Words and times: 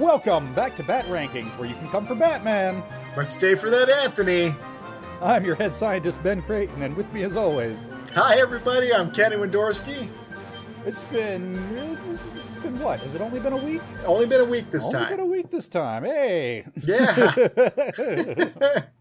Welcome 0.00 0.52
back 0.52 0.76
to 0.76 0.82
Bat 0.82 1.06
Rankings, 1.06 1.56
where 1.58 1.66
you 1.68 1.74
can 1.76 1.88
come 1.88 2.06
for 2.06 2.14
Batman. 2.14 2.82
But 3.14 3.26
stay 3.26 3.54
for 3.54 3.70
that, 3.70 3.88
Anthony. 3.88 4.54
I'm 5.22 5.44
your 5.44 5.54
head 5.54 5.74
scientist, 5.74 6.22
Ben 6.22 6.42
Creighton, 6.42 6.82
and 6.82 6.94
with 6.94 7.10
me 7.14 7.22
as 7.22 7.36
always, 7.36 7.90
Hi, 8.14 8.34
everybody. 8.38 8.92
I'm 8.92 9.10
Kenny 9.10 9.36
Wendorski. 9.36 10.08
it's 10.84 11.04
been 11.04 11.54
it's 12.46 12.56
been 12.56 12.78
what? 12.78 13.00
Has 13.00 13.14
it 13.14 13.22
only 13.22 13.40
been 13.40 13.54
a 13.54 13.64
week? 13.64 13.80
Only 14.04 14.26
been 14.26 14.42
a 14.42 14.44
week 14.44 14.70
this 14.70 14.84
only 14.84 14.98
time. 14.98 15.10
been 15.10 15.20
a 15.20 15.26
week 15.26 15.50
this 15.50 15.68
time. 15.68 16.04
Hey, 16.04 16.66
Yeah. 16.82 17.34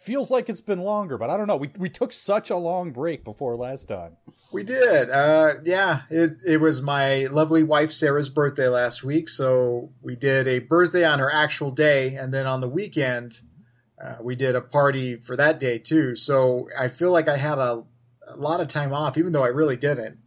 feels 0.00 0.30
like 0.30 0.48
it's 0.48 0.62
been 0.62 0.80
longer, 0.80 1.18
but 1.18 1.30
I 1.30 1.36
don't 1.36 1.46
know. 1.46 1.56
We 1.56 1.70
we 1.76 1.88
took 1.88 2.12
such 2.12 2.50
a 2.50 2.56
long 2.56 2.90
break 2.90 3.22
before 3.22 3.56
last 3.56 3.86
time. 3.88 4.16
we 4.52 4.64
did. 4.64 5.10
Uh, 5.10 5.54
yeah, 5.64 6.02
it, 6.10 6.42
it 6.46 6.56
was 6.60 6.82
my 6.82 7.26
lovely 7.26 7.62
wife 7.62 7.92
Sarah's 7.92 8.30
birthday 8.30 8.66
last 8.68 9.04
week. 9.04 9.28
So 9.28 9.92
we 10.02 10.16
did 10.16 10.48
a 10.48 10.58
birthday 10.58 11.04
on 11.04 11.18
her 11.18 11.32
actual 11.32 11.70
day. 11.70 12.14
And 12.14 12.32
then 12.34 12.46
on 12.46 12.60
the 12.60 12.68
weekend, 12.68 13.42
uh, 14.02 14.16
we 14.22 14.34
did 14.34 14.56
a 14.56 14.60
party 14.60 15.16
for 15.16 15.36
that 15.36 15.60
day 15.60 15.78
too. 15.78 16.16
So 16.16 16.68
I 16.78 16.88
feel 16.88 17.12
like 17.12 17.28
I 17.28 17.36
had 17.36 17.58
a, 17.58 17.84
a 18.28 18.36
lot 18.36 18.60
of 18.60 18.68
time 18.68 18.92
off, 18.92 19.18
even 19.18 19.32
though 19.32 19.44
I 19.44 19.48
really 19.48 19.76
didn't. 19.76 20.18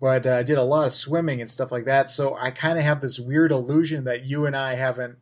But 0.00 0.26
uh, 0.26 0.32
I 0.38 0.42
did 0.42 0.58
a 0.58 0.64
lot 0.64 0.84
of 0.84 0.90
swimming 0.90 1.40
and 1.40 1.48
stuff 1.48 1.70
like 1.70 1.84
that. 1.84 2.10
So 2.10 2.34
I 2.34 2.50
kind 2.50 2.76
of 2.76 2.82
have 2.82 3.00
this 3.00 3.20
weird 3.20 3.52
illusion 3.52 4.02
that 4.02 4.24
you 4.24 4.46
and 4.46 4.56
I 4.56 4.74
haven't 4.74 5.16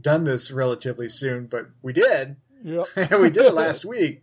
done 0.00 0.24
this 0.24 0.50
relatively 0.50 1.10
soon, 1.10 1.48
but 1.48 1.66
we 1.82 1.92
did. 1.92 2.36
Yep. 2.62 2.86
we 3.20 3.30
did 3.30 3.46
it 3.46 3.54
last 3.54 3.84
week. 3.96 4.22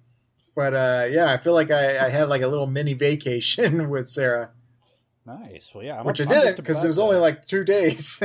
But 0.56 0.74
uh, 0.74 1.08
yeah, 1.10 1.32
I 1.32 1.38
feel 1.38 1.54
like 1.54 1.72
I, 1.72 2.06
I 2.06 2.10
had 2.10 2.30
like 2.30 2.42
a 2.42 2.48
little 2.48 2.68
mini 2.68 2.94
vacation 2.94 3.90
with 3.92 4.10
Sarah, 4.10 4.52
Nice. 5.26 5.72
Well, 5.76 5.84
yeah, 5.84 6.00
I'm, 6.00 6.06
which 6.06 6.20
I 6.22 6.26
didn't 6.26 6.56
because 6.56 6.84
it 6.84 6.88
was 6.88 6.96
to- 6.96 7.04
only 7.04 7.18
like 7.18 7.46
two 7.46 7.64
days. 7.64 8.20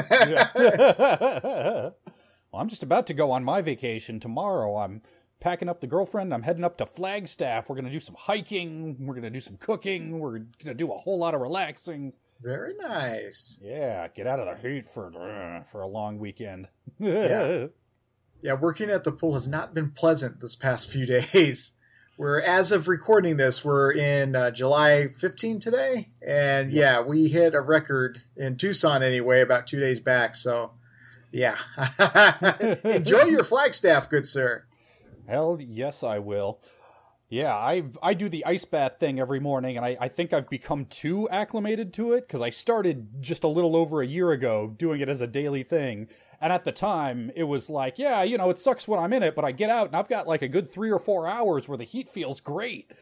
Well, 2.54 2.62
I'm 2.62 2.68
just 2.68 2.84
about 2.84 3.08
to 3.08 3.14
go 3.14 3.32
on 3.32 3.42
my 3.42 3.60
vacation 3.62 4.20
tomorrow. 4.20 4.76
I'm 4.78 5.02
packing 5.40 5.68
up 5.68 5.80
the 5.80 5.88
girlfriend. 5.88 6.32
I'm 6.32 6.44
heading 6.44 6.62
up 6.62 6.78
to 6.78 6.86
Flagstaff. 6.86 7.68
We're 7.68 7.74
going 7.74 7.86
to 7.86 7.90
do 7.90 7.98
some 7.98 8.14
hiking. 8.16 8.96
We're 9.04 9.14
going 9.14 9.24
to 9.24 9.30
do 9.30 9.40
some 9.40 9.56
cooking. 9.56 10.20
We're 10.20 10.38
going 10.38 10.48
to 10.66 10.74
do 10.74 10.92
a 10.92 10.96
whole 10.96 11.18
lot 11.18 11.34
of 11.34 11.40
relaxing. 11.40 12.12
Very 12.40 12.74
nice. 12.74 13.58
Yeah, 13.60 14.06
get 14.08 14.28
out 14.28 14.38
of 14.38 14.62
the 14.62 14.68
heat 14.68 14.88
for 14.88 15.08
uh, 15.18 15.62
for 15.64 15.80
a 15.80 15.86
long 15.88 16.18
weekend. 16.18 16.68
Yeah. 17.00 17.66
Yeah, 18.44 18.52
working 18.52 18.90
at 18.90 19.04
the 19.04 19.10
pool 19.10 19.32
has 19.32 19.48
not 19.48 19.72
been 19.72 19.90
pleasant 19.90 20.38
this 20.38 20.54
past 20.54 20.90
few 20.90 21.06
days. 21.32 21.72
We're 22.18 22.42
as 22.42 22.72
of 22.72 22.88
recording 22.88 23.38
this, 23.38 23.64
we're 23.64 23.92
in 23.92 24.36
uh, 24.36 24.50
July 24.50 25.08
15 25.08 25.60
today, 25.60 26.10
and 26.24 26.70
yeah, 26.70 27.00
we 27.00 27.28
hit 27.28 27.54
a 27.54 27.62
record 27.62 28.20
in 28.36 28.56
Tucson 28.56 29.02
anyway 29.02 29.40
about 29.40 29.66
two 29.66 29.80
days 29.80 29.98
back. 29.98 30.36
So, 30.36 30.72
yeah, 31.32 31.56
enjoy 32.84 33.24
your 33.24 33.44
Flagstaff, 33.44 34.10
good 34.10 34.26
sir. 34.26 34.64
Hell 35.26 35.56
yes, 35.58 36.02
I 36.02 36.18
will. 36.18 36.60
Yeah, 37.28 37.54
I 37.54 37.84
I 38.02 38.14
do 38.14 38.28
the 38.28 38.44
ice 38.44 38.64
bath 38.64 38.98
thing 39.00 39.18
every 39.18 39.40
morning, 39.40 39.76
and 39.76 39.84
I, 39.84 39.96
I 40.00 40.08
think 40.08 40.32
I've 40.32 40.48
become 40.48 40.84
too 40.84 41.28
acclimated 41.30 41.92
to 41.94 42.12
it 42.12 42.28
because 42.28 42.42
I 42.42 42.50
started 42.50 43.22
just 43.22 43.44
a 43.44 43.48
little 43.48 43.76
over 43.76 44.02
a 44.02 44.06
year 44.06 44.30
ago 44.30 44.74
doing 44.76 45.00
it 45.00 45.08
as 45.08 45.20
a 45.20 45.26
daily 45.26 45.62
thing. 45.62 46.08
And 46.40 46.52
at 46.52 46.64
the 46.64 46.72
time, 46.72 47.32
it 47.34 47.44
was 47.44 47.70
like, 47.70 47.98
yeah, 47.98 48.22
you 48.22 48.36
know, 48.36 48.50
it 48.50 48.58
sucks 48.58 48.86
when 48.86 49.00
I'm 49.00 49.12
in 49.14 49.22
it, 49.22 49.34
but 49.34 49.44
I 49.44 49.52
get 49.52 49.70
out 49.70 49.86
and 49.86 49.96
I've 49.96 50.08
got 50.08 50.28
like 50.28 50.42
a 50.42 50.48
good 50.48 50.68
three 50.68 50.90
or 50.90 50.98
four 50.98 51.26
hours 51.26 51.66
where 51.66 51.78
the 51.78 51.84
heat 51.84 52.08
feels 52.08 52.40
great. 52.40 52.92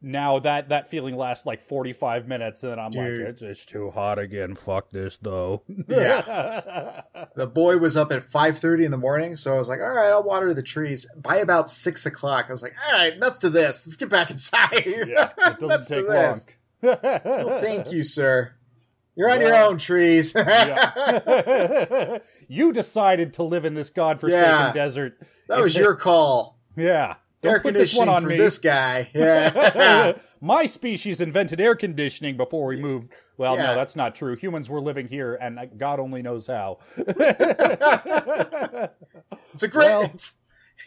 Now 0.00 0.38
that 0.38 0.68
that 0.68 0.88
feeling 0.88 1.16
lasts 1.16 1.44
like 1.44 1.60
45 1.60 2.28
minutes, 2.28 2.62
and 2.62 2.70
then 2.72 2.78
I'm 2.78 2.92
Dude. 2.92 3.20
like, 3.20 3.28
it's, 3.30 3.42
it's 3.42 3.66
too 3.66 3.90
hot 3.90 4.20
again. 4.20 4.54
Fuck 4.54 4.90
this 4.90 5.18
though. 5.20 5.62
Yeah. 5.88 7.02
the 7.34 7.46
boy 7.46 7.78
was 7.78 7.96
up 7.96 8.12
at 8.12 8.22
5.30 8.22 8.84
in 8.84 8.90
the 8.90 8.98
morning 8.98 9.34
so 9.34 9.54
i 9.54 9.58
was 9.58 9.68
like 9.68 9.80
all 9.80 9.88
right 9.92 10.10
i'll 10.10 10.22
water 10.22 10.52
the 10.54 10.62
trees 10.62 11.06
by 11.16 11.36
about 11.36 11.68
6 11.70 12.06
o'clock 12.06 12.46
i 12.48 12.52
was 12.52 12.62
like 12.62 12.74
all 12.86 12.98
right 12.98 13.18
nuts 13.18 13.38
to 13.38 13.50
this 13.50 13.86
let's 13.86 13.96
get 13.96 14.08
back 14.10 14.30
inside 14.30 14.84
yeah, 14.86 15.30
it 15.38 15.58
doesn't 15.68 15.96
take 15.96 16.08
long. 16.08 16.36
well, 16.82 17.58
thank 17.60 17.90
you 17.92 18.02
sir 18.02 18.52
you're 19.16 19.30
on 19.30 19.40
your 19.40 19.54
own 19.54 19.78
trees 19.78 20.34
you 22.48 22.72
decided 22.72 23.32
to 23.34 23.42
live 23.42 23.64
in 23.64 23.74
this 23.74 23.90
godforsaken 23.90 24.42
Yeah. 24.44 24.72
desert. 24.72 25.18
that 25.48 25.60
was 25.60 25.76
your 25.76 25.94
call 25.96 26.58
Yeah. 26.76 27.16
Don't 27.40 27.52
air 27.52 27.60
put 27.60 27.74
this 27.74 27.94
one 27.96 28.08
on 28.08 28.26
me. 28.26 28.36
this 28.36 28.58
guy 28.58 29.10
yeah 29.14 30.18
My 30.40 30.66
species 30.66 31.20
invented 31.20 31.60
air 31.60 31.74
conditioning 31.76 32.36
before 32.36 32.66
we 32.66 32.76
moved. 32.76 33.12
Well, 33.36 33.54
Yeah. 33.56 33.66
no, 33.66 33.74
that's 33.76 33.94
not 33.94 34.14
true. 34.16 34.34
Humans 34.34 34.68
were 34.68 34.80
living 34.80 35.06
here, 35.06 35.36
and 35.40 35.58
God 35.76 36.00
only 36.00 36.20
knows 36.22 36.48
how. 36.48 36.78
it's 36.96 37.12
a 39.62 39.68
great 39.68 39.88
Well- 39.88 40.02
it's, 40.02 40.32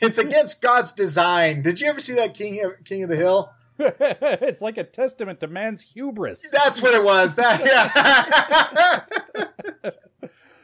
it's 0.01 0.17
against 0.17 0.61
god's 0.61 0.91
design 0.93 1.61
did 1.61 1.81
you 1.81 1.87
ever 1.89 1.99
see 1.99 2.13
that 2.13 2.33
king 2.33 2.63
of, 2.63 2.71
king 2.85 3.03
of 3.03 3.09
the 3.09 3.15
hill 3.17 3.51
it's 3.79 4.61
like 4.61 4.77
a 4.77 4.83
testament 4.85 5.39
to 5.41 5.47
man's 5.47 5.81
hubris. 5.81 6.47
that's 6.51 6.81
what 6.81 6.93
it 6.93 7.03
was 7.03 7.35
that 7.35 7.61
yeah 7.65 9.01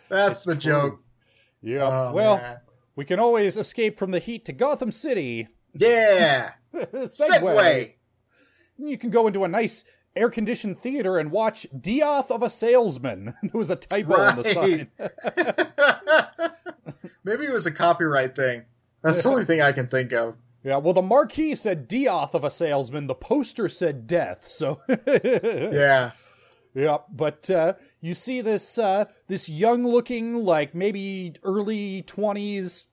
that's 0.10 0.44
the 0.44 0.54
true. 0.54 0.62
joke 0.72 1.02
Yeah. 1.62 1.84
Oh, 2.10 2.14
well, 2.14 2.38
man. 2.38 2.58
we 2.96 3.04
can 3.06 3.20
always 3.20 3.58
escape 3.58 3.98
from 4.00 4.12
the 4.12 4.20
heat 4.20 4.46
to 4.46 4.54
Gotham 4.54 4.92
City. 4.92 5.48
Yeah 5.80 6.52
Segue. 6.74 7.42
Segue. 7.42 7.94
You 8.78 8.98
can 8.98 9.10
go 9.10 9.28
into 9.28 9.44
a 9.44 9.48
nice 9.48 9.84
air 10.16 10.30
conditioned 10.30 10.78
theater 10.78 11.18
and 11.18 11.32
watch 11.32 11.66
Dioth 11.76 12.32
of 12.32 12.44
a 12.44 12.50
Salesman. 12.50 13.34
there 13.44 13.52
was 13.54 13.72
a 13.72 13.76
typo 13.76 14.20
on 14.20 14.36
the 14.36 14.44
sign. 14.44 14.90
Maybe 17.24 17.46
it 17.46 17.52
was 17.52 17.66
a 17.66 17.72
copyright 17.72 18.36
thing. 18.36 18.64
That's 19.02 19.24
the 19.24 19.30
only 19.30 19.46
thing 19.46 19.62
I 19.62 19.72
can 19.72 19.88
think 19.88 20.12
of. 20.12 20.36
Yeah, 20.64 20.78
well, 20.78 20.94
the 20.94 21.02
marquee 21.02 21.56
said 21.56 21.88
Dioth 21.88 22.34
of 22.34 22.44
a 22.44 22.50
salesman. 22.50 23.08
The 23.08 23.16
poster 23.16 23.70
said 23.70 24.08
death. 24.08 24.46
So, 24.48 24.82
Yeah. 24.88 26.12
yeah. 26.74 26.98
But 27.12 27.50
uh, 27.50 27.74
you 28.02 28.14
see 28.14 28.42
this 28.42 28.78
uh, 28.78 29.06
this 29.28 29.50
young 29.50 29.88
looking, 29.88 30.44
like 30.44 30.76
maybe 30.76 31.36
early 31.44 32.02
twenties 32.02 32.86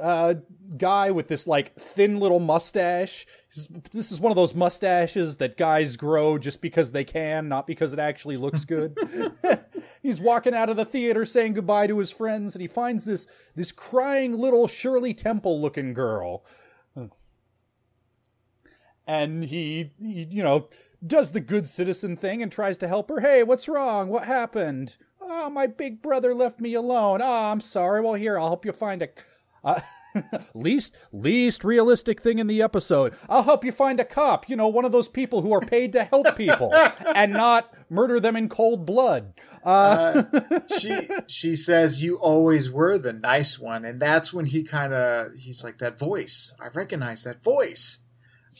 uh, 0.00 0.34
guy 0.76 1.10
with 1.10 1.28
this 1.28 1.46
like 1.46 1.74
thin 1.76 2.18
little 2.18 2.40
mustache. 2.40 3.26
This 3.92 4.12
is- 4.12 4.20
one 4.20 4.32
of 4.32 4.36
those 4.36 4.54
mustaches 4.54 5.36
that 5.38 5.56
guys 5.56 5.96
grow 5.96 6.38
just 6.38 6.60
because 6.60 6.92
they 6.92 7.04
can, 7.04 7.48
not 7.48 7.66
because 7.66 7.92
it 7.92 7.98
actually 7.98 8.36
looks 8.36 8.64
good. 8.64 8.96
He's 10.02 10.20
walking 10.20 10.54
out 10.54 10.68
of 10.68 10.76
the 10.76 10.84
theater 10.84 11.24
saying 11.24 11.54
goodbye 11.54 11.86
to 11.86 11.98
his 11.98 12.10
friends, 12.10 12.54
and 12.54 12.62
he 12.62 12.68
finds 12.68 13.04
this 13.04 13.26
this 13.54 13.72
crying 13.72 14.36
little 14.38 14.68
Shirley 14.68 15.14
Temple 15.14 15.60
looking 15.60 15.94
girl. 15.94 16.44
And 19.08 19.44
he, 19.44 19.92
he, 20.00 20.26
you 20.30 20.42
know, 20.42 20.68
does 21.06 21.30
the 21.32 21.40
good 21.40 21.66
citizen 21.66 22.16
thing 22.16 22.42
and 22.42 22.50
tries 22.50 22.76
to 22.78 22.88
help 22.88 23.08
her. 23.08 23.20
Hey, 23.20 23.44
what's 23.44 23.68
wrong? 23.68 24.08
What 24.08 24.24
happened? 24.24 24.96
Oh, 25.20 25.48
my 25.48 25.66
big 25.66 26.02
brother 26.02 26.34
left 26.34 26.60
me 26.60 26.74
alone. 26.74 27.20
Oh, 27.22 27.50
I'm 27.52 27.60
sorry. 27.60 28.00
Well, 28.00 28.14
here, 28.14 28.38
I'll 28.38 28.48
help 28.48 28.64
you 28.64 28.72
find 28.72 29.02
a. 29.02 29.08
Uh, 29.66 29.80
least 30.54 30.94
least 31.12 31.62
realistic 31.64 32.20
thing 32.22 32.38
in 32.38 32.46
the 32.46 32.62
episode. 32.62 33.14
I'll 33.28 33.42
help 33.42 33.64
you 33.64 33.72
find 33.72 34.00
a 34.00 34.04
cop. 34.04 34.48
You 34.48 34.56
know, 34.56 34.68
one 34.68 34.84
of 34.86 34.92
those 34.92 35.08
people 35.08 35.42
who 35.42 35.52
are 35.52 35.60
paid 35.60 35.92
to 35.92 36.04
help 36.04 36.36
people 36.36 36.72
and 37.14 37.32
not 37.32 37.70
murder 37.90 38.18
them 38.18 38.34
in 38.36 38.48
cold 38.48 38.86
blood. 38.86 39.34
Uh, 39.64 40.22
She 40.78 41.08
she 41.26 41.56
says 41.56 42.02
you 42.02 42.16
always 42.18 42.70
were 42.70 42.96
the 42.98 43.12
nice 43.12 43.58
one, 43.58 43.84
and 43.84 44.00
that's 44.00 44.32
when 44.32 44.46
he 44.46 44.62
kind 44.62 44.94
of 44.94 45.32
he's 45.36 45.62
like 45.64 45.78
that 45.78 45.98
voice. 45.98 46.54
I 46.60 46.68
recognize 46.68 47.24
that 47.24 47.42
voice. 47.42 47.98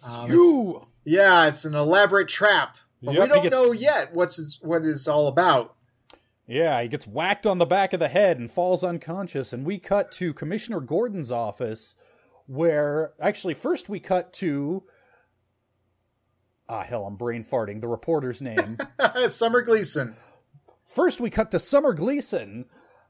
Um, 0.06 0.30
you. 0.30 0.86
Yeah, 1.04 1.46
it's 1.46 1.64
an 1.64 1.74
elaborate 1.76 2.26
trap, 2.28 2.76
but 3.00 3.14
Yep, 3.14 3.22
we 3.22 3.28
don't 3.28 3.42
gets- 3.44 3.54
know 3.54 3.70
yet 3.72 4.12
what's 4.12 4.38
it's, 4.40 4.58
what 4.60 4.84
it's 4.84 5.06
all 5.06 5.28
about. 5.28 5.75
Yeah, 6.46 6.80
he 6.80 6.88
gets 6.88 7.06
whacked 7.06 7.46
on 7.46 7.58
the 7.58 7.66
back 7.66 7.92
of 7.92 8.00
the 8.00 8.08
head 8.08 8.38
and 8.38 8.50
falls 8.50 8.84
unconscious. 8.84 9.52
And 9.52 9.66
we 9.66 9.78
cut 9.78 10.12
to 10.12 10.32
Commissioner 10.32 10.80
Gordon's 10.80 11.32
office, 11.32 11.96
where 12.46 13.14
actually, 13.20 13.54
first 13.54 13.88
we 13.88 13.98
cut 13.98 14.32
to. 14.34 14.84
Ah, 16.68 16.82
hell, 16.82 17.04
I'm 17.04 17.16
brain 17.16 17.44
farting. 17.44 17.80
The 17.80 17.88
reporter's 17.88 18.40
name. 18.40 18.78
Summer 19.28 19.62
Gleason. 19.62 20.14
first, 20.84 21.20
we 21.20 21.30
cut 21.30 21.50
to 21.52 21.58
Summer 21.58 21.92
Gleason, 21.92 22.66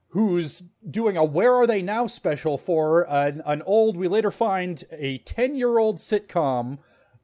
who's 0.08 0.62
doing 0.88 1.16
a 1.16 1.24
Where 1.24 1.54
Are 1.54 1.66
They 1.66 1.82
Now 1.82 2.06
special 2.06 2.56
for 2.58 3.02
an, 3.10 3.42
an 3.44 3.62
old, 3.62 3.96
we 3.96 4.08
later 4.08 4.30
find 4.30 4.82
a 4.90 5.18
10 5.18 5.56
year 5.56 5.78
old 5.78 5.98
sitcom 5.98 6.78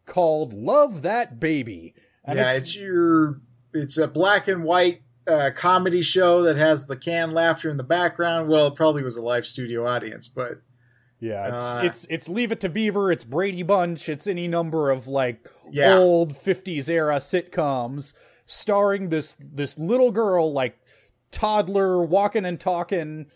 called 0.07 0.53
Love 0.53 1.03
That 1.03 1.39
Baby. 1.41 1.95
And 2.25 2.39
yeah, 2.39 2.53
it's, 2.53 2.77
your 2.77 3.41
it's 3.73 3.99
a 3.99 4.09
black 4.09 4.49
and 4.49 4.65
white 4.65 5.03
uh, 5.27 5.51
comedy 5.55 6.03
show 6.03 6.43
that 6.43 6.57
has 6.57 6.87
the 6.87 6.97
canned 6.97 7.33
laughter 7.33 7.71
in 7.71 7.77
the 7.77 7.85
background. 7.85 8.49
Well, 8.49 8.67
it 8.69 8.75
probably 8.75 9.03
was 9.03 9.17
a 9.17 9.23
live 9.23 9.47
studio 9.47 9.87
audience, 9.87 10.29
but 10.29 10.61
Yeah, 11.21 11.55
it's, 11.55 11.63
Uh, 11.65 11.81
it's 11.85 12.07
it's 12.11 12.29
Leave 12.29 12.51
It 12.51 12.61
to 12.61 12.69
Beaver, 12.69 13.13
it's 13.13 13.23
Brady 13.25 13.63
Bunch, 13.63 14.09
it's 14.09 14.27
any 14.27 14.49
number 14.49 14.91
of 14.91 15.07
like 15.07 15.49
Yeah. 15.71 15.97
old 15.97 16.33
'50s 16.33 16.89
era 16.89 17.19
sitcoms 17.19 18.13
starring 18.47 19.09
this 19.11 19.35
this 19.39 19.79
little 19.79 20.11
girl 20.11 20.53
like 20.53 20.79
toddler 21.31 22.03
walking 22.03 22.45
and 22.45 22.59
talking, 22.61 23.27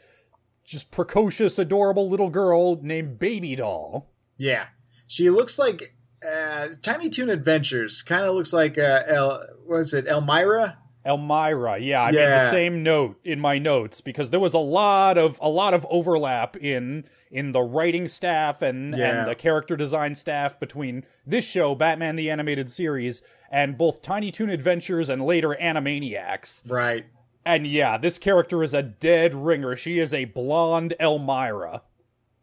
just 0.64 0.90
precocious, 0.90 1.58
adorable 1.58 2.08
little 2.08 2.28
girl 2.30 2.80
named 2.82 3.18
Baby 3.20 3.54
Doll. 3.56 4.10
Yeah, 4.36 4.66
she 5.06 5.30
looks 5.30 5.58
like 5.58 5.94
uh, 6.28 6.70
Tiny 6.82 7.08
Toon 7.08 7.30
Adventures. 7.30 8.02
Kind 8.02 8.24
of 8.24 8.34
looks 8.34 8.52
like 8.52 8.76
uh, 8.78 9.02
El. 9.06 9.40
Was 9.64 9.94
it 9.94 10.06
Elmyra? 10.06 10.74
Elmyra, 11.06 11.78
yeah, 11.84 12.02
I 12.02 12.10
yeah. 12.10 12.20
made 12.20 12.30
the 12.30 12.50
same 12.50 12.82
note 12.82 13.20
in 13.24 13.40
my 13.40 13.58
notes 13.58 14.00
because 14.00 14.30
there 14.30 14.40
was 14.40 14.54
a 14.54 14.58
lot 14.58 15.16
of 15.16 15.38
a 15.40 15.48
lot 15.48 15.72
of 15.72 15.86
overlap 15.88 16.56
in 16.56 17.04
in 17.30 17.52
the 17.52 17.62
writing 17.62 18.08
staff 18.08 18.60
and 18.62 18.96
yeah. 18.96 19.20
and 19.20 19.28
the 19.28 19.34
character 19.34 19.76
design 19.76 20.14
staff 20.14 20.58
between 20.58 21.04
this 21.24 21.44
show, 21.44 21.74
Batman 21.74 22.16
the 22.16 22.30
Animated 22.30 22.68
Series, 22.68 23.22
and 23.50 23.78
both 23.78 24.02
Tiny 24.02 24.30
Toon 24.30 24.50
Adventures 24.50 25.08
and 25.08 25.24
later 25.24 25.56
Animaniacs. 25.60 26.68
Right. 26.70 27.06
And 27.44 27.66
yeah, 27.66 27.96
this 27.96 28.18
character 28.18 28.64
is 28.64 28.74
a 28.74 28.82
dead 28.82 29.32
ringer. 29.32 29.76
She 29.76 30.00
is 30.00 30.12
a 30.12 30.24
blonde 30.24 30.94
Elmyra. 30.98 31.82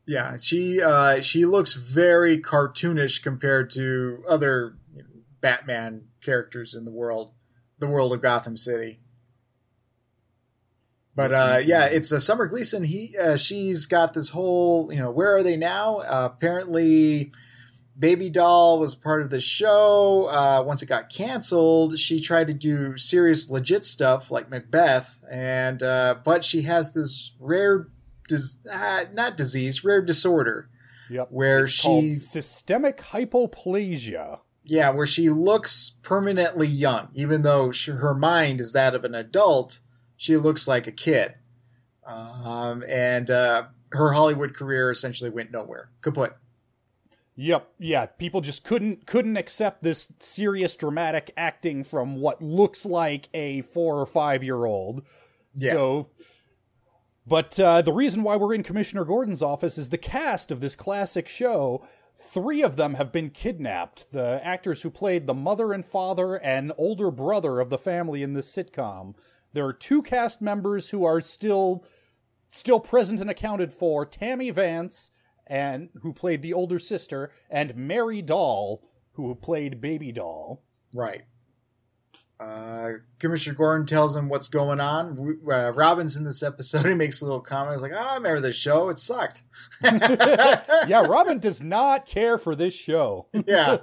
Yeah, 0.06 0.38
she 0.38 0.81
uh, 0.81 1.21
she 1.21 1.45
looks 1.45 1.74
very 1.74 2.38
cartoonish 2.38 3.21
compared 3.21 3.69
to 3.71 4.24
other 4.27 4.75
Batman 5.42 6.06
characters 6.21 6.74
in 6.74 6.86
the 6.86 6.92
world 6.92 7.31
the 7.83 7.89
world 7.89 8.13
of 8.13 8.21
Gotham 8.21 8.57
City. 8.57 9.00
But 11.15 11.31
uh, 11.31 11.59
yeah, 11.63 11.85
it's 11.85 12.12
a 12.12 12.15
uh, 12.15 12.19
Summer 12.19 12.47
Gleason. 12.47 12.83
He 12.83 13.15
uh, 13.18 13.35
she's 13.35 13.85
got 13.85 14.13
this 14.13 14.30
whole 14.30 14.91
you 14.91 15.00
know 15.00 15.12
where 15.12 15.35
are 15.35 15.44
they 15.44 15.57
now? 15.57 15.97
Uh, 16.00 16.30
apparently, 16.33 17.31
Baby 17.97 18.31
Doll 18.31 18.80
was 18.80 18.95
part 18.95 19.21
of 19.21 19.30
the 19.30 19.39
show. 19.39 20.25
Uh, 20.25 20.63
once 20.65 20.81
it 20.81 20.88
got 20.88 21.09
canceled, 21.09 22.00
she 22.00 22.19
tried 22.19 22.47
to 22.47 22.53
do 22.53 22.97
serious, 22.97 23.50
legit 23.50 23.86
stuff 23.86 24.31
like 24.31 24.50
Macbeth, 24.50 25.24
and 25.31 25.83
uh, 25.83 26.15
but 26.24 26.44
she 26.44 26.63
has 26.63 26.94
this 26.94 27.33
rare, 27.39 27.89
dis- 28.27 28.57
not 28.65 29.38
disease, 29.38 29.83
rare 29.83 30.01
disorder. 30.01 30.69
Yep. 31.12 31.27
Where 31.29 31.68
she 31.68 32.13
systemic 32.13 32.97
hypoplasia 32.97 34.39
yeah, 34.63 34.89
where 34.89 35.07
she 35.07 35.30
looks 35.30 35.92
permanently 36.01 36.68
young, 36.68 37.10
even 37.13 37.42
though 37.42 37.71
she, 37.71 37.92
her 37.92 38.13
mind 38.13 38.62
is 38.62 38.71
that 38.74 38.95
of 38.95 39.04
an 39.04 39.15
adult. 39.15 39.80
She 40.15 40.38
looks 40.38 40.68
like 40.68 40.88
a 40.88 40.92
kid, 40.92 41.33
um, 42.06 42.83
and 42.88 43.30
uh, 43.30 43.63
her 43.92 44.13
Hollywood 44.13 44.54
career 44.54 44.89
essentially 44.89 45.30
went 45.30 45.51
nowhere. 45.51 45.89
Kaput. 46.01 46.33
Yep, 47.36 47.68
yeah, 47.80 48.06
people 48.06 48.42
just 48.42 48.63
couldn't 48.63 49.07
couldn't 49.07 49.38
accept 49.38 49.83
this 49.83 50.07
serious 50.19 50.75
dramatic 50.75 51.33
acting 51.36 51.83
from 51.83 52.18
what 52.18 52.42
looks 52.42 52.86
like 52.86 53.27
a 53.33 53.62
four 53.62 54.00
or 54.00 54.06
five 54.06 54.44
year 54.44 54.65
old. 54.65 55.04
Yeah. 55.56 55.71
So, 55.71 56.10
but 57.25 57.60
uh, 57.60 57.81
the 57.81 57.92
reason 57.92 58.24
why 58.24 58.36
we're 58.36 58.54
in 58.54 58.63
Commissioner 58.63 59.04
Gordon's 59.04 59.42
office 59.42 59.77
is 59.77 59.89
the 59.89 59.98
cast 59.98 60.51
of 60.51 60.62
this 60.62 60.75
classic 60.75 61.27
show 61.27 61.86
Three 62.15 62.62
of 62.62 62.75
them 62.75 62.94
have 62.95 63.12
been 63.12 63.30
kidnapped. 63.30 64.12
The 64.12 64.39
actors 64.44 64.81
who 64.81 64.89
played 64.89 65.25
the 65.25 65.33
mother 65.33 65.74
and 65.74 65.83
father 65.83 66.36
and 66.36 66.71
older 66.77 67.12
brother 67.12 67.60
of 67.60 67.69
the 67.69 67.77
family 67.77 68.24
in 68.24 68.33
this 68.33 68.54
sitcom. 68.54 69.15
There 69.54 69.65
are 69.65 69.74
two 69.74 70.01
cast 70.01 70.42
members 70.42 70.89
who 70.89 71.04
are 71.04 71.21
still 71.21 71.86
still 72.50 72.80
present 72.80 73.19
and 73.19 73.30
accounted 73.30 73.74
for. 73.74 74.06
Tammy 74.06 74.51
Vance 74.51 75.12
and 75.48 75.89
who 76.01 76.13
played 76.13 76.42
the 76.42 76.54
older 76.54 76.80
sister 76.80 77.31
and 77.50 77.75
Mary 77.75 78.21
Doll 78.21 78.83
who 79.13 79.33
played 79.36 79.81
Baby 79.81 80.12
Doll. 80.12 80.63
Right. 80.95 81.24
Uh, 82.44 82.98
Commissioner 83.19 83.56
Gordon 83.56 83.86
tells 83.86 84.16
him 84.16 84.28
what's 84.28 84.48
going 84.48 84.80
on. 84.80 85.40
Uh, 85.50 85.72
Robin's 85.74 86.18
in 86.18 86.24
this 86.24 86.44
episode. 86.44 86.86
He 86.94 86.94
makes 86.94 87.22
a 87.22 87.25
little 87.25 87.40
comment. 87.42 87.75
He's 87.75 87.81
like, 87.81 87.94
oh, 87.94 87.98
I 87.98 88.16
remember 88.16 88.42
this 88.42 88.56
show. 88.56 88.90
It 88.90 89.00
sucked. 89.00 89.44
yeah, 89.84 91.06
Robin 91.06 91.38
does 91.40 91.62
not 91.62 92.06
care 92.06 92.38
for 92.38 92.56
this 92.56 92.74
show. 92.74 93.28
Yeah. 93.48 93.78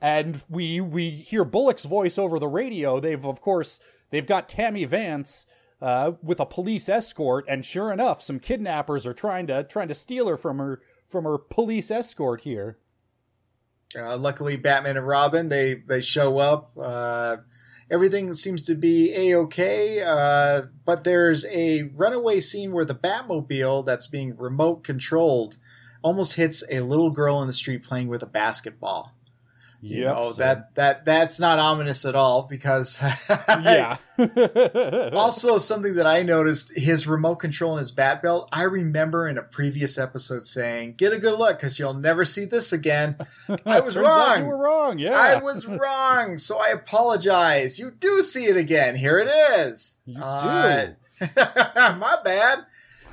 and 0.00 0.42
we 0.48 0.80
we 0.80 1.10
hear 1.10 1.44
Bullock's 1.44 1.84
voice 1.84 2.18
over 2.18 2.38
the 2.38 2.48
radio. 2.48 3.00
They've 3.00 3.24
of 3.24 3.40
course 3.40 3.80
they've 4.10 4.26
got 4.26 4.48
Tammy 4.48 4.84
Vance 4.84 5.46
uh, 5.80 6.12
with 6.22 6.40
a 6.40 6.46
police 6.46 6.88
escort, 6.88 7.44
and 7.48 7.64
sure 7.64 7.92
enough, 7.92 8.20
some 8.20 8.38
kidnappers 8.38 9.06
are 9.06 9.14
trying 9.14 9.46
to 9.46 9.64
trying 9.64 9.88
to 9.88 9.94
steal 9.94 10.28
her 10.28 10.36
from 10.36 10.58
her 10.58 10.80
from 11.08 11.24
her 11.24 11.38
police 11.38 11.90
escort 11.90 12.42
here. 12.42 12.78
Uh, 13.96 14.16
luckily, 14.16 14.56
Batman 14.56 14.96
and 14.96 15.06
Robin 15.06 15.48
they 15.48 15.74
they 15.74 16.00
show 16.00 16.38
up. 16.38 16.72
Uh, 16.76 17.36
everything 17.90 18.32
seems 18.34 18.62
to 18.64 18.74
be 18.74 19.12
a 19.14 19.36
okay, 19.38 20.02
uh, 20.02 20.62
but 20.84 21.04
there's 21.04 21.46
a 21.46 21.84
runaway 21.96 22.40
scene 22.40 22.72
where 22.72 22.84
the 22.84 22.94
Batmobile 22.94 23.86
that's 23.86 24.06
being 24.06 24.36
remote 24.36 24.84
controlled 24.84 25.56
almost 26.02 26.34
hits 26.34 26.62
a 26.70 26.80
little 26.80 27.10
girl 27.10 27.40
in 27.40 27.46
the 27.46 27.52
street 27.52 27.82
playing 27.82 28.08
with 28.08 28.22
a 28.22 28.26
basketball. 28.26 29.12
You 29.80 30.02
yep, 30.02 30.14
know, 30.16 30.32
so. 30.32 30.38
that 30.38 30.74
that 30.74 31.04
that's 31.04 31.38
not 31.38 31.60
ominous 31.60 32.04
at 32.04 32.16
all 32.16 32.48
because 32.48 33.00
yeah. 33.48 33.96
also 35.14 35.56
something 35.58 35.94
that 35.94 36.06
I 36.06 36.24
noticed 36.24 36.76
his 36.76 37.06
remote 37.06 37.36
control 37.36 37.72
and 37.72 37.78
his 37.78 37.92
bat 37.92 38.20
belt. 38.20 38.48
I 38.52 38.62
remember 38.62 39.28
in 39.28 39.38
a 39.38 39.42
previous 39.42 39.96
episode 39.96 40.42
saying, 40.42 40.94
"Get 40.96 41.12
a 41.12 41.18
good 41.18 41.38
look 41.38 41.58
because 41.58 41.78
you'll 41.78 41.94
never 41.94 42.24
see 42.24 42.44
this 42.44 42.72
again." 42.72 43.18
I 43.66 43.78
was 43.78 43.96
wrong. 43.96 44.40
you 44.40 44.46
were 44.46 44.56
wrong. 44.56 44.98
Yeah, 44.98 45.16
I 45.16 45.40
was 45.40 45.64
wrong. 45.64 46.38
So 46.38 46.58
I 46.58 46.70
apologize. 46.70 47.78
You 47.78 47.92
do 47.92 48.20
see 48.22 48.46
it 48.46 48.56
again. 48.56 48.96
Here 48.96 49.20
it 49.20 49.28
is. 49.28 49.96
You 50.06 50.20
uh, 50.20 50.86
do. 50.86 50.94
my 51.20 52.16
bad. 52.24 52.66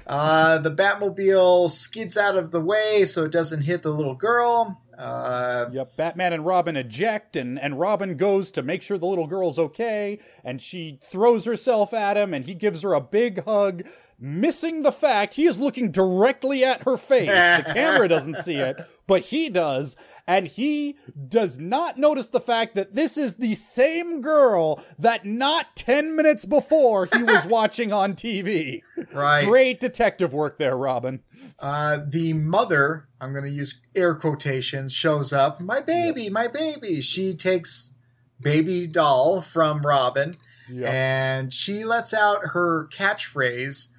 Uh, 0.07 0.59
the 0.59 0.71
Batmobile 0.71 1.69
skids 1.69 2.15
out 2.15 2.37
of 2.37 2.51
the 2.51 2.61
way 2.61 3.05
so 3.05 3.25
it 3.25 3.31
doesn't 3.31 3.61
hit 3.61 3.81
the 3.81 3.91
little 3.91 4.13
girl. 4.13 4.79
Uh, 4.97 5.69
yep, 5.71 5.95
Batman 5.95 6.33
and 6.33 6.45
Robin 6.45 6.75
eject, 6.75 7.35
and, 7.35 7.59
and 7.59 7.79
Robin 7.79 8.17
goes 8.17 8.51
to 8.51 8.63
make 8.63 8.81
sure 8.81 8.97
the 8.97 9.05
little 9.05 9.27
girl's 9.27 9.59
okay, 9.59 10.19
and 10.43 10.61
she 10.61 10.99
throws 11.03 11.45
herself 11.45 11.93
at 11.93 12.17
him, 12.17 12.33
and 12.33 12.45
he 12.45 12.53
gives 12.53 12.81
her 12.81 12.93
a 12.93 13.01
big 13.01 13.43
hug, 13.45 13.83
missing 14.19 14.81
the 14.81 14.91
fact 14.91 15.33
he 15.33 15.45
is 15.45 15.59
looking 15.59 15.91
directly 15.91 16.63
at 16.63 16.83
her 16.83 16.97
face. 16.97 17.29
the 17.29 17.63
camera 17.73 18.07
doesn't 18.07 18.37
see 18.37 18.55
it, 18.55 18.79
but 19.07 19.21
he 19.23 19.49
does, 19.49 19.95
and 20.27 20.47
he 20.47 20.97
does 21.27 21.59
not 21.59 21.97
notice 21.97 22.27
the 22.27 22.39
fact 22.39 22.75
that 22.75 22.93
this 22.93 23.17
is 23.17 23.35
the 23.35 23.55
same 23.55 24.21
girl 24.21 24.83
that 24.97 25.25
not 25.25 25.75
10 25.75 26.15
minutes 26.15 26.45
before 26.45 27.07
he 27.13 27.23
was 27.23 27.45
watching 27.47 27.91
on 27.91 28.13
TV. 28.13 28.81
Right. 29.11 29.45
Great 29.45 29.79
detective 29.79 30.33
work 30.33 30.57
there, 30.57 30.77
Robin. 30.77 31.21
Uh, 31.59 31.99
the 32.07 32.33
mother, 32.33 33.07
I'm 33.21 33.31
going 33.31 33.45
to 33.45 33.49
use 33.49 33.79
air 33.95 34.15
quotations, 34.15 34.91
shows 34.91 35.31
up. 35.31 35.61
My 35.61 35.79
baby, 35.79 36.29
my 36.29 36.47
baby. 36.47 37.01
She 37.01 37.33
takes 37.33 37.93
baby 38.41 38.87
doll 38.87 39.41
from 39.41 39.81
Robin 39.81 40.35
yep. 40.69 40.89
and 40.89 41.53
she 41.53 41.83
lets 41.83 42.13
out 42.13 42.47
her 42.47 42.87
catchphrase, 42.91 43.89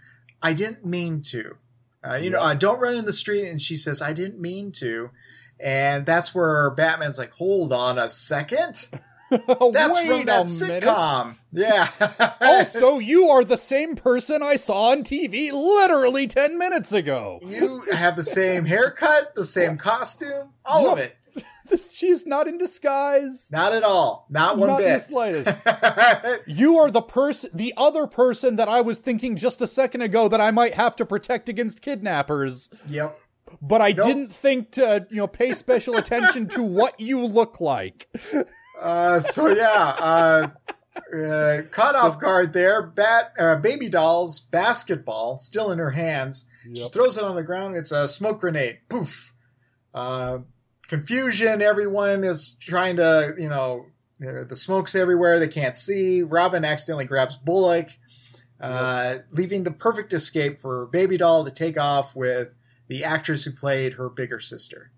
I 0.43 0.53
didn't 0.53 0.85
mean 0.85 1.23
to. 1.23 1.57
Uh, 2.05 2.17
you 2.17 2.31
know, 2.31 2.41
uh, 2.41 2.55
don't 2.55 2.79
run 2.81 2.95
in 2.97 3.05
the 3.05 3.13
street. 3.13 3.49
And 3.49 3.61
she 3.61 3.77
says, 3.77 4.01
I 4.01 4.13
didn't 4.13 4.41
mean 4.41 4.73
to. 4.73 5.11
And 5.59 6.07
that's 6.07 6.35
where 6.35 6.71
Batman's 6.71 7.19
like, 7.19 7.33
hold 7.33 7.73
on 7.73 7.99
a 7.99 8.09
second. 8.09 8.89
That's 9.29 9.49
Wait 9.49 10.07
from 10.07 10.27
that 10.27 10.45
sitcom. 10.45 11.37
Yeah. 11.51 11.89
also, 12.41 13.01
you 13.01 13.25
are 13.31 13.45
the 13.45 13.57
same 13.57 13.97
person 13.97 14.41
I 14.41 14.55
saw 14.55 14.91
on 14.91 15.03
TV 15.03 15.51
literally 15.51 16.29
10 16.29 16.59
minutes 16.59 16.93
ago. 16.93 17.41
You 17.43 17.81
have 17.93 18.15
the 18.15 18.23
same 18.23 18.67
haircut, 18.67 19.35
the 19.35 19.45
same 19.45 19.79
costume, 19.79 20.51
all 20.65 20.85
yep. 20.85 20.93
of 20.93 20.99
it. 20.99 21.16
This, 21.69 21.93
she's 21.93 22.27
not 22.27 22.47
in 22.47 22.59
disguise. 22.59 23.49
Not 23.51 23.73
at 23.73 23.83
all. 23.83 24.27
Not 24.31 24.59
one 24.59 24.69
not 24.69 24.79
bit. 24.79 24.95
the 24.95 24.99
slightest. 24.99 26.47
you 26.47 26.77
are 26.79 26.91
the 26.91 27.03
person, 27.03 27.51
the 27.53 27.75
other 27.77 28.07
person 28.07 28.57
that 28.57 28.69
I 28.69 28.81
was 28.81 28.99
thinking 28.99 29.37
just 29.37 29.61
a 29.61 29.67
second 29.67 30.03
ago 30.03 30.29
that 30.29 30.41
I 30.41 30.51
might 30.51 30.75
have 30.75 30.97
to 30.97 31.07
protect 31.07 31.49
against 31.49 31.83
kidnappers. 31.83 32.69
Yep. 32.89 33.19
But 33.63 33.81
I 33.81 33.93
nope. 33.93 34.07
didn't 34.07 34.33
think 34.33 34.73
to, 34.73 35.07
you 35.11 35.19
know, 35.19 35.27
pay 35.27 35.53
special 35.53 35.97
attention 35.99 36.49
to 36.49 36.63
what 36.63 36.99
you 37.01 37.25
look 37.25 37.61
like. 37.61 38.09
Uh, 38.81 39.21
so 39.21 39.49
yeah, 39.49 39.95
uh, 39.99 40.49
uh, 41.17 41.63
caught 41.71 41.95
so, 41.95 42.01
off 42.01 42.19
guard 42.19 42.53
there. 42.53 42.83
Bat, 42.83 43.33
uh, 43.39 43.57
baby 43.57 43.89
doll's 43.89 44.41
basketball 44.41 45.39
still 45.39 45.73
in 45.73 45.79
her 45.79 45.91
hands. 45.91 46.47
Yep. 46.69 46.77
She 46.87 46.93
throws 46.93 47.17
it 47.17 47.25
on 47.25 47.37
the 47.37 47.43
ground. 47.43 47.77
It's 47.77 47.93
a 47.93 48.09
smoke 48.09 48.41
grenade. 48.41 48.79
Poof. 48.89 49.33
Uh, 49.95 50.39
confusion. 50.89 51.63
Everyone 51.63 52.25
is 52.25 52.57
trying 52.61 52.97
to, 52.97 53.35
you 53.39 53.49
know, 53.49 53.87
the 54.19 54.57
smoke's 54.57 54.95
everywhere. 54.95 55.39
They 55.39 55.49
can't 55.49 55.77
see. 55.77 56.23
Robin 56.23 56.65
accidentally 56.65 57.05
grabs 57.05 57.37
Bullock, 57.37 57.91
uh, 58.61 59.15
yep. 59.17 59.27
leaving 59.33 59.63
the 59.63 59.71
perfect 59.71 60.13
escape 60.13 60.61
for 60.61 60.87
Baby 60.87 61.17
Doll 61.17 61.45
to 61.45 61.51
take 61.51 61.79
off 61.79 62.17
with 62.17 62.55
the 62.89 63.05
actress 63.05 63.45
who 63.45 63.51
played 63.51 63.95
her 63.95 64.09
bigger 64.09 64.41
sister. 64.41 64.93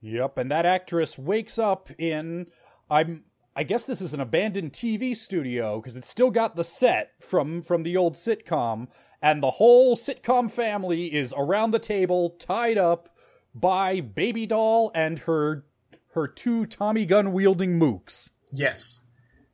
Yep, 0.00 0.38
and 0.38 0.50
that 0.50 0.64
actress 0.64 1.18
wakes 1.18 1.58
up 1.58 1.90
in 1.98 2.46
I'm 2.88 3.24
I 3.56 3.64
guess 3.64 3.86
this 3.86 4.00
is 4.00 4.14
an 4.14 4.20
abandoned 4.20 4.72
TV 4.72 5.16
studio 5.16 5.80
because 5.80 5.96
it's 5.96 6.08
still 6.08 6.30
got 6.30 6.54
the 6.54 6.62
set 6.62 7.10
from 7.20 7.60
from 7.60 7.82
the 7.82 7.96
old 7.96 8.14
sitcom, 8.14 8.86
and 9.20 9.42
the 9.42 9.50
whole 9.52 9.96
sitcom 9.96 10.48
family 10.48 11.12
is 11.12 11.34
around 11.36 11.72
the 11.72 11.80
table, 11.80 12.30
tied 12.38 12.78
up 12.78 13.08
by 13.60 14.00
Baby 14.00 14.46
Doll 14.46 14.90
and 14.94 15.18
her 15.20 15.64
her 16.14 16.26
two 16.26 16.66
Tommy 16.66 17.06
gun 17.06 17.32
wielding 17.32 17.78
mooks. 17.78 18.30
Yes. 18.50 19.02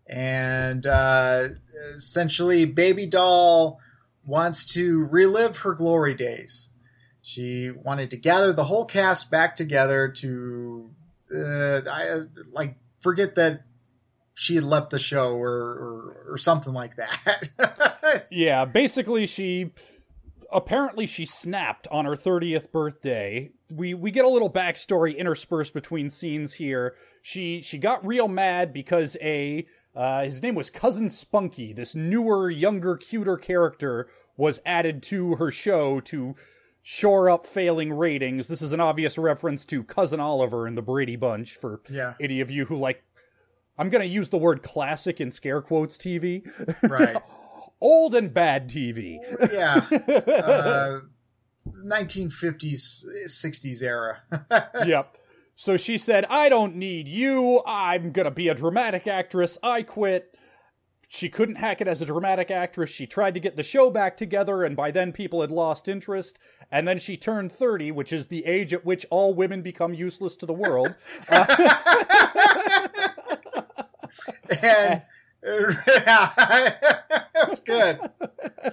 And 0.06 0.86
uh, 0.86 1.48
essentially, 1.94 2.64
Baby 2.64 3.06
Doll 3.06 3.80
wants 4.24 4.64
to 4.74 5.06
relive 5.06 5.58
her 5.58 5.74
glory 5.74 6.14
days. 6.14 6.70
She 7.22 7.70
wanted 7.70 8.10
to 8.10 8.16
gather 8.16 8.52
the 8.52 8.64
whole 8.64 8.84
cast 8.84 9.30
back 9.30 9.56
together 9.56 10.08
to, 10.08 10.90
uh, 11.34 11.80
I, 11.90 12.20
like, 12.52 12.76
forget 13.00 13.34
that 13.36 13.62
she 14.34 14.56
had 14.56 14.64
left 14.64 14.90
the 14.90 14.98
show 14.98 15.36
or, 15.36 15.50
or, 15.50 16.32
or 16.32 16.38
something 16.38 16.74
like 16.74 16.96
that. 16.96 18.26
yeah, 18.30 18.66
basically, 18.66 19.26
she 19.26 19.70
apparently 20.54 21.06
she 21.06 21.24
snapped 21.26 21.86
on 21.90 22.04
her 22.04 22.14
30th 22.16 22.70
birthday. 22.72 23.50
We 23.70 23.92
we 23.94 24.10
get 24.10 24.24
a 24.24 24.28
little 24.28 24.50
backstory 24.50 25.16
interspersed 25.16 25.74
between 25.74 26.08
scenes 26.10 26.54
here. 26.54 26.94
She 27.22 27.60
she 27.60 27.78
got 27.78 28.06
real 28.06 28.28
mad 28.28 28.72
because 28.72 29.16
a 29.20 29.66
uh, 29.94 30.24
his 30.24 30.42
name 30.42 30.54
was 30.54 30.70
Cousin 30.70 31.08
Spunky, 31.10 31.72
this 31.72 31.94
newer, 31.94 32.50
younger, 32.50 32.96
cuter 32.96 33.36
character 33.36 34.08
was 34.36 34.60
added 34.66 35.02
to 35.04 35.36
her 35.36 35.50
show 35.52 36.00
to 36.00 36.34
shore 36.82 37.30
up 37.30 37.46
failing 37.46 37.92
ratings. 37.92 38.48
This 38.48 38.60
is 38.60 38.72
an 38.72 38.80
obvious 38.80 39.16
reference 39.16 39.64
to 39.66 39.84
Cousin 39.84 40.18
Oliver 40.20 40.66
in 40.66 40.74
the 40.74 40.82
Brady 40.82 41.16
Bunch 41.16 41.54
for 41.54 41.80
Yeah. 41.88 42.14
any 42.20 42.40
of 42.40 42.50
you 42.50 42.66
who 42.66 42.76
like 42.76 43.04
I'm 43.78 43.88
going 43.88 44.02
to 44.02 44.08
use 44.08 44.28
the 44.28 44.38
word 44.38 44.62
classic 44.62 45.20
in 45.20 45.30
scare 45.30 45.60
quotes 45.62 45.96
TV. 45.98 46.42
right. 46.88 47.16
Old 47.84 48.14
and 48.14 48.32
bad 48.32 48.68
TV. 48.68 49.18
Yeah. 49.52 49.86
Uh, 51.66 51.70
1950s, 51.86 53.04
60s 53.26 53.82
era. 53.82 54.22
yep. 54.86 55.04
So 55.56 55.76
she 55.76 55.96
said, 55.96 56.26
I 56.28 56.48
don't 56.48 56.76
need 56.76 57.08
you. 57.08 57.62
I'm 57.66 58.12
going 58.12 58.24
to 58.24 58.30
be 58.30 58.48
a 58.48 58.54
dramatic 58.54 59.06
actress. 59.06 59.56
I 59.62 59.82
quit. 59.82 60.36
She 61.08 61.28
couldn't 61.28 61.56
hack 61.56 61.80
it 61.80 61.88
as 61.88 62.02
a 62.02 62.06
dramatic 62.06 62.50
actress. 62.50 62.90
She 62.90 63.06
tried 63.06 63.34
to 63.34 63.40
get 63.40 63.56
the 63.56 63.62
show 63.62 63.90
back 63.90 64.16
together, 64.16 64.62
and 64.62 64.76
by 64.76 64.90
then 64.90 65.12
people 65.12 65.40
had 65.40 65.50
lost 65.50 65.88
interest. 65.88 66.38
And 66.70 66.86
then 66.86 66.98
she 66.98 67.16
turned 67.16 67.52
30, 67.52 67.92
which 67.92 68.12
is 68.12 68.28
the 68.28 68.44
age 68.46 68.74
at 68.74 68.84
which 68.84 69.06
all 69.10 69.32
women 69.32 69.62
become 69.62 69.94
useless 69.94 70.36
to 70.36 70.46
the 70.46 70.52
world. 70.52 70.94
and 74.62 75.02
that's 77.34 77.60
good. 77.60 78.00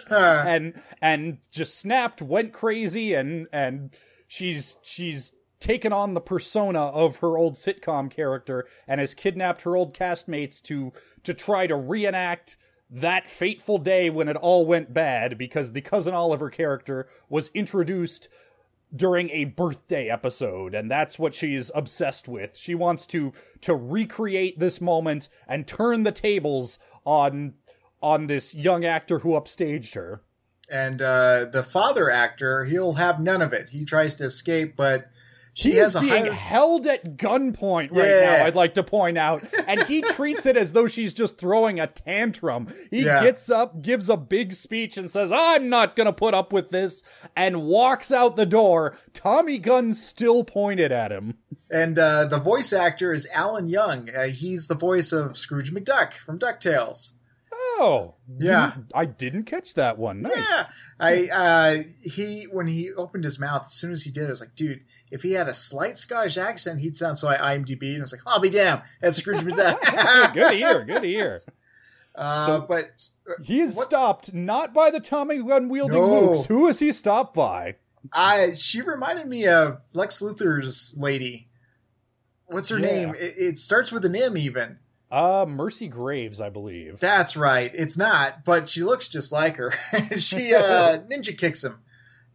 And 0.09 0.81
and 1.01 1.39
just 1.51 1.77
snapped, 1.77 2.21
went 2.21 2.53
crazy, 2.53 3.13
and 3.13 3.47
and 3.51 3.89
she's 4.27 4.77
she's 4.81 5.33
taken 5.59 5.93
on 5.93 6.13
the 6.13 6.21
persona 6.21 6.79
of 6.87 7.17
her 7.17 7.37
old 7.37 7.55
sitcom 7.55 8.09
character 8.09 8.65
and 8.87 8.99
has 8.99 9.13
kidnapped 9.13 9.61
her 9.63 9.75
old 9.75 9.93
castmates 9.93 10.61
to 10.63 10.91
to 11.23 11.33
try 11.33 11.67
to 11.67 11.75
reenact 11.75 12.57
that 12.89 13.27
fateful 13.27 13.77
day 13.77 14.09
when 14.09 14.27
it 14.27 14.35
all 14.35 14.65
went 14.65 14.93
bad 14.93 15.37
because 15.37 15.71
the 15.71 15.81
cousin 15.81 16.13
Oliver 16.13 16.49
character 16.49 17.07
was 17.29 17.49
introduced 17.53 18.27
during 18.95 19.29
a 19.29 19.45
birthday 19.45 20.09
episode 20.09 20.73
and 20.75 20.91
that's 20.91 21.17
what 21.17 21.33
she's 21.33 21.71
obsessed 21.73 22.27
with. 22.27 22.57
She 22.57 22.75
wants 22.75 23.05
to 23.07 23.31
to 23.61 23.73
recreate 23.75 24.59
this 24.59 24.81
moment 24.81 25.29
and 25.47 25.65
turn 25.67 26.03
the 26.03 26.11
tables 26.11 26.77
on 27.05 27.53
on 28.01 28.27
this 28.27 28.53
young 28.55 28.83
actor 28.83 29.19
who 29.19 29.29
upstaged 29.31 29.93
her. 29.95 30.21
and 30.71 31.01
uh, 31.01 31.45
the 31.51 31.63
father 31.63 32.09
actor, 32.09 32.65
he'll 32.65 32.93
have 32.93 33.19
none 33.19 33.41
of 33.41 33.53
it. 33.53 33.69
He 33.69 33.83
tries 33.85 34.15
to 34.15 34.25
escape, 34.25 34.75
but 34.75 35.09
she 35.53 35.71
He 35.71 35.77
is 35.79 35.95
being 35.95 36.25
higher. 36.25 36.31
held 36.31 36.85
at 36.87 37.17
gunpoint 37.17 37.91
right 37.91 38.07
Yeah. 38.07 38.37
now, 38.37 38.45
I'd 38.45 38.55
like 38.55 38.73
to 38.75 38.83
point 38.83 39.17
out. 39.17 39.43
And 39.67 39.83
he 39.83 40.01
treats 40.01 40.45
it 40.45 40.55
as 40.57 40.73
though 40.73 40.87
she's 40.87 41.13
just 41.13 41.37
throwing 41.37 41.79
a 41.79 41.87
tantrum. 41.87 42.67
He 42.89 43.03
Yeah. 43.03 43.21
gets 43.23 43.49
up, 43.49 43.81
gives 43.81 44.09
a 44.09 44.17
big 44.17 44.53
speech, 44.53 44.97
and 44.97 45.09
says, 45.11 45.31
I'm 45.31 45.69
not 45.69 45.95
gonna 45.95 46.13
put 46.13 46.33
up 46.33 46.53
with 46.53 46.69
this, 46.69 47.03
and 47.35 47.63
walks 47.63 48.11
out 48.11 48.35
the 48.35 48.45
door. 48.45 48.97
Tommy 49.13 49.57
gun 49.57 49.93
still 49.93 50.43
pointed 50.43 50.91
at 50.91 51.11
him. 51.11 51.35
And 51.69 51.97
uh, 51.97 52.25
the 52.25 52.37
voice 52.39 52.73
actor 52.73 53.13
is 53.13 53.27
Alan 53.33 53.69
Young. 53.69 54.09
Uh, 54.09 54.23
he's 54.27 54.67
the 54.67 54.75
voice 54.75 55.11
of 55.11 55.37
Scrooge 55.37 55.73
McDuck 55.73 56.13
from 56.13 56.37
DuckTales. 56.39 57.13
Oh. 57.81 58.15
Yeah. 58.39 58.71
didn't- 58.75 58.91
I 58.93 59.05
didn't 59.05 59.43
catch 59.43 59.73
that 59.75 59.97
one. 59.97 60.21
Nice. 60.21 60.37
Yeah, 60.37 60.67
I 60.99 61.27
uh, 61.29 61.83
he 62.01 62.43
when 62.43 62.67
he 62.67 62.91
opened 62.93 63.23
his 63.23 63.39
mouth, 63.39 63.63
as 63.65 63.73
soon 63.73 63.91
as 63.91 64.03
he 64.03 64.11
did, 64.11 64.25
I 64.25 64.29
was 64.29 64.39
like, 64.41 64.55
dude, 64.55 64.83
if 65.09 65.21
he 65.23 65.31
had 65.33 65.47
a 65.47 65.53
slight 65.53 65.97
Scottish 65.97 66.37
accent, 66.37 66.79
he'd 66.79 66.95
sound 66.95 67.17
so. 67.17 67.27
I 67.27 67.57
IMDb 67.57 67.89
and 67.93 67.97
I 67.97 68.01
was 68.01 68.11
like, 68.11 68.21
I'll 68.27 68.39
be 68.39 68.49
damned. 68.49 68.83
That's 69.01 69.17
Scrooge 69.17 69.41
McDuck. 69.41 70.33
good 70.33 70.53
ear, 70.53 70.83
good 70.85 71.03
ear. 71.05 71.37
Uh, 72.13 72.45
So- 72.45 72.65
but 72.67 72.91
He 73.41 73.61
is 73.61 73.75
What- 73.77 73.85
stopped 73.85 74.33
not 74.33 74.73
by 74.73 74.91
the 74.91 74.99
Tommy 74.99 75.41
Gun 75.41 75.69
wielding 75.69 75.97
No. 75.97 76.09
mooks. 76.31 76.45
Who 76.47 76.67
is 76.67 76.79
he 76.79 76.91
stopped 76.91 77.33
by? 77.33 77.75
I 78.11 78.53
she 78.53 78.81
reminded 78.81 79.27
me 79.27 79.47
of 79.47 79.81
Lex 79.93 80.21
Luthor's 80.21 80.93
lady. 80.97 81.47
What's 82.47 82.67
her 82.67 82.79
Yeah. 82.79 82.85
name? 82.85 83.09
It, 83.17 83.33
it 83.37 83.57
starts 83.59 83.93
with 83.93 84.03
an 84.03 84.15
M. 84.17 84.35
Even 84.35 84.77
Uh, 85.11 85.45
Mercy 85.47 85.87
Graves, 85.87 86.39
I 86.39 86.49
believe. 86.49 86.99
that's 86.99 87.35
right. 87.35 87.69
It's 87.73 87.97
not, 87.97 88.45
but 88.45 88.69
she 88.69 88.81
looks 88.83 89.07
just 89.07 89.31
like 89.31 89.57
her. 89.57 89.71
she 90.17 90.53
uh, 90.55 90.99
ninja 91.11 91.37
kicks 91.37 91.63
him, 91.63 91.79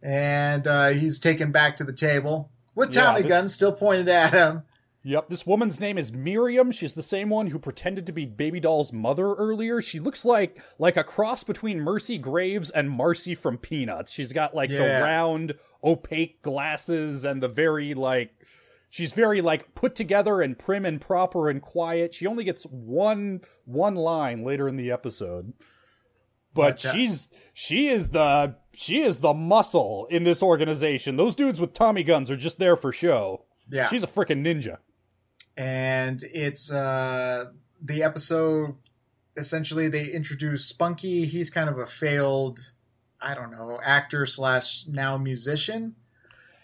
and 0.01 0.67
uh, 0.67 0.89
he's 0.89 1.19
taken 1.19 1.51
back 1.51 1.75
to 1.77 1.83
the 1.83 1.93
table 1.93 2.51
with 2.75 2.93
Yeah, 2.95 3.01
Tommy 3.03 3.21
this- 3.23 3.29
gun 3.29 3.49
still 3.49 3.71
pointed 3.73 4.07
at 4.09 4.33
him. 4.33 4.63
Yep, 5.03 5.29
this 5.29 5.47
woman's 5.47 5.79
name 5.79 5.97
is 5.97 6.11
Miriam. 6.11 6.69
She's 6.69 6.93
the 6.93 7.01
same 7.03 7.29
one 7.29 7.47
who 7.47 7.59
pretended 7.59 8.05
to 8.07 8.11
be 8.11 8.25
Baby 8.25 8.59
Doll's 8.59 8.91
mother 8.91 9.35
earlier. 9.35 9.81
She 9.81 10.01
looks 10.01 10.25
like 10.25 10.61
like 10.79 10.97
a 10.97 11.03
cross 11.03 11.45
between 11.45 11.79
Mercy 11.79 12.17
Graves 12.17 12.71
and 12.71 12.89
Marcy 12.89 13.33
from 13.33 13.57
Peanuts. 13.57 14.11
She's 14.11 14.33
got 14.33 14.53
like 14.53 14.69
Yeah. 14.69 14.99
the 14.99 15.05
round, 15.05 15.53
opaque 15.81 16.41
glasses 16.41 17.23
and 17.23 17.41
the 17.41 17.47
very 17.47 17.93
like 17.93 18.31
she's 18.89 19.13
very 19.13 19.41
like 19.41 19.75
put 19.75 19.95
together 19.95 20.41
and 20.41 20.57
prim 20.57 20.85
and 20.85 20.99
proper 21.01 21.49
and 21.49 21.61
quiet. 21.61 22.13
She 22.13 22.25
only 22.27 22.43
gets 22.43 22.63
one 22.63 23.41
one 23.65 23.95
line 23.95 24.43
later 24.43 24.67
in 24.67 24.75
the 24.77 24.91
episode. 24.91 25.53
But 26.53 26.79
she's 26.79 27.29
she 27.53 27.87
is 27.89 28.09
the 28.09 28.55
she 28.73 29.01
is 29.03 29.19
the 29.19 29.33
muscle 29.33 30.07
in 30.09 30.23
this 30.23 30.41
organization. 30.41 31.15
Those 31.15 31.35
dudes 31.35 31.61
with 31.61 31.73
Tommy 31.73 32.01
guns 32.03 32.31
are 32.31 32.35
just 32.37 32.57
there 32.57 32.75
for 32.75 32.91
show. 32.91 33.45
Yeah, 33.69 33.87
She's 33.89 34.01
a 34.03 34.07
freaking 34.07 34.43
ninja. 34.45 34.77
and 35.57 36.23
it's 36.33 36.71
uh, 36.71 37.45
the 37.81 38.01
episode. 38.01 38.75
Essentially, 39.35 39.87
they 39.87 40.07
introduce 40.07 40.65
Spunky. 40.65 41.25
He's 41.25 41.49
kind 41.51 41.69
of 41.69 41.77
a 41.77 41.85
failed, 41.85 42.59
I 43.21 43.35
don't 43.35 43.51
know, 43.51 43.79
actor 43.83 44.25
slash 44.25 44.85
now 44.87 45.15
musician. 45.17 45.95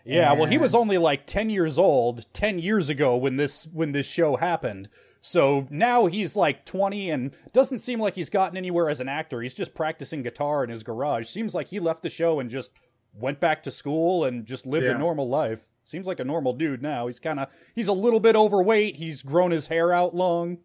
Yeah, 0.05 0.33
well, 0.33 0.45
he 0.45 0.57
was 0.57 0.75
only 0.75 0.97
like 0.97 1.25
ten 1.25 1.49
years 1.49 1.77
old 1.77 2.25
ten 2.33 2.59
years 2.59 2.89
ago 2.89 3.15
when 3.15 3.37
this 3.37 3.65
when 3.71 3.91
this 3.93 4.05
show 4.05 4.35
happened. 4.35 4.89
So 5.21 5.67
now 5.69 6.07
he's 6.07 6.35
like 6.35 6.65
twenty 6.65 7.09
and 7.09 7.33
doesn't 7.53 7.79
seem 7.79 7.99
like 8.01 8.15
he's 8.15 8.29
gotten 8.29 8.57
anywhere 8.57 8.89
as 8.89 8.99
an 8.99 9.07
actor. 9.07 9.41
He's 9.41 9.53
just 9.55 9.73
practicing 9.73 10.21
guitar 10.21 10.63
in 10.63 10.69
his 10.69 10.83
garage. 10.83 11.27
Seems 11.27 11.55
like 11.55 11.69
he 11.69 11.79
left 11.79 12.03
the 12.03 12.09
show 12.09 12.41
and 12.41 12.49
just 12.49 12.71
went 13.13 13.39
back 13.39 13.63
to 13.63 13.71
school 13.71 14.25
and 14.25 14.45
just 14.45 14.65
lived 14.65 14.85
a 14.95 14.97
normal 14.97 15.29
life. 15.29 15.67
Seems 15.85 16.07
like 16.07 16.19
a 16.19 16.25
normal 16.25 16.51
dude 16.53 16.81
now. 16.81 17.05
He's 17.07 17.19
kind 17.21 17.39
of 17.39 17.47
he's 17.73 17.87
a 17.87 17.93
little 17.93 18.19
bit 18.19 18.35
overweight. 18.35 18.97
He's 18.97 19.21
grown 19.21 19.51
his 19.51 19.67
hair 19.67 19.93
out 19.93 20.13
long. 20.13 20.57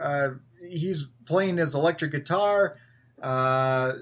uh, 0.00 0.28
he's 0.70 1.06
playing 1.26 1.56
his 1.56 1.74
electric 1.74 2.12
guitar. 2.12 2.76
Uh, 3.20 3.92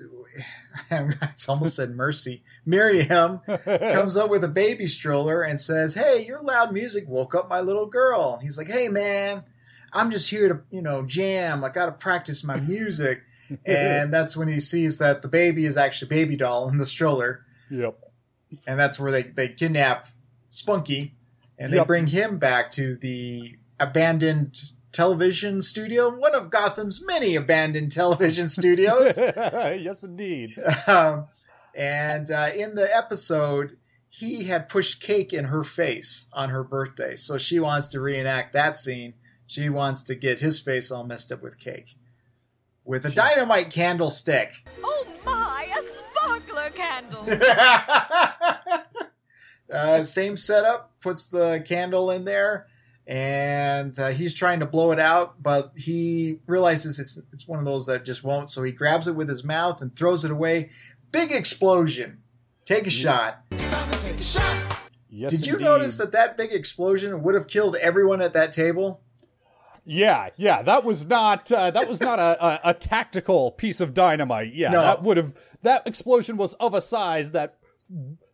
I 0.91 1.15
almost 1.49 1.77
said 1.77 1.95
Mercy. 1.95 2.43
Miriam 2.67 3.41
comes 3.65 4.17
up 4.17 4.31
with 4.31 4.43
a 4.45 4.49
baby 4.49 4.87
stroller 4.87 5.43
and 5.43 5.61
says, 5.61 5.95
"Hey, 5.95 6.25
your 6.27 6.41
loud 6.43 6.73
music 6.73 7.05
woke 7.09 7.35
up 7.35 7.49
my 7.49 7.61
little 7.61 7.87
girl." 7.87 8.39
He's 8.43 8.59
like, 8.59 8.69
"Hey, 8.69 8.89
man, 8.89 9.45
I'm 9.93 10.11
just 10.11 10.29
here 10.31 10.49
to 10.49 10.61
you 10.71 10.83
know 10.83 11.03
jam. 11.03 11.63
I 11.65 11.69
got 11.69 11.87
to 11.87 11.93
practice 11.93 12.43
my 12.45 12.59
music." 12.59 13.23
and 13.67 14.13
that's 14.13 14.37
when 14.37 14.49
he 14.49 14.59
sees 14.59 14.99
that 14.99 15.21
the 15.23 15.29
baby 15.29 15.67
is 15.67 15.77
actually 15.77 16.09
baby 16.09 16.35
doll 16.35 16.69
in 16.71 16.79
the 16.79 16.87
stroller, 16.87 17.45
yep. 17.71 17.97
and 18.67 18.81
that's 18.81 18.99
where 18.99 19.13
they 19.13 19.23
they 19.23 19.49
kidnap 19.49 20.09
Spunky, 20.49 21.15
and 21.59 21.73
they 21.73 21.77
Yep. 21.77 21.87
bring 21.87 22.07
him 22.07 22.39
back 22.39 22.71
to 22.73 22.97
the 22.97 23.57
abandoned 23.79 24.63
television 24.95 25.61
studio, 25.61 26.09
one 26.09 26.35
of 26.35 26.49
Gotham's 26.49 27.05
many 27.05 27.35
abandoned 27.35 27.93
television 27.93 28.49
studios. 28.49 29.19
yes, 29.19 30.03
indeed. 30.03 30.57
um, 30.87 31.27
and 31.75 32.31
uh, 32.31 32.51
in 32.55 32.77
the 32.77 32.97
episode, 32.97 33.77
he 34.09 34.45
had 34.45 34.69
pushed 34.69 35.03
cake 35.03 35.33
in 35.33 35.47
her 35.47 35.65
face 35.65 36.29
on 36.33 36.51
her 36.51 36.63
birthday, 36.63 37.17
so 37.17 37.37
she 37.37 37.59
wants 37.59 37.89
to 37.89 38.01
reenact 38.01 38.53
that 38.53 38.77
scene. 38.77 39.15
She 39.47 39.69
wants 39.69 40.05
to 40.05 40.15
get 40.15 40.39
his 40.39 40.61
face 40.61 40.91
all 40.91 41.05
messed 41.05 41.33
up 41.33 41.43
with 41.43 41.59
cake. 41.59 41.97
With 42.85 43.05
a 43.05 43.11
dynamite 43.11 43.71
candlestick. 43.71 44.55
Oh 44.83 45.07
my, 45.25 45.69
a 45.77 45.83
sparkler 45.83 46.71
candle! 46.71 47.27
uh, 49.73 50.05
same 50.05 50.37
setup, 50.37 50.93
puts 51.01 51.27
the 51.27 51.65
candle 51.67 52.11
in 52.13 52.25
there, 52.25 52.69
and 53.07 53.99
uh, 53.99 54.09
he's 54.09 54.33
trying 54.35 54.61
to 54.61 54.67
blow 54.67 54.91
it 54.93 54.99
out, 54.99 55.43
but 55.43 55.73
he 55.77 56.39
realizes 56.47 56.99
it's 56.99 57.19
it's 57.33 57.47
one 57.47 57.59
of 57.59 57.65
those 57.65 57.87
that 57.87 58.05
just 58.05 58.25
won't. 58.25 58.49
So 58.51 58.63
he 58.63 58.73
grabs 58.73 59.09
it 59.09 59.15
with 59.15 59.29
his 59.29 59.45
mouth 59.45 59.83
and 59.83 59.95
throws 59.95 60.25
it 60.25 60.31
away. 60.31 60.71
Big 61.13 61.31
explosion. 61.33 62.19
Take 62.65 62.87
a 62.87 62.91
shot. 62.91 63.41
Yes, 65.11 65.33
Did 65.33 65.47
you 65.47 65.53
indeed. 65.55 65.65
notice 65.65 65.97
that 65.99 66.13
that 66.13 66.37
big 66.37 66.53
explosion 66.53 67.23
would 67.23 67.35
have 67.35 67.47
killed 67.47 67.77
everyone 67.77 68.21
at 68.21 68.33
that 68.33 68.53
table? 68.53 69.01
Yeah, 69.85 70.31
yeah, 70.37 70.63
that 70.63 70.83
was 70.83 71.07
not 71.07 71.53
uh, 71.53 71.71
that 71.71 71.87
was 71.89 72.01
not 72.01 72.19
a, 72.19 72.45
a, 72.45 72.71
a 72.71 72.75
tactical 72.75 73.51
piece 73.53 73.81
of 73.83 73.93
dynamite. 73.93 74.55
Yeah, 74.55 74.71
No. 74.71 74.81
that 74.81 75.03
would 75.03 75.19
have 75.19 75.35
that 75.63 75.87
explosion 75.87 76.37
was 76.39 76.55
of 76.55 76.73
a 76.75 76.81
size 76.81 77.33
that 77.33 77.57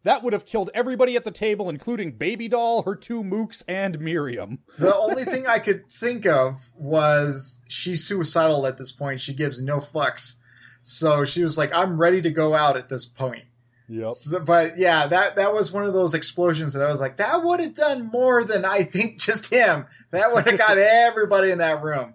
that 0.04 0.22
would 0.22 0.32
have 0.32 0.46
killed 0.46 0.70
everybody 0.74 1.16
at 1.16 1.24
the 1.24 1.30
table, 1.30 1.68
including 1.68 2.12
Baby 2.12 2.48
Doll, 2.48 2.82
her 2.82 2.94
two 2.94 3.22
mooks, 3.22 3.62
and 3.68 3.98
Miriam. 4.00 4.60
The 4.78 4.94
only 4.96 5.24
thing 5.24 5.46
I 5.46 5.58
could 5.58 5.90
think 5.90 6.26
of 6.26 6.70
was 6.74 7.60
she's 7.68 8.04
suicidal 8.06 8.66
at 8.66 8.78
this 8.78 8.92
point. 8.92 9.20
She 9.20 9.34
gives 9.34 9.60
no 9.60 9.78
fucks. 9.78 10.34
So 10.82 11.24
she 11.24 11.42
was 11.42 11.58
like, 11.58 11.74
I'm 11.74 12.00
ready 12.00 12.22
to 12.22 12.30
go 12.30 12.54
out 12.54 12.76
at 12.76 12.88
this 12.88 13.04
point. 13.06 13.44
Yep. 13.88 14.08
So- 14.10 14.40
but 14.40 14.78
yeah, 14.78 15.06
that 15.08 15.36
that 15.36 15.52
was 15.52 15.72
one 15.72 15.84
of 15.84 15.92
those 15.92 16.14
explosions 16.14 16.72
that 16.74 16.82
I 16.82 16.90
was 16.90 17.00
like, 17.00 17.16
that 17.16 17.42
would 17.42 17.60
have 17.60 17.74
done 17.74 18.08
more 18.12 18.44
than 18.44 18.64
I 18.64 18.84
think 18.84 19.18
just 19.20 19.52
him. 19.52 19.86
That 20.12 20.32
would 20.32 20.46
have 20.48 20.58
got 20.58 20.78
everybody 20.78 21.50
in 21.50 21.58
that 21.58 21.82
room. 21.82 22.14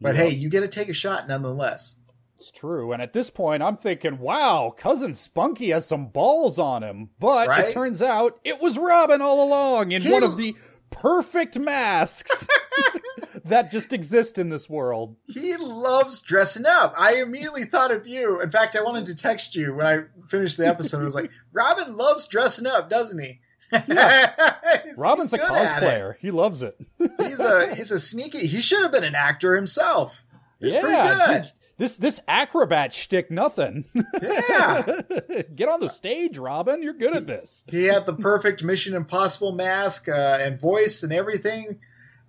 But 0.00 0.16
Yep. 0.16 0.24
hey, 0.24 0.34
you 0.34 0.48
get 0.50 0.60
to 0.62 0.68
take 0.68 0.88
a 0.88 0.92
shot 0.92 1.28
nonetheless. 1.28 1.94
It's 2.42 2.50
true. 2.50 2.90
And 2.92 3.00
at 3.00 3.12
this 3.12 3.30
point, 3.30 3.62
I'm 3.62 3.76
thinking, 3.76 4.18
wow, 4.18 4.74
cousin 4.76 5.14
Spunky 5.14 5.70
has 5.70 5.86
some 5.86 6.08
balls 6.08 6.58
on 6.58 6.82
him. 6.82 7.10
But 7.20 7.46
Right? 7.48 7.66
it 7.68 7.72
turns 7.72 8.02
out 8.02 8.40
it 8.42 8.60
was 8.60 8.76
Robin 8.78 9.22
all 9.22 9.46
along 9.46 9.92
in 9.92 10.02
He- 10.02 10.12
one 10.12 10.24
of 10.24 10.36
the 10.36 10.54
perfect 10.90 11.56
masks 11.58 12.46
that 13.44 13.70
just 13.70 13.92
exist 13.92 14.38
in 14.38 14.48
this 14.50 14.68
world. 14.68 15.16
He 15.26 15.56
loves 15.56 16.20
dressing 16.20 16.66
up. 16.66 16.94
I 16.98 17.14
immediately 17.22 17.64
thought 17.64 17.92
of 17.92 18.06
you. 18.08 18.40
In 18.40 18.50
fact, 18.50 18.74
I 18.76 18.82
wanted 18.82 19.06
to 19.06 19.14
text 19.16 19.54
you 19.54 19.74
when 19.74 19.86
I 19.86 20.00
finished 20.28 20.56
the 20.58 20.66
episode. 20.66 21.00
I 21.00 21.04
was 21.04 21.14
like, 21.14 21.30
Robin 21.52 21.94
loves 21.96 22.26
dressing 22.26 22.66
up, 22.66 22.90
doesn't 22.90 23.20
he? 23.20 23.40
He's- 23.72 24.98
Robin's 24.98 25.30
he's 25.30 25.40
a 25.40 25.46
good 25.46 25.52
at 25.52 25.82
it. 25.82 25.86
cosplayer. 25.86 26.14
He 26.20 26.30
loves 26.32 26.62
it. 26.62 26.76
He's 27.20 27.40
a 27.40 27.74
he's 27.74 27.90
a 27.90 27.98
sneaky. 28.00 28.46
He 28.46 28.60
should 28.60 28.82
have 28.82 28.92
been 28.92 29.04
an 29.04 29.14
actor 29.14 29.54
himself. 29.56 30.24
He's 30.60 30.74
yeah, 30.74 30.80
pretty 30.82 30.96
good. 31.44 31.52
This 31.78 31.96
this 31.96 32.20
acrobat 32.28 32.92
shtick, 32.92 33.30
nothing. 33.30 33.84
Yeah. 34.20 35.00
Get 35.54 35.68
on 35.68 35.80
the 35.80 35.88
stage, 35.88 36.38
Robin. 36.38 36.82
You're 36.82 36.92
good 36.94 37.14
at 37.16 37.26
this. 37.26 37.64
He 37.68 37.84
had 37.84 38.06
the 38.06 38.14
perfect 38.14 38.62
Mission 38.62 38.94
Impossible 38.94 39.52
mask 39.52 40.08
uh, 40.08 40.38
and 40.40 40.60
voice 40.60 41.02
and 41.02 41.12
everything. 41.12 41.78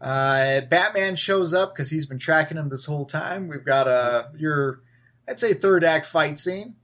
Uh, 0.02 0.62
Batman 0.62 1.16
shows 1.16 1.54
up 1.54 1.74
because 1.74 1.90
he's 1.90 2.06
been 2.06 2.20
tracking 2.20 2.58
him 2.58 2.70
this 2.70 2.86
whole 2.86 3.06
time. 3.06 3.48
We've 3.48 3.64
got 3.66 3.88
a 3.88 4.30
your, 4.38 4.82
I'd 5.30 5.40
say 5.40 5.54
third 5.54 5.84
act 5.84 6.06
fight 6.06 6.38
scene. 6.38 6.76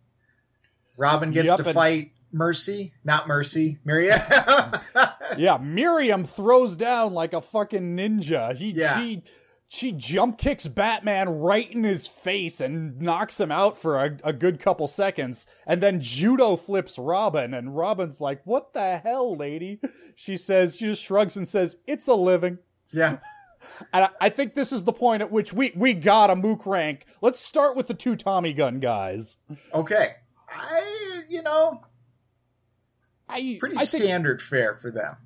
Robin 0.97 1.31
gets 1.31 1.47
Yup, 1.47 1.57
to 1.57 1.65
and- 1.65 1.73
fight 1.73 2.11
Mercy, 2.31 2.93
not 3.03 3.27
Mercy, 3.27 3.79
Miriam. 3.83 4.19
Yeah, 5.37 5.57
Miriam 5.61 6.23
throws 6.25 6.75
down 6.77 7.13
like 7.13 7.33
a 7.33 7.41
fucking 7.41 7.97
ninja. 7.97 8.55
He 8.55 8.71
Yeah. 8.71 8.99
she 8.99 9.23
she 9.71 9.91
jump 9.91 10.39
kicks 10.39 10.65
Batman 10.65 11.29
right 11.29 11.71
in 11.71 11.83
his 11.83 12.07
face 12.07 12.59
and 12.59 12.99
knocks 12.99 13.39
him 13.39 13.51
out 13.51 13.77
for 13.77 14.03
a, 14.03 14.17
a 14.23 14.33
good 14.33 14.59
couple 14.59 14.87
seconds, 14.87 15.45
and 15.67 15.81
then 15.81 16.01
judo 16.01 16.55
flips 16.55 16.97
Robin, 16.97 17.53
and 17.53 17.77
Robin's 17.77 18.19
like, 18.19 18.41
"What 18.45 18.73
the 18.73 18.97
hell, 18.97 19.37
lady?" 19.37 19.79
She 20.15 20.35
says, 20.37 20.75
she 20.75 20.85
just 20.85 21.03
shrugs 21.03 21.37
and 21.37 21.47
says, 21.47 21.77
"It's 21.85 22.07
a 22.07 22.15
living." 22.15 22.57
yeah, 22.91 23.19
And 23.93 24.05
I, 24.05 24.09
I 24.19 24.29
think 24.29 24.55
this 24.55 24.71
is 24.71 24.85
the 24.85 24.93
point 24.93 25.21
at 25.21 25.31
which 25.31 25.53
we 25.53 25.71
we 25.75 25.93
got 25.93 26.29
a 26.31 26.35
mook 26.35 26.65
rank. 26.65 27.05
Let's 27.21 27.39
start 27.39 27.75
with 27.75 27.87
the 27.87 27.93
two 27.93 28.15
Tommy 28.15 28.53
gun 28.53 28.79
guys. 28.79 29.37
okay. 29.73 30.13
I 30.51 31.21
you 31.27 31.43
know 31.43 31.81
I 33.27 33.57
pretty 33.59 33.75
I 33.75 33.85
think, 33.85 34.03
standard 34.03 34.41
fare 34.41 34.73
for 34.73 34.89
them. 34.89 35.17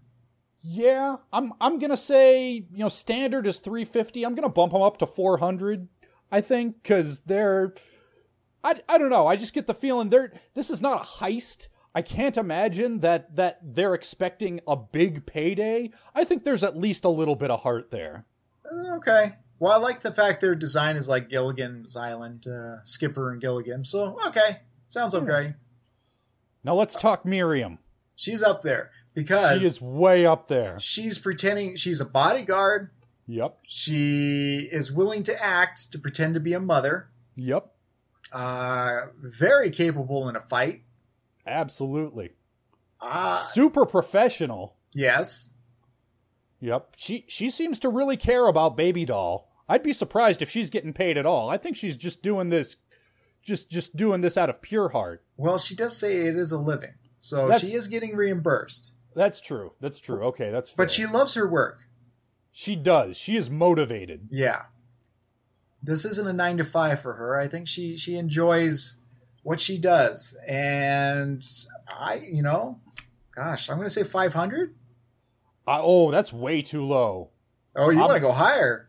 Yeah, 0.65 1.17
I'm 1.34 1.52
I'm 1.60 1.78
gonna 1.78 1.97
say 1.97 2.54
you 2.54 2.65
know 2.78 2.89
standard 2.89 3.45
is 3.45 3.60
350. 3.60 4.23
I'm 4.23 4.34
gonna 4.34 4.47
bump 4.47 4.71
them 4.71 4.82
up 4.82 4.97
to 4.97 5.06
400. 5.06 5.89
I 6.32 6.39
think 6.39 6.82
because 6.82 7.19
they're 7.21 7.73
I, 8.63 8.76
I 8.88 8.97
don't 8.97 9.10
know. 9.10 9.28
I 9.28 9.36
just 9.36 9.54
get 9.54 9.67
the 9.67 9.73
feeling 9.73 10.10
they're 10.10 10.32
this 10.54 10.69
is 10.69 10.82
not 10.82 11.02
a 11.02 11.06
heist. 11.06 11.67
I 11.93 12.02
can't 12.02 12.38
imagine 12.38 13.02
that 13.02 13.36
that 13.36 13.60
they're 13.62 13.93
expecting 13.93 14.62
a 14.65 14.78
big 14.78 15.26
payday. 15.26 15.91
I 16.15 16.23
think 16.23 16.45
there's 16.45 16.63
at 16.63 16.78
least 16.78 17.04
a 17.04 17.10
little 17.10 17.36
bit 17.36 17.52
of 17.52 17.63
heart 17.63 17.91
there. 17.91 18.23
Okay. 18.71 19.34
Well, 19.60 19.73
I 19.73 19.78
like 19.78 19.99
the 19.99 20.13
fact 20.13 20.39
their 20.39 20.56
design 20.56 20.95
is 20.95 21.10
like 21.10 21.30
Gilligan's 21.30 21.95
Island, 21.97 22.47
uh, 22.47 22.84
Skipper 22.86 23.32
and 23.32 23.41
Gilligan. 23.41 23.84
So 23.84 24.17
okay, 24.28 24.62
sounds 24.88 25.13
okay. 25.13 25.56
Now 26.63 26.76
let's 26.76 26.95
talk 26.95 27.26
Miriam. 27.26 27.80
She's 28.15 28.41
up 28.41 28.62
there 28.62 28.91
because 29.13 29.60
She 29.60 29.65
is 29.65 29.82
way 29.82 30.26
up 30.26 30.47
there. 30.47 30.80
she's 30.80 31.17
pretending 31.19 31.76
she's 31.76 32.02
a 32.02 32.06
bodyguard. 32.06 32.89
Yep. 33.28 33.60
She 33.65 34.67
is 34.71 34.91
willing 34.91 35.23
to 35.23 35.43
act 35.43 35.91
to 35.93 35.99
pretend 35.99 36.34
to 36.34 36.39
be 36.39 36.54
a 36.54 36.60
mother. 36.60 37.10
Yep. 37.36 37.71
Uh, 38.32 38.97
very 39.21 39.69
capable 39.69 40.28
in 40.30 40.36
a 40.36 40.41
fight. 40.41 40.82
Absolutely. 41.45 42.32
Uh, 42.99 43.36
Super 43.36 43.86
professional. 43.86 44.76
yes. 44.93 45.49
Yep. 46.60 46.93
She 46.95 47.26
she 47.28 47.49
seems 47.49 47.78
to 47.80 47.89
really 47.89 48.15
care 48.15 48.47
about 48.47 48.78
Baby 48.78 49.04
Doll. 49.04 49.49
I'd 49.67 49.84
be 49.84 49.91
surprised 49.91 50.41
if 50.41 50.49
she's 50.49 50.69
getting 50.69 50.93
paid 50.93 51.17
at 51.17 51.26
all. 51.26 51.49
I 51.49 51.58
think 51.58 51.76
she's 51.76 51.97
just 51.97 52.21
doing 52.21 52.47
this 52.49 52.78
just 53.41 53.69
just 53.69 53.97
doing 53.97 54.21
this 54.21 54.38
out 54.38 54.49
of 54.49 54.62
pure 54.62 54.89
heart. 54.89 55.23
Well, 55.36 55.58
she 55.58 55.76
does 55.76 55.97
say 55.97 56.15
it 56.28 56.38
is 56.38 56.54
a 56.54 56.58
living, 56.58 56.93
so 57.19 57.47
That's- 57.49 57.62
she 57.69 57.76
is 57.76 57.88
getting 57.89 58.15
reimbursed. 58.15 58.93
That's 59.15 59.41
true. 59.41 59.73
That's 59.80 59.99
true. 59.99 60.23
Okay, 60.26 60.52
that's 60.52 60.69
fair. 60.69 60.86
But 60.86 60.91
she 60.91 61.06
loves 61.06 61.34
her 61.36 61.47
work. 61.47 61.80
she 62.52 62.76
does. 62.76 63.17
She 63.17 63.36
is 63.36 63.49
motivated. 63.49 64.28
Yeah. 64.32 64.63
This 65.82 66.06
isn't 66.06 66.28
a 66.28 66.34
nine 66.34 66.58
to 66.58 66.63
five 66.63 67.02
for 67.02 67.13
her. 67.13 67.38
I 67.38 67.47
think 67.47 67.67
she 67.67 67.97
she 67.97 68.15
enjoys 68.15 68.97
what 69.43 69.60
she 69.60 69.78
does, 69.78 70.38
and 70.47 71.45
I, 71.89 72.21
you 72.32 72.41
know, 72.41 72.80
gosh, 73.36 73.69
I'm 73.69 73.76
going 73.76 73.86
to 73.88 73.93
say 73.93 74.04
five 74.04 74.34
hundred. 74.34 74.76
I, 75.67 75.80
oh, 75.82 76.10
that's 76.12 76.32
way 76.32 76.62
too 76.62 76.86
low. 76.86 77.32
Oh, 77.76 77.89
you 77.89 77.99
want 77.99 78.13
to 78.13 78.19
go 78.21 78.32
higher? 78.32 78.88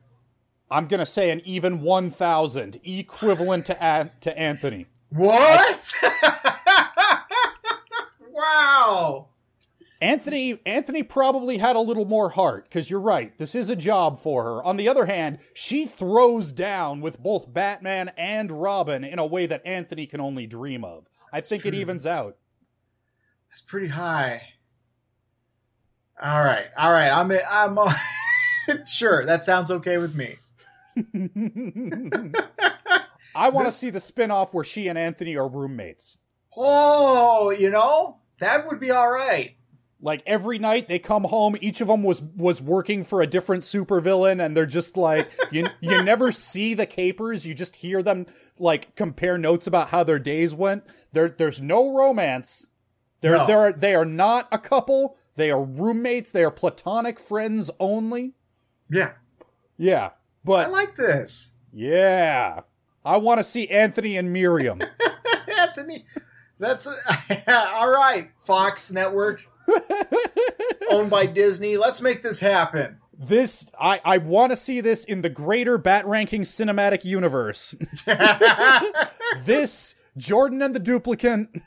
I'm 0.70 0.86
gonna 0.88 1.06
say 1.06 1.30
an 1.30 1.40
even 1.44 1.80
one 1.82 2.10
thousand, 2.10 2.80
equivalent 2.84 3.66
to 3.66 3.76
a- 3.80 4.10
to 4.22 4.38
Anthony. 4.38 4.86
What? 5.10 5.92
wow. 8.30 9.26
Anthony 10.04 10.58
Anthony 10.66 11.02
probably 11.02 11.56
had 11.56 11.76
a 11.76 11.80
little 11.80 12.04
more 12.04 12.28
heart 12.30 12.64
because 12.64 12.90
you're 12.90 13.00
right. 13.00 13.36
This 13.38 13.54
is 13.54 13.70
a 13.70 13.76
job 13.76 14.18
for 14.18 14.44
her. 14.44 14.62
On 14.62 14.76
the 14.76 14.86
other 14.88 15.06
hand, 15.06 15.38
she 15.54 15.86
throws 15.86 16.52
down 16.52 17.00
with 17.00 17.18
both 17.22 17.50
Batman 17.52 18.10
and 18.18 18.52
Robin 18.52 19.02
in 19.02 19.18
a 19.18 19.24
way 19.24 19.46
that 19.46 19.66
Anthony 19.66 20.06
can 20.06 20.20
only 20.20 20.46
dream 20.46 20.84
of. 20.84 21.08
I 21.32 21.40
think 21.40 21.64
it 21.64 21.72
evens 21.74 22.04
out. 22.04 22.36
That's 23.48 23.62
pretty 23.62 23.86
high. 23.88 24.42
All 26.22 26.44
right, 26.44 26.66
all 26.76 26.92
right. 26.92 27.08
I'm 27.10 27.32
I'm 27.50 27.78
sure 28.86 29.24
that 29.24 29.42
sounds 29.42 29.70
okay 29.70 29.96
with 29.96 30.14
me. 30.14 30.36
I 33.34 33.48
want 33.48 33.64
to 33.64 33.68
This- 33.68 33.76
see 33.76 33.88
the 33.90 34.00
spin-off 34.00 34.52
where 34.52 34.64
she 34.64 34.86
and 34.88 34.98
Anthony 34.98 35.34
are 35.36 35.48
roommates. 35.48 36.18
Oh, 36.56 37.50
you 37.50 37.70
know 37.70 38.18
that 38.38 38.66
would 38.66 38.80
be 38.80 38.90
all 38.90 39.10
right. 39.10 39.56
Like 40.04 40.22
every 40.26 40.58
night 40.58 40.86
they 40.86 40.98
come 40.98 41.24
home, 41.24 41.56
each 41.62 41.80
of 41.80 41.88
them 41.88 42.02
was 42.02 42.20
was 42.20 42.60
working 42.60 43.02
for 43.04 43.22
a 43.22 43.26
different 43.26 43.62
supervillain, 43.62 44.44
and 44.44 44.54
they're 44.54 44.66
just 44.66 44.98
like 44.98 45.32
you. 45.50 45.64
You 45.80 46.04
never 46.04 46.30
see 46.30 46.74
the 46.74 46.84
capers; 46.84 47.46
you 47.46 47.54
just 47.54 47.76
hear 47.76 48.02
them 48.02 48.26
like 48.58 48.94
compare 48.96 49.38
notes 49.38 49.66
about 49.66 49.88
how 49.88 50.04
their 50.04 50.18
days 50.18 50.54
went. 50.54 50.84
There, 51.12 51.30
there's 51.30 51.62
no 51.62 51.96
romance. 51.96 52.66
They're 53.22 53.38
No. 53.38 53.46
they're 53.46 53.72
they 53.72 53.94
are 53.94 54.04
not 54.04 54.46
a 54.52 54.58
couple. 54.58 55.16
They 55.36 55.50
are 55.50 55.64
roommates. 55.64 56.30
They 56.30 56.44
are 56.44 56.50
platonic 56.50 57.18
friends 57.18 57.70
only. 57.80 58.34
Yeah, 58.90 59.12
Yeah, 59.78 60.10
but 60.44 60.66
I 60.66 60.68
like 60.68 60.96
this. 60.96 61.52
yeah, 61.72 62.60
I 63.06 63.16
want 63.16 63.38
to 63.38 63.44
see 63.44 63.68
Anthony 63.68 64.18
and 64.18 64.30
Miriam. 64.34 64.82
Anthony, 65.58 66.04
that's 66.58 66.86
all 67.48 67.90
right. 67.90 68.28
Fox 68.36 68.92
Network, 68.92 69.46
owned 70.90 71.10
by 71.10 71.26
Disney. 71.26 71.76
Let's 71.76 72.00
make 72.00 72.22
this 72.22 72.40
happen. 72.40 72.98
This 73.16 73.66
I 73.78 74.00
I 74.04 74.18
want 74.18 74.50
to 74.50 74.56
see 74.56 74.80
this 74.80 75.04
in 75.04 75.22
the 75.22 75.28
greater 75.28 75.78
Bat 75.78 76.06
Ranking 76.06 76.42
cinematic 76.42 77.04
universe. 77.04 77.74
this 79.44 79.94
Jordan 80.16 80.62
and 80.62 80.74
the 80.74 80.80
Duplicant. 80.80 81.62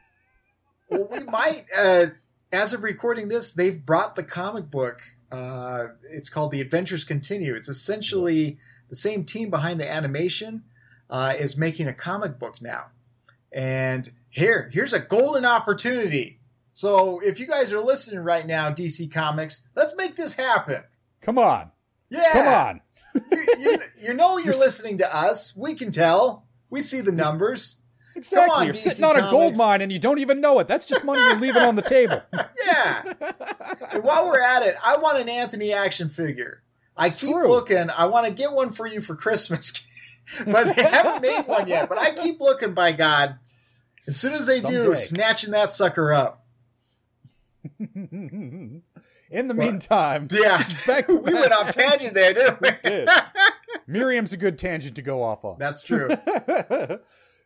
well, 0.89 1.07
we 1.11 1.23
might. 1.23 1.65
Uh, 1.77 2.07
as 2.51 2.73
of 2.73 2.83
recording 2.83 3.27
this, 3.27 3.53
they've 3.53 3.85
brought 3.85 4.15
the 4.15 4.23
comic 4.23 4.69
book. 4.69 5.01
Uh, 5.31 5.87
it's 6.11 6.29
called 6.29 6.51
The 6.51 6.61
Adventures 6.61 7.03
Continue. 7.03 7.53
It's 7.55 7.67
essentially 7.67 8.57
the 8.89 8.95
same 8.95 9.25
team 9.25 9.49
behind 9.49 9.79
the 9.79 9.89
animation 9.89 10.63
uh, 11.09 11.33
is 11.37 11.57
making 11.57 11.87
a 11.87 11.93
comic 11.93 12.39
book 12.39 12.61
now. 12.61 12.87
And 13.51 14.09
here, 14.29 14.69
here's 14.71 14.93
a 14.93 14.99
golden 14.99 15.45
opportunity. 15.45 16.36
So 16.77 17.19
if 17.21 17.39
you 17.39 17.47
guys 17.47 17.73
are 17.73 17.81
listening 17.81 18.19
right 18.19 18.45
now, 18.45 18.69
DC 18.69 19.11
Comics, 19.11 19.61
let's 19.75 19.95
make 19.95 20.15
this 20.15 20.35
happen. 20.35 20.83
Come 21.21 21.39
on. 21.39 21.71
Yeah, 22.11 22.31
Come 22.33 22.47
on. 22.47 22.81
you, 23.31 23.45
you, 23.57 23.77
you 23.99 24.13
know 24.13 24.37
you're 24.37 24.53
listening 24.53 24.99
to 24.99 25.15
us. 25.15 25.57
We 25.57 25.73
can 25.73 25.89
tell. 25.89 26.45
We 26.69 26.83
see 26.83 27.01
the 27.01 27.11
numbers. 27.11 27.77
Exactly. 28.15 28.53
on, 28.53 28.65
You're 28.65 28.75
DC 28.75 28.89
sitting 28.89 29.05
on 29.05 29.15
a 29.15 29.31
gold 29.31 29.57
mine 29.57 29.81
and 29.81 29.91
you 29.91 29.97
don't 29.97 30.19
even 30.19 30.39
know 30.39 30.59
it. 30.59 30.67
That's 30.67 30.85
just 30.85 31.03
money 31.03 31.19
you're 31.19 31.39
leaving 31.39 31.63
on 31.63 31.75
the 31.75 31.81
table. 31.81 32.21
Yeah. 32.63 33.13
and 33.91 34.03
while 34.03 34.27
we're 34.27 34.43
at 34.43 34.61
it, 34.61 34.75
I 34.85 34.97
want 34.97 35.17
an 35.17 35.29
Anthony 35.29 35.73
action 35.73 36.09
figure. 36.09 36.61
I 36.95 37.09
keep 37.09 37.31
true. 37.31 37.47
looking. 37.47 37.89
I 37.89 38.05
want 38.05 38.27
to 38.27 38.31
get 38.31 38.51
one 38.53 38.69
for 38.69 38.85
you 38.85 39.01
for 39.01 39.15
Christmas, 39.15 39.73
but 40.45 40.75
they 40.75 40.83
haven't 40.83 41.23
made 41.23 41.47
one 41.47 41.67
yet. 41.67 41.89
But 41.89 41.97
I 41.97 42.11
keep 42.11 42.39
looking. 42.39 42.75
By 42.75 42.91
God, 42.91 43.39
as 44.05 44.19
soon 44.19 44.33
as 44.33 44.45
they 44.45 44.59
do, 44.59 44.93
snatching 44.93 45.51
that 45.51 45.71
sucker 45.71 46.13
up. 46.13 46.43
In 47.79 49.47
the 49.47 49.53
meantime, 49.53 50.27
Yeah, 50.31 50.63
Back 50.87 51.07
to 51.07 51.15
we 51.17 51.33
went 51.33 51.51
off 51.51 51.71
tangent 51.73 52.13
there, 52.13 52.33
didn't 52.33 52.61
we? 52.61 52.69
did. 52.83 53.09
Miriam's 53.87 54.33
a 54.33 54.37
good 54.37 54.57
tangent 54.57 54.95
to 54.95 55.01
go 55.01 55.23
off 55.23 55.43
on. 55.45 55.57
That's 55.59 55.81
true. 55.81 56.09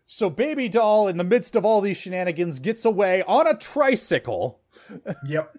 so 0.08 0.30
Baby 0.30 0.70
Doll, 0.70 1.08
in 1.08 1.18
the 1.18 1.24
midst 1.24 1.56
of 1.56 1.66
all 1.66 1.82
these 1.82 1.98
shenanigans, 1.98 2.60
gets 2.60 2.86
away 2.86 3.24
on 3.24 3.48
a 3.48 3.56
tricycle. 3.58 4.60
Yep. 5.28 5.56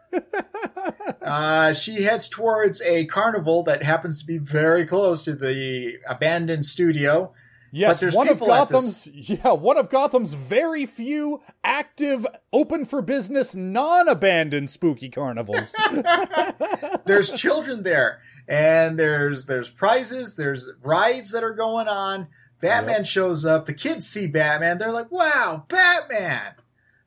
Uh, 1.22 1.72
she 1.72 2.02
heads 2.02 2.28
towards 2.28 2.80
a 2.82 3.06
carnival 3.06 3.62
that 3.64 3.82
happens 3.82 4.20
to 4.20 4.26
be 4.26 4.38
very 4.38 4.84
close 4.86 5.22
to 5.24 5.34
the 5.34 5.98
abandoned 6.08 6.64
studio. 6.64 7.32
Yes, 7.74 8.14
one 8.14 8.28
of 8.28 8.38
Gotham's 8.38 9.06
yeah, 9.14 9.52
one 9.52 9.78
of 9.78 9.88
Gotham's 9.88 10.34
very 10.34 10.84
few 10.84 11.40
active, 11.64 12.26
open 12.52 12.84
for 12.84 13.00
business, 13.00 13.54
non-abandoned 13.54 14.68
spooky 14.68 15.08
carnivals. 15.08 15.74
there's 17.06 17.30
children 17.32 17.82
there 17.82 18.20
and 18.48 18.98
there's 18.98 19.46
there's 19.46 19.70
prizes 19.70 20.34
there's 20.36 20.70
rides 20.82 21.30
that 21.32 21.42
are 21.44 21.54
going 21.54 21.88
on 21.88 22.26
batman 22.60 23.04
shows 23.04 23.46
up 23.46 23.66
the 23.66 23.72
kids 23.74 24.06
see 24.06 24.26
batman 24.26 24.78
they're 24.78 24.92
like 24.92 25.10
wow 25.12 25.64
batman 25.68 26.52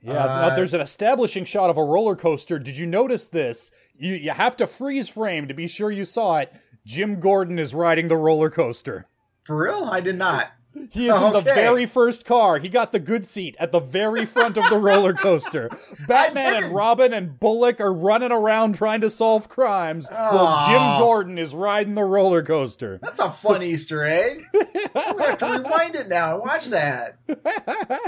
Yeah, 0.01 0.13
Uh, 0.13 0.27
uh, 0.27 0.55
there's 0.55 0.73
an 0.73 0.81
establishing 0.81 1.45
shot 1.45 1.69
of 1.69 1.77
a 1.77 1.83
roller 1.83 2.15
coaster. 2.15 2.57
Did 2.59 2.77
you 2.77 2.85
notice 2.85 3.27
this? 3.27 3.69
You 3.97 4.13
you 4.13 4.31
have 4.31 4.55
to 4.57 4.67
freeze 4.67 5.09
frame 5.09 5.47
to 5.47 5.53
be 5.53 5.67
sure 5.67 5.91
you 5.91 6.05
saw 6.05 6.37
it. 6.37 6.53
Jim 6.85 7.19
Gordon 7.19 7.59
is 7.59 7.73
riding 7.73 8.07
the 8.07 8.17
roller 8.17 8.49
coaster. 8.49 9.07
for 9.43 9.57
real 9.57 9.85
i 9.91 9.99
did 10.01 10.15
not 10.17 10.47
He 10.89 11.07
is 11.07 11.21
in 11.21 11.33
the 11.33 11.41
very 11.41 11.85
first 11.85 12.25
car. 12.25 12.59
He 12.59 12.69
got 12.69 12.91
the 12.91 12.99
good 12.99 13.25
seat 13.25 13.55
at 13.59 13.71
the 13.71 13.79
very 13.79 14.25
front 14.25 14.57
of 14.57 14.69
the 14.69 14.77
roller 14.77 15.13
coaster. 15.13 15.69
Batman 16.07 16.63
and 16.63 16.75
Robin 16.75 17.13
and 17.13 17.39
Bullock 17.39 17.79
are 17.79 17.93
running 17.93 18.31
around 18.31 18.75
trying 18.75 19.01
to 19.01 19.09
solve 19.09 19.49
crimes 19.49 20.07
while 20.09 20.67
Jim 20.67 20.99
Gordon 20.99 21.37
is 21.37 21.53
riding 21.53 21.95
the 21.95 22.03
roller 22.03 22.43
coaster. 22.43 22.97
that's 23.01 23.19
a 23.19 23.29
fun 23.29 23.63
easter 23.63 24.03
egg 24.03 24.45
we 24.53 25.23
have 25.23 25.37
to 25.37 25.45
rewind 25.45 25.95
it 25.95 26.07
now 26.07 26.35
and 26.35 26.41
watch 26.41 26.67
that 26.69 27.17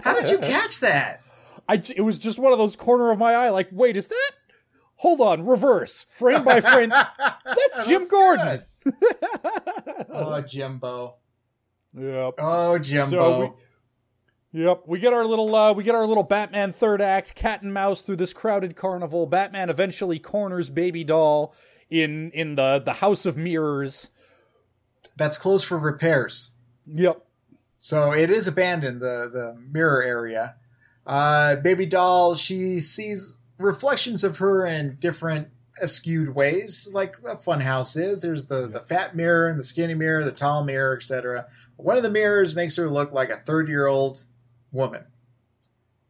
how 0.04 0.20
did 0.20 0.30
you 0.30 0.38
catch 0.40 0.80
that 0.80 1.22
I 1.68 1.82
it 1.96 2.02
was 2.02 2.20
just 2.20 2.40
one 2.40 2.52
of 2.52 2.58
those 2.58 2.76
corner 2.76 3.12
of 3.12 3.20
my 3.20 3.34
eye 3.34 3.50
like, 3.50 3.68
"Wait, 3.72 3.98
is 3.98 4.08
that 4.08 4.32
Hold 5.02 5.22
on, 5.22 5.46
reverse, 5.46 6.04
frame 6.04 6.44
by 6.44 6.60
frame. 6.60 6.90
That's 7.20 7.88
Jim 7.88 8.02
That's 8.02 8.10
Gordon. 8.10 8.64
oh 10.14 10.42
jimbo 10.42 11.16
Yep. 11.94 12.36
oh 12.40 12.78
jimbo 12.78 13.10
So 13.10 13.56
we, 14.54 14.64
yep, 14.64 14.84
we 14.86 15.00
get 15.00 15.14
our 15.14 15.26
little 15.26 15.54
uh, 15.56 15.74
we 15.74 15.84
get 15.84 15.96
our 15.96 16.06
little 16.06 16.24
Batman 16.24 16.72
third 16.72 17.02
act, 17.02 17.36
cat 17.36 17.62
and 17.62 17.74
mouse 17.74 18.02
through 18.02 18.18
this 18.18 18.34
crowded 18.34 18.76
carnival. 18.76 19.26
Batman 19.26 19.70
eventually 19.70 20.20
corners 20.20 20.70
Baby 20.70 21.04
Doll 21.04 21.54
in 21.90 22.32
in 22.32 22.56
the 22.56 22.82
the 22.84 22.94
House 22.94 23.26
of 23.26 23.38
Mirrors. 23.38 24.10
that's 25.16 25.38
closed 25.38 25.66
for 25.66 25.78
repairs 25.78 26.52
Yep. 26.94 27.24
So 27.80 28.12
it 28.12 28.30
is 28.32 28.48
abandoned, 28.48 29.02
the, 29.02 29.30
the 29.32 29.58
mirror 29.72 30.02
area. 30.02 30.56
Uh, 31.06 31.56
baby 31.58 31.86
doll, 31.86 32.36
she 32.36 32.80
sees 32.80 33.38
reflections 33.58 34.24
of 34.24 34.38
her 34.38 34.66
in 34.66 34.98
different 35.00 35.50
askewed 35.82 36.34
ways, 36.34 36.88
like 36.92 37.16
a 37.26 37.38
fun 37.38 37.62
house 37.62 37.96
is. 37.96 38.22
There's 38.22 38.46
the, 38.46 38.68
the 38.68 38.80
fat 38.80 39.16
mirror 39.16 39.48
and 39.48 39.60
the 39.60 39.64
skinny 39.64 39.94
mirror, 39.94 40.24
the 40.24 40.32
tall 40.32 40.64
mirror, 40.64 40.96
etc. 40.96 41.48
One 41.78 41.98
of 41.98 42.04
the 42.04 42.10
mirrors 42.10 42.56
makes 42.56 42.76
her 42.78 42.90
look 42.90 43.12
like 43.12 43.30
a 43.30 43.38
30 43.38 43.72
year 43.72 43.88
old 43.88 44.24
woman. 44.72 45.04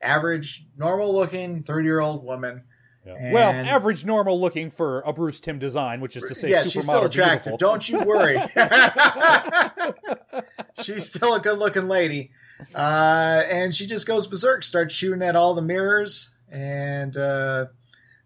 Average, 0.01 0.65
normal 0.77 1.13
looking 1.13 1.63
30 1.63 1.85
year 1.85 1.99
old 1.99 2.23
woman. 2.23 2.63
Yeah. 3.05 3.31
Well, 3.31 3.51
average 3.51 4.03
normal 4.03 4.39
looking 4.39 4.69
for 4.69 4.99
a 5.01 5.13
Bruce 5.13 5.39
Timm 5.39 5.59
design, 5.59 6.01
which 6.01 6.17
is 6.17 6.23
to 6.23 6.35
say 6.35 6.49
yeah, 6.49 6.63
she's 6.63 6.83
still 6.83 7.05
attractive. 7.05 7.57
beautiful. 7.57 7.57
Don't 7.57 7.87
you 7.87 8.03
worry. 8.03 8.37
she's 10.83 11.05
still 11.05 11.35
a 11.35 11.39
good 11.39 11.57
looking 11.57 11.87
lady. 11.87 12.31
Uh, 12.75 13.43
and 13.49 13.73
she 13.73 13.85
just 13.85 14.07
goes 14.07 14.27
berserk, 14.27 14.63
starts 14.63 14.93
shooting 14.93 15.21
at 15.21 15.37
all 15.37 15.53
the 15.53 15.61
mirrors, 15.61 16.31
and 16.51 17.15
uh, 17.15 17.67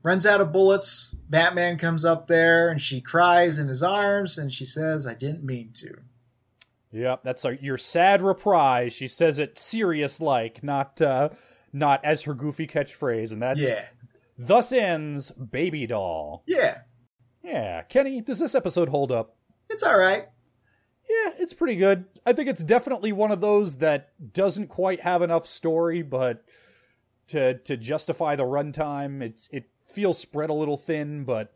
runs 0.04 0.26
out 0.26 0.42
of 0.42 0.52
bullets. 0.52 1.16
Batman 1.30 1.78
comes 1.78 2.04
up 2.06 2.28
there, 2.28 2.70
and 2.70 2.80
she 2.82 3.02
cries 3.02 3.58
in 3.60 3.68
his 3.68 3.84
arms, 3.84 4.38
and 4.38 4.52
she 4.52 4.66
says, 4.66 5.06
I 5.08 5.14
didn't 5.14 5.44
mean 5.44 5.72
to. 5.76 5.96
Yep, 6.92 7.22
that's 7.24 7.46
a, 7.46 7.58
your 7.62 7.78
sad 7.78 8.22
reprise. 8.22 8.94
She 8.94 9.08
says 9.08 9.40
it 9.40 9.58
serious 9.58 10.20
like, 10.20 10.62
not 10.64 11.02
uh, 11.02 11.30
not 11.72 12.04
as 12.04 12.24
her 12.24 12.34
goofy 12.34 12.68
catchphrase, 12.68 13.32
and 13.32 13.42
that's 13.42 13.62
Yeah. 13.62 13.86
thus 14.38 14.74
ends 14.74 15.32
Baby 15.32 15.88
Doll. 15.88 16.44
Yeah. 16.46 16.80
Yeah, 17.44 17.82
Kenny, 17.84 18.20
does 18.22 18.40
this 18.40 18.54
episode 18.56 18.90
hold 18.90 19.12
up? 19.12 19.38
It's 19.70 19.84
all 19.84 19.98
right. 19.98 20.28
Yeah, 21.10 21.32
it's 21.40 21.54
pretty 21.54 21.76
good. 21.76 22.06
I 22.26 22.34
think 22.34 22.50
it's 22.50 22.64
definitely 22.64 23.12
one 23.14 23.32
of 23.32 23.42
those 23.42 23.78
that 23.78 24.10
doesn't 24.34 24.68
quite 24.68 25.00
have 25.00 25.22
enough 25.22 25.46
story, 25.48 26.02
but 26.02 26.44
to 27.28 27.58
to 27.60 27.78
justify 27.78 28.36
the 28.36 28.44
runtime, 28.44 29.22
it's 29.22 29.48
it 29.52 29.70
feels 29.88 30.18
spread 30.18 30.50
a 30.50 30.54
little 30.54 30.78
thin, 30.78 31.24
but 31.24 31.54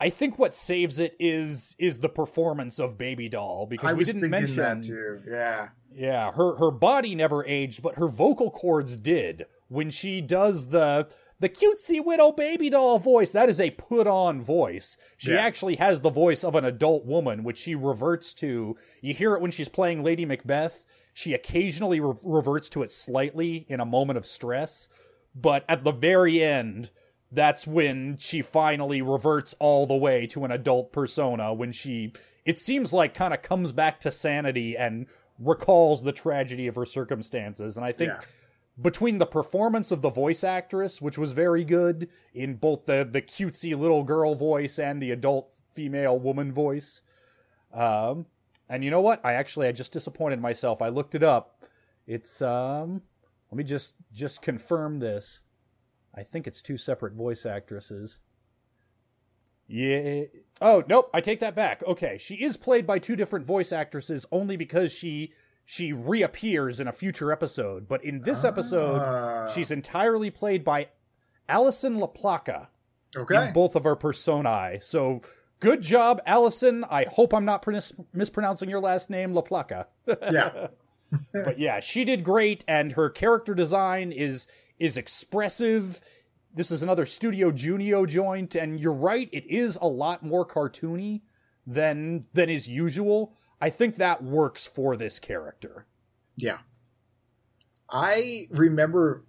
I 0.00 0.10
think 0.10 0.38
what 0.38 0.54
saves 0.54 0.98
it 0.98 1.16
is 1.18 1.74
is 1.78 2.00
the 2.00 2.08
performance 2.08 2.78
of 2.78 2.98
Baby 2.98 3.28
Doll 3.28 3.66
because 3.66 3.90
I 3.90 3.92
we 3.92 3.98
was 3.98 4.12
didn't 4.12 4.30
mention 4.30 4.56
that 4.56 4.82
too. 4.82 5.20
Yeah. 5.28 5.68
yeah, 5.94 6.32
her 6.32 6.56
her 6.56 6.70
body 6.70 7.14
never 7.14 7.44
aged, 7.46 7.82
but 7.82 7.96
her 7.96 8.08
vocal 8.08 8.50
cords 8.50 8.96
did. 8.96 9.46
When 9.68 9.90
she 9.90 10.20
does 10.20 10.68
the 10.68 11.08
the 11.40 11.48
cutesy 11.48 12.04
widow 12.04 12.32
baby 12.32 12.70
doll 12.70 12.98
voice, 12.98 13.32
that 13.32 13.48
is 13.48 13.60
a 13.60 13.70
put 13.70 14.06
on 14.06 14.40
voice. 14.40 14.96
She 15.16 15.32
Yeah. 15.32 15.38
actually 15.40 15.76
has 15.76 16.00
the 16.00 16.10
voice 16.10 16.44
of 16.44 16.54
an 16.54 16.64
adult 16.64 17.04
woman, 17.04 17.42
which 17.44 17.58
she 17.58 17.74
reverts 17.74 18.34
to. 18.34 18.76
You 19.00 19.14
hear 19.14 19.34
it 19.34 19.40
when 19.42 19.50
she's 19.50 19.68
playing 19.68 20.02
Lady 20.02 20.24
Macbeth. 20.24 20.84
She 21.12 21.32
occasionally 21.34 22.00
re- 22.00 22.14
reverts 22.24 22.68
to 22.70 22.82
it 22.82 22.90
slightly 22.90 23.66
in 23.68 23.78
a 23.80 23.84
moment 23.84 24.16
of 24.16 24.26
stress, 24.26 24.88
but 25.34 25.64
at 25.68 25.84
the 25.84 25.92
very 25.92 26.42
end, 26.42 26.90
that's 27.34 27.66
when 27.66 28.16
she 28.18 28.40
finally 28.42 29.02
reverts 29.02 29.54
all 29.58 29.86
the 29.86 29.96
way 29.96 30.26
to 30.28 30.44
an 30.44 30.50
adult 30.50 30.92
persona 30.92 31.52
when 31.52 31.72
she 31.72 32.12
it 32.44 32.58
seems 32.58 32.92
like 32.92 33.14
kind 33.14 33.34
of 33.34 33.42
comes 33.42 33.72
back 33.72 33.98
to 34.00 34.10
sanity 34.10 34.76
and 34.76 35.06
recalls 35.38 36.02
the 36.02 36.12
tragedy 36.12 36.66
of 36.66 36.74
her 36.76 36.86
circumstances. 36.86 37.76
And 37.76 37.84
i 37.84 37.92
think 37.92 38.12
Yeah. 38.12 38.20
between 38.80 39.18
the 39.18 39.26
performance 39.26 39.90
of 39.90 40.00
the 40.02 40.10
voice 40.10 40.44
actress 40.44 41.00
which 41.02 41.18
was 41.18 41.32
very 41.32 41.64
good 41.64 42.08
in 42.32 42.54
both 42.56 42.86
the 42.86 43.06
the 43.10 43.22
cutesy 43.22 43.76
little 43.78 44.04
girl 44.04 44.34
voice 44.34 44.78
and 44.78 45.00
the 45.02 45.10
adult 45.10 45.54
female 45.68 46.18
woman 46.18 46.52
voice 46.52 47.02
um 47.72 48.26
and 48.68 48.82
you 48.82 48.90
know 48.90 49.02
what? 49.02 49.20
I 49.24 49.34
actually 49.34 49.66
i 49.68 49.72
just 49.72 49.92
disappointed 49.92 50.40
myself. 50.40 50.80
I 50.80 50.88
looked 50.88 51.14
it 51.14 51.22
up. 51.22 51.62
It's 52.06 52.40
um 52.42 53.02
let 53.50 53.56
me 53.58 53.64
just 53.64 53.94
just 54.12 54.40
confirm 54.42 54.98
this 55.00 55.42
I 56.16 56.22
think 56.22 56.46
it's 56.46 56.62
two 56.62 56.76
separate 56.76 57.12
voice 57.14 57.44
actresses. 57.46 58.20
Yeah. 59.66 60.24
Oh, 60.60 60.84
nope, 60.88 61.10
I 61.14 61.20
take 61.20 61.40
that 61.40 61.54
back. 61.54 61.82
Okay, 61.86 62.18
she 62.18 62.36
is 62.36 62.56
played 62.56 62.86
by 62.86 62.98
two 62.98 63.16
different 63.16 63.44
voice 63.46 63.72
actresses 63.72 64.26
only 64.30 64.56
because 64.56 64.92
she 64.92 65.32
she 65.64 65.92
reappears 65.94 66.78
in 66.80 66.86
a 66.86 66.92
future 66.92 67.32
episode, 67.32 67.88
but 67.88 68.04
in 68.04 68.20
this 68.22 68.44
episode 68.44 68.98
Ah. 69.00 69.48
she's 69.48 69.70
entirely 69.70 70.30
played 70.30 70.62
by 70.64 70.88
Alison 71.48 71.98
La 71.98 72.06
Placa 72.06 72.68
Okay. 73.16 73.46
in 73.48 73.52
both 73.54 73.74
of 73.74 73.84
her 73.84 73.96
personae. 73.96 74.78
So 74.80 75.22
Good 75.60 75.80
job, 75.80 76.20
Alison. 76.26 76.84
I 76.90 77.04
hope 77.04 77.32
I'm 77.32 77.46
not 77.46 77.62
pron- 77.62 77.80
mispronouncing 78.12 78.68
your 78.68 78.80
last 78.80 79.08
name, 79.08 79.32
La 79.32 79.40
Placa. 79.40 79.86
Yeah. 80.06 80.66
but 81.32 81.58
yeah, 81.58 81.80
she 81.80 82.04
did 82.04 82.22
great, 82.22 82.64
and 82.68 82.92
her 82.92 83.08
character 83.08 83.54
design 83.54 84.12
is 84.12 84.46
is 84.78 84.96
expressive. 84.96 86.00
This 86.52 86.70
is 86.70 86.82
another 86.82 87.06
Studio 87.06 87.50
Junio 87.50 88.06
joint, 88.06 88.54
and 88.54 88.78
you're 88.78 88.92
right, 88.92 89.28
it 89.32 89.46
is 89.46 89.76
a 89.80 89.88
lot 89.88 90.22
more 90.22 90.46
cartoony 90.46 91.22
than 91.66 92.26
than 92.32 92.48
is 92.50 92.68
usual. 92.68 93.36
I 93.60 93.70
think 93.70 93.96
that 93.96 94.22
works 94.22 94.66
for 94.66 94.96
this 94.96 95.18
character. 95.18 95.86
Yeah. 96.36 96.58
I 97.90 98.48
remember 98.50 99.24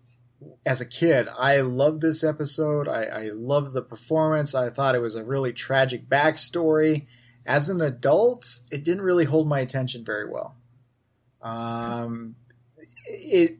as 0.66 0.82
a 0.82 0.86
kid, 0.86 1.28
I 1.40 1.62
loved 1.62 2.02
this 2.02 2.24
episode. 2.24 2.88
I, 2.88 3.04
I 3.04 3.30
loved 3.32 3.74
the 3.74 3.82
performance. 3.82 4.54
I 4.54 4.70
thought 4.70 4.96
it 4.96 5.02
was 5.02 5.16
a 5.16 5.24
really 5.24 5.54
tragic 5.54 6.10
backstory. 6.10 7.06
As 7.46 7.70
an 7.70 7.82
adult, 7.82 8.62
it 8.72 8.84
didn't 8.84 9.04
really 9.04 9.26
hold 9.26 9.48
my 9.48 9.60
attention 9.60 10.04
very 10.04 10.30
well. 10.30 10.56
Um, 11.42 12.36
it. 13.08 13.60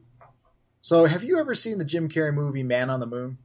So, 0.86 1.06
have 1.06 1.24
you 1.24 1.40
ever 1.40 1.56
seen 1.56 1.78
the 1.78 1.84
Jim 1.84 2.08
Carrey 2.08 2.32
movie 2.32 2.62
Man 2.62 2.90
on 2.90 3.00
the 3.00 3.08
Moon? 3.08 3.38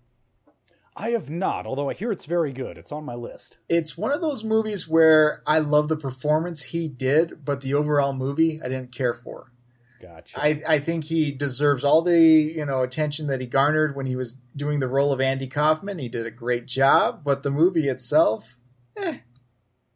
I 0.96 1.10
have 1.10 1.32
not, 1.32 1.66
although 1.66 1.90
I 1.90 1.96
hear 1.96 2.12
it's 2.12 2.28
very 2.28 2.54
good. 2.54 2.78
It's 2.78 2.92
on 2.92 3.04
my 3.04 3.16
list. 3.16 3.58
It's 3.68 3.98
one 3.98 4.12
of 4.12 4.22
those 4.22 4.44
movies 4.44 4.88
where 4.88 5.42
I 5.48 5.58
love 5.58 5.88
the 5.88 5.98
performance 5.98 6.62
he 6.62 6.88
did, 6.88 7.44
but 7.44 7.62
the 7.62 7.74
overall 7.74 8.14
movie 8.14 8.62
I 8.64 8.68
didn't 8.68 8.92
care 8.92 9.16
for. 9.16 9.52
Gotcha. 10.00 10.40
I, 10.40 10.62
I 10.70 10.78
think 10.78 11.06
he 11.06 11.32
deserves 11.32 11.84
all 11.84 12.04
the 12.04 12.20
you 12.20 12.64
know 12.64 12.84
attention 12.84 13.26
that 13.26 13.42
he 13.42 13.48
garnered 13.48 13.96
when 13.96 14.06
he 14.06 14.16
was 14.16 14.38
doing 14.56 14.80
the 14.80 14.88
role 14.88 15.12
of 15.12 15.20
Andy 15.20 15.48
Kaufman. 15.48 15.98
He 15.98 16.10
did 16.10 16.28
a 16.28 16.32
great 16.32 16.68
job, 16.68 17.24
but 17.24 17.42
the 17.42 17.50
movie 17.50 17.88
itself, 17.88 18.56
eh. 18.98 19.18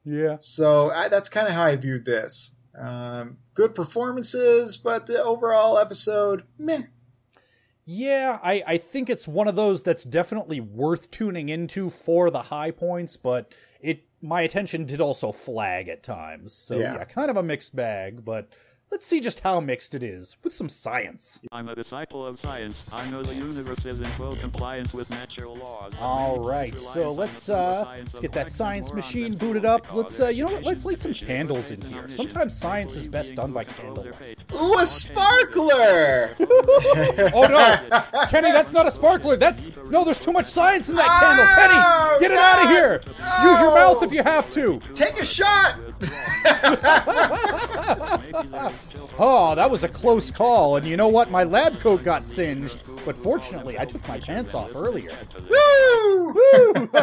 yeah. 0.04 0.38
So 0.40 0.90
I, 0.90 1.10
that's 1.10 1.30
kind 1.30 1.48
of 1.48 1.54
how 1.54 1.66
I 1.66 1.76
viewed 1.76 2.06
this. 2.06 2.56
Um, 2.76 3.38
good 3.54 3.76
performances, 3.76 4.78
but 4.78 5.06
the 5.06 5.24
overall 5.24 5.78
episode, 5.78 6.44
meh. 6.58 6.86
Yeah, 7.86 8.40
I, 8.42 8.64
I 8.66 8.78
think 8.78 9.10
it's 9.10 9.28
one 9.28 9.48
of 9.48 9.56
those 9.56 9.84
that's 9.84 10.04
definitely 10.04 10.60
worth 10.60 11.12
tuning 11.12 11.50
into 11.50 11.90
for 11.92 12.32
the 12.32 12.44
high 12.44 12.72
points, 12.72 13.16
but 13.16 13.54
it 13.80 14.06
my 14.22 14.42
attention 14.42 14.86
did 14.86 15.00
also 15.00 15.32
flag 15.32 15.88
at 15.88 16.02
times. 16.02 16.52
So 16.52 16.78
Yeah. 16.80 16.96
yeah, 16.96 17.04
kind 17.04 17.30
of 17.30 17.38
a 17.38 17.44
mixed 17.44 17.76
bag, 17.76 18.26
but 18.26 18.50
let's 18.92 19.06
see 19.06 19.20
just 19.20 19.42
how 19.42 19.60
mixed 19.60 19.94
it 19.96 20.04
is 20.04 20.38
with 20.44 20.54
some 20.54 20.70
science. 20.70 21.40
I'm 21.52 21.70
a 21.70 21.76
disciple 21.76 22.26
of 22.26 22.40
science. 22.40 22.86
I 22.92 23.10
know 23.12 23.24
the 23.24 23.36
universe 23.36 23.86
is 23.86 24.00
in 24.00 24.08
full 24.08 24.36
compliance 24.36 24.94
with 24.94 25.10
natural 25.10 25.56
laws. 25.56 25.94
All 26.00 26.40
right, 26.40 26.74
so 26.76 27.12
let's 27.12 27.50
uh 27.50 27.86
let's 27.98 28.20
get 28.20 28.32
that 28.34 28.52
science 28.52 28.94
machine 28.94 29.36
booted 29.36 29.66
up. 29.66 29.94
Let's 29.94 30.20
uh 30.20 30.28
you 30.28 30.46
know 30.46 30.52
what? 30.54 30.64
Let's 30.64 30.86
light 30.86 31.00
some 31.00 31.14
candles 31.14 31.72
in 31.72 31.82
here. 31.82 32.08
Sometimes 32.08 32.56
science 32.56 32.96
is 32.96 33.08
best 33.08 33.36
done 33.36 33.52
by 33.52 33.64
candlelight. 33.64 34.38
Ooh, 34.54 34.78
a 34.78 34.86
sparkler! 34.86 36.36
Oh 37.34 37.48
no, 37.48 38.26
Kenny, 38.30 38.52
that's 38.52 38.72
not 38.72 38.88
a 38.88 38.92
sparkler. 38.92 39.36
That's 39.36 39.70
no. 39.90 40.04
There's 40.04 40.20
too 40.20 40.32
much 40.32 40.46
science 40.46 40.90
in 40.90 40.96
that 40.96 41.08
candle. 41.20 41.46
Kenny, 41.56 42.20
get 42.20 42.32
it 42.32 42.38
out 42.38 42.64
of 42.64 42.70
here. 42.70 43.02
Use 43.44 43.60
your 43.60 43.74
mouth 43.74 44.04
if 44.04 44.12
you 44.12 44.24
have 44.24 44.52
to. 44.54 44.80
Take 44.94 45.20
a 45.20 45.26
shot! 45.26 45.80
Oh, 49.18 49.54
that 49.56 49.70
was 49.70 49.84
a 49.84 49.88
close 49.88 50.32
call, 50.32 50.78
and 50.78 50.86
you 50.86 50.98
know 50.98 51.08
what? 51.08 51.32
My 51.32 51.44
lab 51.44 51.80
coat 51.80 52.04
got 52.04 52.28
singed, 52.28 52.82
but 53.06 53.16
fortunately, 53.16 53.80
I 53.80 53.86
took 53.86 54.08
my 54.08 54.20
pants 54.20 54.54
off 54.54 54.76
earlier. 54.76 55.12
Woo! 55.50 56.90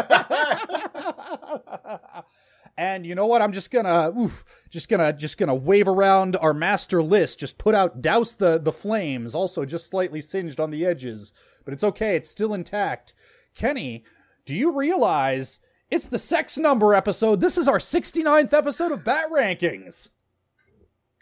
And 2.76 3.04
you 3.04 3.14
know 3.14 3.26
what? 3.26 3.42
I'm 3.42 3.52
just 3.52 3.70
gonna, 3.70 4.10
oof, 4.18 4.44
just 4.70 4.88
gonna, 4.88 5.12
just 5.12 5.36
gonna 5.36 5.54
wave 5.54 5.86
around 5.86 6.36
our 6.36 6.54
master 6.54 7.02
list. 7.02 7.38
Just 7.38 7.58
put 7.58 7.74
out, 7.74 8.00
douse 8.00 8.34
the 8.34 8.58
the 8.58 8.72
flames. 8.72 9.34
Also, 9.34 9.64
just 9.66 9.88
slightly 9.88 10.22
singed 10.22 10.58
on 10.58 10.70
the 10.70 10.86
edges, 10.86 11.32
but 11.64 11.74
it's 11.74 11.84
okay. 11.84 12.16
It's 12.16 12.30
still 12.30 12.54
intact. 12.54 13.12
Kenny, 13.54 14.04
do 14.46 14.54
you 14.54 14.72
realize 14.72 15.58
it's 15.92 16.08
the 16.08 16.18
sex 16.18 16.56
number 16.56 16.94
episode? 16.94 17.42
This 17.42 17.58
is 17.58 17.68
our 17.68 17.76
69th 17.76 18.54
episode 18.54 18.92
of 18.92 19.04
Bat 19.04 19.26
Rankings. 19.30 20.08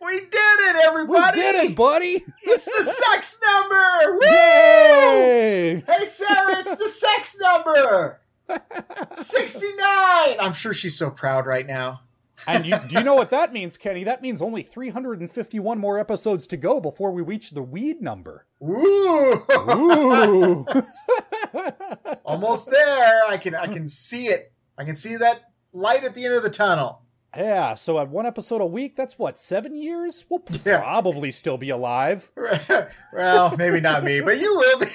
We 0.01 0.21
did 0.21 0.31
it, 0.31 0.77
everybody! 0.87 1.41
We 1.41 1.43
did 1.43 1.55
it, 1.57 1.77
buddy! 1.77 2.25
It's 2.45 2.65
the 2.65 2.85
sex 3.11 3.37
number! 3.45 4.13
Woo! 4.13 4.27
Yay! 4.27 5.83
Hey, 5.85 6.07
Sarah, 6.07 6.59
it's 6.61 6.77
the 6.77 6.89
sex 6.89 7.37
number! 7.41 8.21
69! 9.17 10.37
I'm 10.39 10.53
sure 10.53 10.73
she's 10.73 10.97
so 10.97 11.11
proud 11.11 11.47
right 11.49 11.67
now. 11.67 12.03
And 12.47 12.65
you, 12.65 12.77
do 12.89 12.97
you 12.97 13.03
know 13.03 13.17
what 13.17 13.31
that 13.31 13.53
means, 13.53 13.77
Kenny? 13.77 14.05
That 14.05 14.23
means 14.23 14.41
only 14.41 14.63
351 14.63 15.79
more 15.79 15.99
episodes 15.99 16.47
to 16.47 16.57
go 16.57 16.81
before 16.81 17.11
we 17.11 17.23
reach 17.23 17.51
the 17.51 17.63
weed 17.63 18.01
number. 18.01 18.47
Woo! 18.61 19.35
Ooh. 19.35 20.65
Almost 22.25 22.71
there. 22.71 23.25
I 23.29 23.37
can 23.37 23.55
I 23.55 23.67
can 23.67 23.89
see 23.89 24.29
it. 24.29 24.53
I 24.81 24.85
can 24.85 24.97
see 24.97 25.17
that 25.17 25.53
light 25.75 26.05
at 26.05 26.15
the 26.15 26.25
end 26.25 26.33
of 26.35 26.43
the 26.43 26.49
tunnel. 26.49 27.03
yeah, 27.37 27.75
so 27.75 27.99
at 28.01 28.09
one 28.09 28.25
episode 28.25 28.63
a 28.63 28.67
week, 28.67 28.97
that's 28.97 29.19
what, 29.19 29.39
seven 29.39 29.77
years? 29.77 30.25
We'll 30.31 30.43
Yeah. 30.65 30.81
probably 30.81 31.31
still 31.33 31.59
be 31.59 31.69
alive. 31.69 32.31
well, 33.13 33.55
maybe 33.59 33.79
not 33.83 34.03
me, 34.05 34.23
but 34.23 34.41
you 34.41 34.55
will 34.57 34.81
be. 34.81 34.87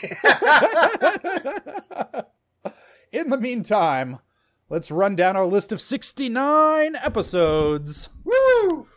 In 3.12 3.30
the 3.30 3.38
meantime, 3.38 4.18
let's 4.68 4.90
run 4.90 5.16
down 5.16 5.38
our 5.38 5.46
list 5.46 5.72
of 5.72 5.80
69 5.80 6.96
episodes. 6.96 8.10
Woo! 8.24 8.88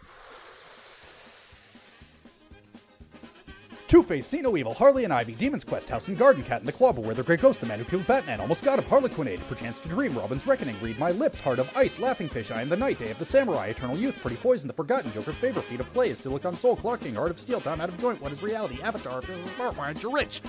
Two 3.89 4.03
Face, 4.03 4.27
See 4.27 4.43
No 4.43 4.55
Evil, 4.55 4.75
Harley 4.75 5.05
and 5.05 5.13
Ivy, 5.15 5.33
Demon's 5.33 5.65
Quest, 5.65 5.89
House 5.89 6.09
and 6.09 6.19
Garden 6.19 6.45
Cat, 6.45 6.61
and 6.61 6.69
the 6.69 6.73
Claw, 6.73 6.93
Where 6.93 7.15
the 7.15 7.23
Gray 7.23 7.39
Ghost, 7.39 7.63
the 7.63 7.67
Man 7.67 7.79
Who 7.79 7.87
Killed 7.87 8.07
Batman, 8.07 8.39
Almost 8.39 8.63
Got 8.63 8.79
Him, 8.79 8.85
Harlequinade, 8.85 9.41
Perchance 9.49 9.81
to 9.81 9.89
Dream, 9.89 10.15
Robin's 10.15 10.47
Reckoning, 10.47 10.77
Read 10.83 10.99
My 10.99 11.11
Lips, 11.13 11.41
Heart 11.41 11.59
of 11.59 11.75
Ice, 11.75 11.99
Laughing 11.99 12.29
Fish, 12.29 12.51
I 12.51 12.61
Am 12.61 12.69
the 12.69 12.77
Night, 12.77 12.99
Day 12.99 13.11
of 13.11 13.19
the 13.19 13.25
Samurai, 13.25 13.69
Eternal 13.69 13.97
Youth, 13.97 14.21
Pretty 14.21 14.37
Poison, 14.37 14.69
The 14.69 14.75
Forgotten, 14.75 15.11
Joker's 15.15 15.39
Favor, 15.39 15.63
Feet 15.63 15.81
of 15.81 15.91
Clay, 15.95 16.13
Silicon 16.13 16.55
Soul, 16.55 16.77
Clock 16.77 17.01
King, 17.01 17.15
Heart 17.15 17.31
of 17.31 17.41
Steel, 17.41 17.63
Time 17.63 17.81
Out 17.81 17.89
of 17.89 17.97
Joint, 17.97 18.21
What 18.21 18.31
is 18.31 18.43
Reality, 18.43 18.79
Avatar, 18.83 19.23
You're 19.27 20.13
Rich. 20.13 20.43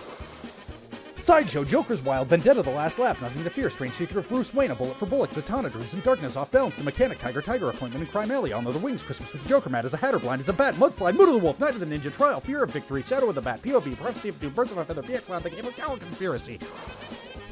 Sideshow, 1.20 1.64
Joker's 1.64 2.02
Wild, 2.02 2.30
Vendetta, 2.30 2.64
The 2.64 2.72
Last 2.72 2.98
Laugh, 2.98 3.22
Nothing 3.22 3.44
to 3.44 3.50
Fear, 3.50 3.70
Strange 3.70 3.94
Secret 3.94 4.18
of 4.18 4.30
Bruce 4.30 4.54
Wayne, 4.54 4.72
A 4.72 4.76
Bullet 4.76 4.96
for 4.96 5.06
Bullock, 5.06 5.32
Zatanna, 5.32 5.72
Dreams 5.72 5.94
in 5.94 6.00
Darkness, 6.00 6.36
Off 6.36 6.50
Balance, 6.50 6.76
The 6.76 6.84
Mechanic, 6.84 7.20
Tiger, 7.20 7.42
Tiger 7.42 7.70
Appointment, 7.70 8.04
and 8.04 8.12
Crime 8.12 8.32
Alley, 8.32 8.54
On 8.54 8.64
the 8.64 8.72
Wings, 8.72 9.04
Christmas 9.04 9.34
with 9.34 9.44
the 9.44 9.50
Joker, 9.50 9.70
Mad 9.70 9.86
as 9.86 9.94
a 9.94 9.98
Hatter, 9.98 10.18
Blind 10.18 10.42
as 10.42 10.50
a 10.50 10.54
Bat, 10.54 10.76
Mudslide, 10.76 11.16
Moon 11.16 11.28
of 11.28 11.36
the 11.36 11.40
Wolf, 11.40 11.60
Night 11.60 11.74
of 11.74 11.82
the 11.82 11.86
Ninja, 11.86 12.12
Trial, 12.12 12.40
Fear 12.40 12.64
of 12.64 12.72
Victory, 12.72 13.04
Shadow 13.04 13.30
of 13.30 13.36
the 13.36 13.42
Bat, 13.42 13.62
POV, 13.62 13.98
Prophecy 13.98 14.30
of 14.30 14.40
Doom, 14.40 14.54
Birds 14.54 14.72
of 14.72 14.78
a 14.78 14.86
Feather, 14.86 15.04
Fiat 15.04 15.26
Clown, 15.26 15.44
The 15.44 15.50
Game 15.50 15.66
of 15.66 15.76
Cowl 15.76 15.98
Conspiracy. 15.98 16.58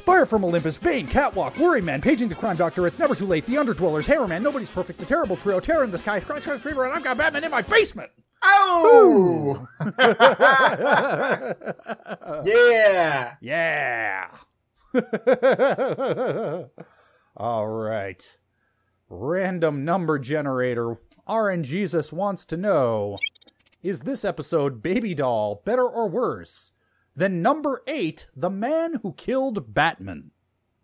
Fire 0.08 0.24
from 0.24 0.42
Olympus, 0.42 0.78
Bane, 0.78 1.06
Catwalk, 1.06 1.58
Worry 1.58 1.82
Man, 1.82 2.00
Paging 2.00 2.30
the 2.30 2.34
Crime 2.34 2.56
Doctor, 2.56 2.86
It's 2.86 2.98
Never 2.98 3.14
Too 3.14 3.26
Late, 3.26 3.44
The 3.44 3.56
Underdwellers, 3.56 4.06
Hammerman, 4.06 4.40
Nobody's 4.40 4.70
Perfect, 4.70 4.98
The 4.98 5.04
Terrible 5.04 5.36
Trio, 5.36 5.60
Terror 5.60 5.84
in 5.84 5.90
the 5.90 5.98
Sky, 5.98 6.18
Scratch 6.18 6.44
Scratch 6.44 6.62
Fever, 6.62 6.86
and 6.86 6.94
I've 6.94 7.04
got 7.04 7.18
Batman 7.18 7.44
in 7.44 7.50
my 7.50 7.60
basement! 7.60 8.10
Oh! 8.42 9.68
yeah. 12.46 13.34
Yeah. 13.42 14.28
All 17.36 17.68
right. 17.68 18.38
Random 19.10 19.84
number 19.84 20.18
generator. 20.18 20.96
RN 21.28 21.62
Jesus 21.64 22.14
wants 22.14 22.46
to 22.46 22.56
know 22.56 23.18
Is 23.82 24.00
this 24.00 24.24
episode 24.24 24.82
Baby 24.82 25.14
Doll 25.14 25.60
better 25.66 25.86
or 25.86 26.08
worse 26.08 26.72
than 27.18 27.42
number 27.42 27.82
eight, 27.86 28.26
The 28.34 28.50
Man 28.50 28.94
Who 29.02 29.12
Killed 29.12 29.74
Batman? 29.74 30.30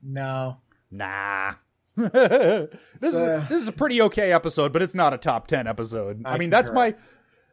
No. 0.02 0.58
Nah. 0.90 1.54
this 1.96 2.68
is 3.02 3.14
Uh. 3.14 3.46
this 3.48 3.62
is 3.62 3.68
a 3.68 3.72
pretty 3.72 4.02
okay 4.02 4.32
episode, 4.32 4.72
but 4.72 4.82
it's 4.82 4.94
not 4.94 5.14
a 5.14 5.18
top 5.18 5.46
ten 5.46 5.66
episode. 5.66 6.22
I, 6.24 6.34
I 6.34 6.38
mean, 6.38 6.50
that's 6.50 6.70
my 6.72 6.94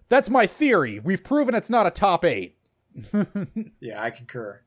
that's 0.10 0.30
my 0.30 0.46
theory. 0.48 1.00
We've 1.00 1.24
proven 1.24 1.56
it's 1.56 1.70
not 1.70 1.88
a 1.88 1.92
top 1.92 2.26
eight. 2.26 2.58
Yeah, 3.80 4.02
I 4.02 4.10
concur. 4.10 4.62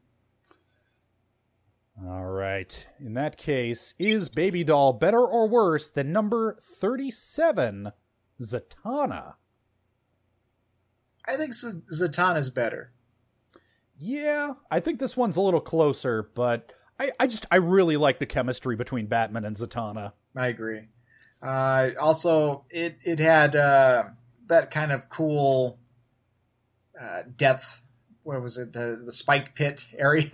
All 2.05 2.25
right. 2.25 2.87
In 2.99 3.15
that 3.15 3.37
case, 3.37 3.95
is 3.99 4.29
Baby 4.29 4.65
Doll 4.65 4.93
better 4.95 5.21
or 5.21 5.49
worse 5.49 5.91
than 5.91 6.13
number 6.13 6.57
37, 6.61 7.93
Zatanna? 8.43 9.35
I 11.27 11.37
think 11.37 11.55
Z- 11.55 11.83
Zatanna's 11.93 12.51
better. 12.51 12.93
Yeah, 14.05 14.55
I 14.71 14.81
think 14.81 14.99
this 14.99 15.17
one's 15.17 15.37
a 15.37 15.41
little 15.41 15.61
closer, 15.61 16.29
but 16.35 16.73
I, 17.01 17.11
I 17.19 17.27
just, 17.27 17.47
I 17.51 17.57
really 17.57 17.97
like 17.97 18.19
the 18.19 18.27
chemistry 18.27 18.77
between 18.77 19.07
Batman 19.07 19.45
and 19.45 19.57
Zatanna. 19.57 20.13
I 20.37 20.49
agree. 20.49 20.89
Uh, 21.43 21.91
also, 22.01 22.65
it 22.71 22.99
it 23.05 23.19
had 23.19 23.57
uh, 23.57 24.05
that 24.47 24.71
kind 24.71 24.93
of 24.93 25.09
cool 25.09 25.79
uh, 27.01 27.23
death 27.37 27.83
what 28.25 28.41
was 28.41 28.57
it 28.57 28.73
the, 28.73 29.01
the 29.05 29.13
spike 29.13 29.55
pit 29.55 29.87
area. 29.99 30.27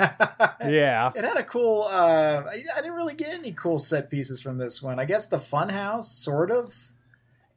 Yeah. 0.65 1.11
It 1.15 1.25
had 1.25 1.37
a 1.37 1.45
cool. 1.45 1.83
Uh, 1.91 2.45
I, 2.49 2.63
I 2.77 2.81
didn't 2.81 2.95
really 2.95 3.15
get 3.15 3.31
any 3.35 3.53
cool 3.53 3.79
set 3.79 4.11
pieces 4.11 4.41
from 4.41 4.59
this 4.59 4.81
one. 4.83 4.99
I 4.99 5.05
guess 5.05 5.27
the 5.27 5.39
funhouse, 5.39 6.05
sort 6.05 6.51
of. 6.51 6.75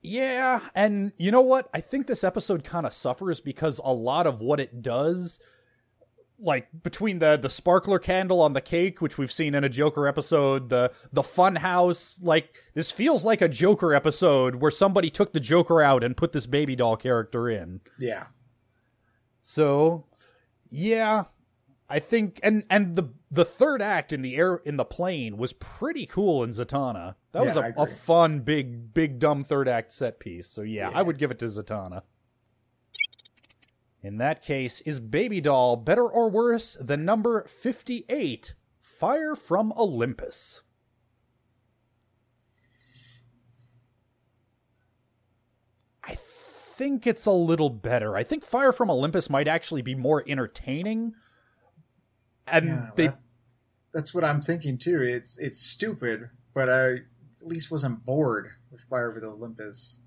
Yeah, 0.01 0.59
and 0.75 1.13
you 1.17 1.31
know 1.31 1.41
what? 1.41 1.69
I 1.73 1.79
think 1.79 2.07
this 2.07 2.25
episode 2.25 2.65
kind 2.65 2.85
of 2.85 2.93
suffers 2.93 3.39
because 3.39 3.79
a 3.85 3.93
lot 3.93 4.27
of 4.27 4.41
what 4.41 4.59
it 4.59 4.81
does 4.81 5.39
like 6.43 6.67
between 6.83 7.19
the 7.19 7.37
the 7.37 7.49
sparkler 7.49 7.97
candle 7.99 8.41
on 8.41 8.53
the 8.53 8.61
cake 8.61 9.01
which 9.01 9.17
we've 9.17 9.31
seen 9.31 9.55
in 9.55 9.63
a 9.63 9.69
Joker 9.69 10.07
episode, 10.07 10.69
the 10.69 10.91
the 11.11 11.23
fun 11.23 11.55
house, 11.55 12.19
like 12.21 12.57
this 12.73 12.91
feels 12.91 13.23
like 13.25 13.41
a 13.41 13.47
Joker 13.47 13.93
episode 13.93 14.55
where 14.55 14.71
somebody 14.71 15.09
took 15.09 15.33
the 15.33 15.39
Joker 15.39 15.81
out 15.81 16.03
and 16.03 16.17
put 16.17 16.31
this 16.33 16.45
baby 16.45 16.75
doll 16.75 16.97
character 16.97 17.49
in. 17.49 17.81
Yeah. 17.97 18.25
So, 19.41 20.05
yeah, 20.69 21.25
I 21.89 21.99
think 21.99 22.39
and 22.43 22.63
and 22.69 22.95
the 22.95 23.09
the 23.29 23.45
third 23.45 23.81
act 23.81 24.13
in 24.13 24.21
the 24.21 24.35
air 24.35 24.55
in 24.63 24.77
the 24.77 24.85
plane 24.85 25.37
was 25.37 25.53
pretty 25.53 26.05
cool 26.05 26.43
in 26.43 26.51
Zatanna. 26.51 27.15
That 27.33 27.45
was 27.45 27.55
Yeah, 27.55 27.71
I 27.77 27.81
a, 27.81 27.83
a 27.83 27.87
fun 27.87 28.39
big 28.39 28.93
big 28.93 29.19
dumb 29.19 29.43
third 29.43 29.67
act 29.67 29.91
set 29.91 30.19
piece. 30.19 30.47
So 30.47 30.61
yeah, 30.61 30.89
Yeah. 30.89 30.97
I 30.97 31.01
would 31.01 31.17
give 31.17 31.31
it 31.31 31.39
to 31.39 31.45
Zatanna. 31.45 32.03
In 34.03 34.17
that 34.17 34.41
case, 34.41 34.81
is 34.81 34.99
Baby 34.99 35.39
Doll 35.39 35.77
better 35.77 36.05
or 36.05 36.29
worse 36.29 36.75
than 36.79 37.05
number 37.05 37.45
58, 37.45 38.53
Fire 38.81 39.33
from 39.33 39.71
Olympus? 39.77 40.61
I 46.03 46.15
think 46.17 47.07
it's 47.07 47.25
a 47.25 47.31
little 47.31 47.69
better. 47.69 48.17
I 48.17 48.23
think 48.23 48.43
Fire 48.43 48.71
from 48.73 48.89
Olympus 48.89 49.29
might 49.29 49.47
actually 49.47 49.81
be 49.81 49.95
more 49.95 50.23
entertaining. 50.27 51.13
And 52.45 52.67
Yeah, 52.67 52.91
they 52.95 53.07
that- 53.07 53.19
that's 53.93 54.13
what 54.13 54.23
I'm 54.25 54.41
thinking 54.41 54.77
too. 54.77 55.01
It's 55.01 55.37
it's 55.37 55.59
stupid, 55.59 56.29
but 56.53 56.67
I 56.69 56.93
at 56.95 57.47
least 57.47 57.71
wasn't 57.71 58.03
bored 58.03 58.49
with 58.69 58.81
Fire 58.81 59.11
with 59.11 59.23
Olympus. 59.23 60.01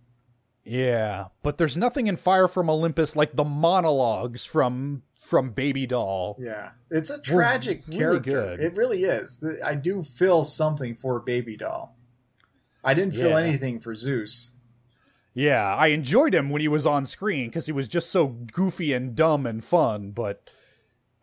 Yeah, 0.67 1.27
but 1.45 1.59
there's 1.59 1.77
nothing 1.77 2.09
in 2.09 2.17
Fire 2.17 2.49
from 2.49 2.69
Olympus 2.69 3.15
like 3.15 3.37
the 3.37 3.45
monologues 3.45 4.45
from 4.45 5.03
from 5.21 5.51
Baby 5.53 5.87
Doll. 5.87 6.37
Yeah, 6.41 6.71
it's 6.91 7.09
a 7.11 7.21
tragic 7.21 7.85
really 7.87 7.99
character. 7.99 8.31
good. 8.31 8.61
It 8.61 8.77
really 8.77 9.05
is. 9.05 9.43
I 9.65 9.77
do 9.77 10.03
feel 10.03 10.43
something 10.45 10.97
for 10.97 11.21
Baby 11.21 11.57
Doll. 11.57 11.97
I 12.85 12.95
didn't 12.95 13.15
feel 13.15 13.31
Yeah. 13.31 13.39
anything 13.41 13.81
for 13.81 13.95
Zeus. 13.95 14.55
Yeah, 15.35 15.75
I 15.75 15.89
enjoyed 15.89 16.35
him 16.35 16.51
when 16.51 16.61
he 16.63 16.69
was 16.69 16.87
on 16.87 17.05
screen 17.07 17.49
because 17.49 17.67
he 17.67 17.73
was 17.73 17.89
just 17.89 18.11
so 18.11 18.27
goofy 18.27 18.93
and 18.93 19.15
dumb 19.15 19.47
and 19.47 19.63
fun, 19.63 20.11
but 20.13 20.49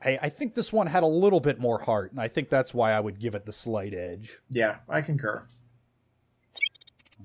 I, 0.01 0.19
I 0.23 0.29
think 0.29 0.53
this 0.53 0.71
one 0.71 0.88
had 0.88 1.03
a 1.03 1.08
little 1.08 1.39
bit 1.39 1.60
more 1.60 1.79
heart, 1.79 2.12
and 2.12 2.21
I 2.21 2.27
think 2.27 2.49
that's 2.49 2.73
why 2.73 2.91
I 2.93 2.99
would 2.99 3.19
give 3.19 3.34
it 3.36 3.45
the 3.45 3.53
slight 3.53 3.93
edge. 3.93 4.38
Yeah, 4.49 4.77
I 4.88 5.01
concur. 5.01 5.47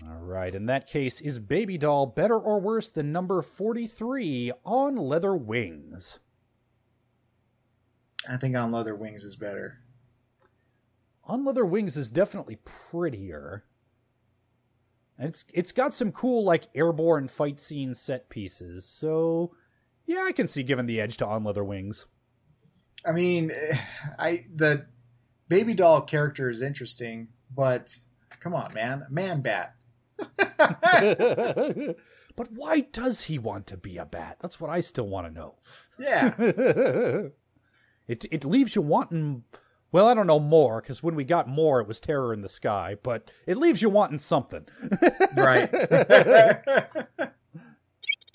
All 0.06 0.22
right, 0.22 0.54
in 0.54 0.66
that 0.66 0.86
case, 0.86 1.20
is 1.20 1.38
Baby 1.38 1.76
Doll 1.76 2.06
better 2.06 2.38
or 2.38 2.60
worse 2.60 2.90
than 2.90 3.10
number 3.10 3.42
43 3.42 4.52
on 4.64 4.96
Leather 4.96 5.34
Wings? 5.34 6.20
I 8.28 8.36
think 8.36 8.54
on 8.54 8.70
Leather 8.70 8.94
Wings 8.94 9.24
is 9.24 9.36
better. 9.36 9.78
On 11.24 11.44
Leather 11.44 11.66
Wings 11.66 11.96
is 11.96 12.10
definitely 12.10 12.58
prettier. 12.64 13.64
And 15.18 15.28
it's 15.28 15.44
it's 15.52 15.72
got 15.72 15.92
some 15.92 16.12
cool 16.12 16.44
like 16.44 16.68
airborne 16.74 17.28
fight 17.28 17.58
scene 17.58 17.94
set 17.94 18.28
pieces. 18.28 18.84
So 18.84 19.52
yeah, 20.06 20.24
I 20.26 20.32
can 20.32 20.46
see 20.46 20.62
giving 20.62 20.86
the 20.86 21.00
edge 21.00 21.16
to 21.18 21.26
On 21.26 21.42
Leather 21.44 21.64
Wings. 21.64 22.06
I 23.04 23.12
mean, 23.12 23.50
I 24.18 24.44
the 24.54 24.86
Baby 25.48 25.74
Doll 25.74 26.02
character 26.02 26.50
is 26.50 26.62
interesting, 26.62 27.28
but 27.54 27.94
come 28.40 28.54
on, 28.54 28.72
man, 28.74 29.06
Man-Bat. 29.10 29.74
but 32.36 32.52
why 32.52 32.80
does 32.92 33.24
he 33.24 33.38
want 33.38 33.66
to 33.68 33.76
be 33.76 33.96
a 33.96 34.04
bat? 34.04 34.38
That's 34.40 34.60
what 34.60 34.70
I 34.70 34.80
still 34.80 35.08
want 35.08 35.26
to 35.26 35.32
know. 35.32 35.54
Yeah, 35.98 36.34
it 38.08 38.24
it 38.30 38.44
leaves 38.44 38.74
you 38.76 38.82
wanting. 38.82 39.44
Well, 39.90 40.06
I 40.06 40.14
don't 40.14 40.26
know 40.26 40.40
more 40.40 40.82
because 40.82 41.02
when 41.02 41.14
we 41.14 41.24
got 41.24 41.48
more, 41.48 41.80
it 41.80 41.88
was 41.88 41.98
terror 41.98 42.34
in 42.34 42.42
the 42.42 42.48
sky. 42.48 42.96
But 43.02 43.30
it 43.46 43.56
leaves 43.56 43.80
you 43.80 43.88
wanting 43.88 44.18
something. 44.18 44.66
right. 45.36 45.72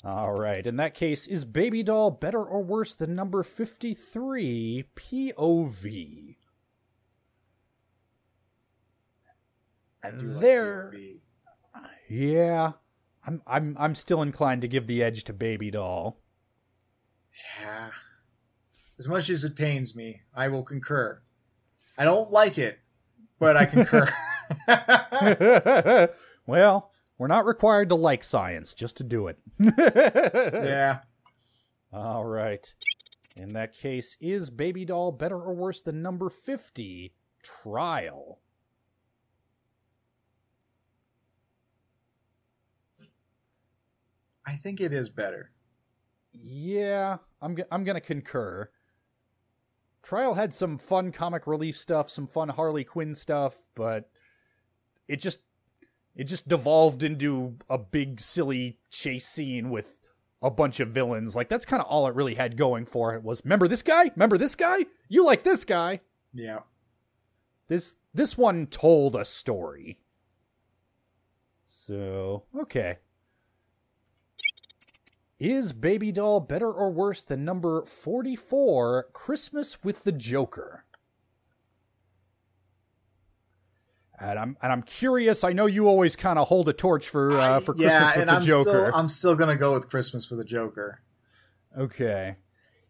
All 0.04 0.34
right. 0.34 0.66
In 0.66 0.78
that 0.78 0.96
case, 0.96 1.28
is 1.28 1.46
Baby 1.46 1.84
Doll 1.84 2.12
better 2.12 2.44
or 2.44 2.64
worse 2.64 2.96
than 2.96 3.16
number 3.16 3.44
fifty-three 3.44 4.86
POV? 4.96 6.36
And 10.04 10.42
There, 10.42 10.92
POV. 10.94 11.22
Yeah, 12.10 12.74
I'm 13.26 13.42
I'm 13.48 13.76
I'm 13.80 13.96
still 13.96 14.22
inclined 14.22 14.62
to 14.62 14.68
give 14.68 14.88
the 14.88 15.04
edge 15.04 15.24
to 15.26 15.34
Baby 15.34 15.72
Doll. 15.72 16.20
Yeah. 17.60 17.90
As 19.00 19.08
much 19.08 19.30
as 19.30 19.44
it 19.44 19.56
pains 19.56 19.96
me, 19.96 20.22
I 20.36 20.50
will 20.50 20.64
concur. 20.64 21.22
I 21.98 22.06
don't 22.06 22.32
like 22.32 22.58
it, 22.58 22.80
but 23.40 23.58
I 23.58 23.66
concur. 23.66 24.10
well, 26.48 26.92
we're 27.18 27.28
not 27.28 27.46
required 27.46 27.90
to 27.90 27.96
like 27.96 28.24
science 28.24 28.74
just 28.74 28.98
to 28.98 29.04
do 29.04 29.28
it. 29.28 29.40
yeah. 29.60 31.00
All 31.92 32.26
right. 32.26 32.74
In 33.36 33.50
that 33.50 33.74
case, 33.74 34.16
is 34.22 34.50
Baby 34.50 34.86
Doll 34.86 35.12
better 35.12 35.40
or 35.40 35.54
worse 35.54 35.82
than 35.82 36.02
number 36.02 36.30
50, 36.30 37.14
Trial? 37.42 38.40
I 44.46 44.56
think 44.56 44.82
it 44.82 44.94
is 44.94 45.10
better. 45.10 45.52
Yeah, 46.34 47.18
I'm 47.42 47.56
g- 47.56 47.64
I'm 47.72 47.84
going 47.84 47.96
to 47.96 48.02
concur. 48.02 48.70
Trial 50.02 50.34
had 50.34 50.54
some 50.54 50.78
fun 50.78 51.12
comic 51.12 51.48
relief 51.48 51.78
stuff, 51.78 52.10
some 52.10 52.28
fun 52.28 52.50
Harley 52.50 52.84
Quinn 52.84 53.16
stuff, 53.16 53.70
but 53.76 54.10
it 55.08 55.18
just 55.18 55.40
it 56.16 56.26
just 56.26 56.48
devolved 56.48 57.04
into 57.04 57.58
a 57.70 57.78
big 57.78 58.20
silly 58.20 58.80
chase 58.90 59.26
scene 59.28 59.70
with 59.70 60.02
a 60.42 60.52
bunch 60.52 60.80
of 60.80 60.90
villains. 60.90 61.36
Like 61.36 61.48
that's 61.48 61.66
kind 61.66 61.82
of 61.82 61.88
all 61.88 62.06
it 62.08 62.16
really 62.16 62.36
had 62.36 62.58
going 62.58 62.86
for 62.86 63.14
it 63.16 63.24
was 63.24 63.44
remember 63.46 63.68
this 63.68 63.84
guy? 63.84 64.12
Remember 64.16 64.38
this 64.38 64.56
guy? 64.56 64.86
You 65.08 65.26
like 65.26 65.44
this 65.44 65.64
guy? 65.64 66.02
Yeah. 66.34 66.60
This 67.68 67.96
this 68.14 68.38
one 68.38 68.68
told 68.68 69.16
a 69.16 69.24
story. 69.24 70.00
So, 71.66 72.44
okay. 72.60 73.00
Is 75.44 75.74
Baby 75.74 76.14
Doll 76.14 76.40
better 76.40 76.72
or 76.72 76.90
worse 76.90 77.22
than 77.22 77.44
number 77.44 77.84
44, 77.84 79.08
Christmas 79.12 79.84
with 79.84 80.06
the 80.06 80.14
Joker? 80.14 80.86
And 84.18 84.40
I'm 84.40 84.58
and 84.62 84.72
I'm 84.72 84.84
curious. 84.84 85.44
I 85.44 85.52
know 85.52 85.66
you 85.66 85.86
always 85.90 86.16
kind 86.16 86.40
of 86.40 86.48
hold 86.48 86.70
a 86.70 86.74
torch 86.74 87.10
for 87.10 87.38
uh, 87.38 87.58
I- 87.58 87.60
for 87.60 87.76
yeah, 87.76 87.90
Christmas 87.90 88.10
with 88.16 88.22
and 88.22 88.30
the 88.30 88.34
I'm 88.36 88.42
Joker. 88.46 88.70
Still, 88.88 88.96
I'm 88.96 89.10
still 89.10 89.36
gonna 89.36 89.58
go 89.58 89.74
with 89.74 89.90
Christmas 89.90 90.30
with 90.30 90.40
the 90.40 90.46
Joker. 90.46 91.02
Okay. 91.78 92.38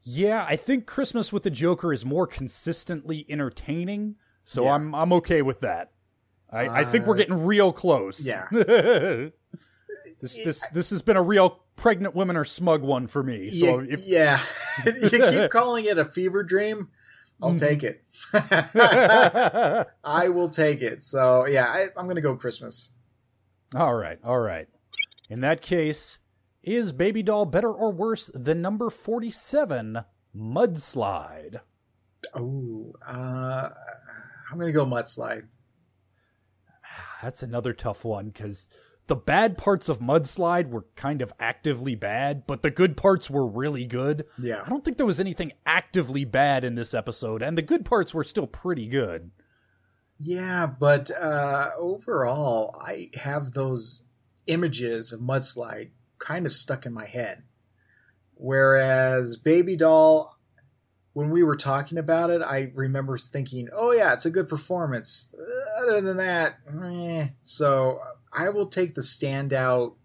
Yeah, 0.04 0.46
I 0.48 0.56
think 0.56 0.86
Christmas 0.86 1.34
with 1.34 1.42
the 1.42 1.50
Joker 1.50 1.92
is 1.92 2.06
more 2.06 2.28
consistently 2.28 3.26
entertaining, 3.30 4.18
so 4.44 4.66
Yeah. 4.66 4.76
I'm 4.76 4.94
I'm 4.94 5.12
okay 5.13 5.42
with 5.42 5.62
that. 5.62 5.89
I, 6.52 6.82
I 6.82 6.86
think 6.86 7.08
we're 7.08 7.16
Uh, 7.16 7.18
getting 7.18 7.44
real 7.46 7.74
close. 7.74 8.28
yeah. 8.28 8.48
this 10.23 10.36
this 10.36 10.67
this 10.69 10.89
has 10.91 11.01
been 11.01 11.17
a 11.17 11.21
real 11.21 11.62
pregnant 11.75 12.15
women 12.15 12.38
are 12.38 12.45
smug 12.45 12.81
one 12.81 13.07
for 13.07 13.21
me. 13.21 13.51
So 13.51 13.81
yeah, 13.81 13.93
if 13.93 14.07
yeah. 14.07 14.39
you 14.86 15.09
keep 15.09 15.49
calling 15.51 15.83
it 15.83 15.97
a 15.97 16.05
fever 16.05 16.43
dream, 16.43 16.88
I'll 17.41 17.55
take 17.55 17.83
it. 17.83 18.05
I 20.03 20.29
will 20.29 20.47
take 20.47 20.81
it. 20.81 21.03
So 21.03 21.45
yeah, 21.45 21.65
I, 21.65 21.88
I'm 21.97 22.07
gonna 22.07 22.21
go 22.21 22.38
Christmas. 22.38 22.91
all 23.76 23.95
right, 23.95 24.17
all 24.24 24.39
right. 24.39 24.69
In 25.30 25.41
that 25.41 25.61
case, 25.61 26.19
is 26.61 26.93
Baby 26.93 27.21
Doll 27.21 27.43
better 27.43 27.71
or 27.71 27.91
worse 27.91 28.30
than 28.34 28.61
number 28.61 28.89
47, 28.89 30.05
Mudslide? 30.34 31.59
Oh, 32.34 32.93
uh, 33.05 33.69
I'm 34.49 34.57
gonna 34.57 34.71
go 34.71 34.86
mudslide. 34.86 35.47
That's 37.21 37.43
another 37.43 37.74
tough 37.74 38.05
one 38.05 38.28
because 38.28 38.69
the 39.08 39.16
bad 39.16 39.58
parts 39.58 39.89
of 39.89 39.99
Mudslide 39.99 40.70
were 40.70 40.86
kind 40.95 41.22
of 41.22 41.34
actively 41.39 41.95
bad, 41.95 42.47
but 42.47 42.62
the 42.62 42.72
good 42.72 42.95
parts 42.95 43.30
were 43.30 43.45
really 43.45 43.86
good. 43.86 44.26
Yeah. 44.38 44.62
I 44.66 44.70
don't 44.70 44.84
think 44.84 44.97
there 44.97 45.06
was 45.06 45.20
anything 45.20 45.51
actively 45.66 46.24
bad 46.26 46.64
in 46.64 46.76
this 46.76 46.93
episode, 46.93 47.41
and 47.41 47.58
the 47.58 47.62
good 47.62 47.86
parts 47.86 48.14
were 48.14 48.24
still 48.24 48.47
pretty 48.47 48.88
good. 48.88 49.32
Yeah, 50.20 50.68
but 50.68 51.12
uh, 51.12 51.72
overall, 51.78 52.80
I 52.82 53.10
have 53.16 53.51
those 53.51 54.01
images 54.47 55.12
of 55.12 55.20
mudslide 55.20 55.89
kind 56.20 56.45
of 56.45 56.54
stuck 56.54 56.86
in 56.86 56.93
my 56.93 57.06
head. 57.06 57.43
Whereas 58.36 59.38
Baby 59.38 59.76
Doll, 59.76 60.38
when 61.14 61.30
we 61.30 61.43
were 61.43 61.56
talking 61.56 61.97
about 61.97 62.30
it, 62.30 62.41
I 62.41 62.72
remember 62.74 63.18
thinking, 63.18 63.70
"Oh 63.74 63.91
yeah, 63.91 64.14
it's 64.14 64.26
a 64.26 64.32
good 64.32 64.49
performance." 64.49 65.34
Other 65.82 66.01
than 66.01 66.18
that, 66.18 66.58
eh. 66.95 67.28
so 67.43 67.99
I 68.36 68.49
will 68.49 68.67
take 68.67 68.95
the 68.95 69.01
standout 69.01 69.95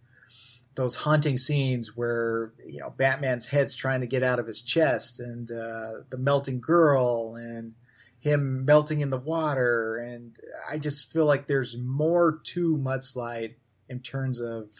those 0.79 0.95
haunting 0.95 1.37
scenes 1.37 1.97
where 1.97 2.53
you 2.65 2.79
know 2.79 2.95
Batman's 2.97 3.47
head's 3.47 3.75
trying 3.75 4.01
to 4.01 4.07
get 4.07 4.23
out 4.23 4.39
of 4.39 4.47
his 4.47 4.63
chest, 4.63 5.19
and 5.19 5.51
uh, 5.51 6.03
the 6.11 6.19
melting 6.19 6.61
girl, 6.61 7.35
and 7.35 7.75
him 8.21 8.65
melting 8.65 9.01
in 9.01 9.11
the 9.11 9.19
water, 9.19 9.97
and 9.97 10.39
I 10.71 10.79
just 10.79 11.13
feel 11.13 11.25
like 11.25 11.47
there's 11.47 11.77
more 11.77 12.41
to 12.45 12.77
Mudslide 12.77 13.57
in 13.89 14.01
terms 14.01 14.41
of 14.41 14.71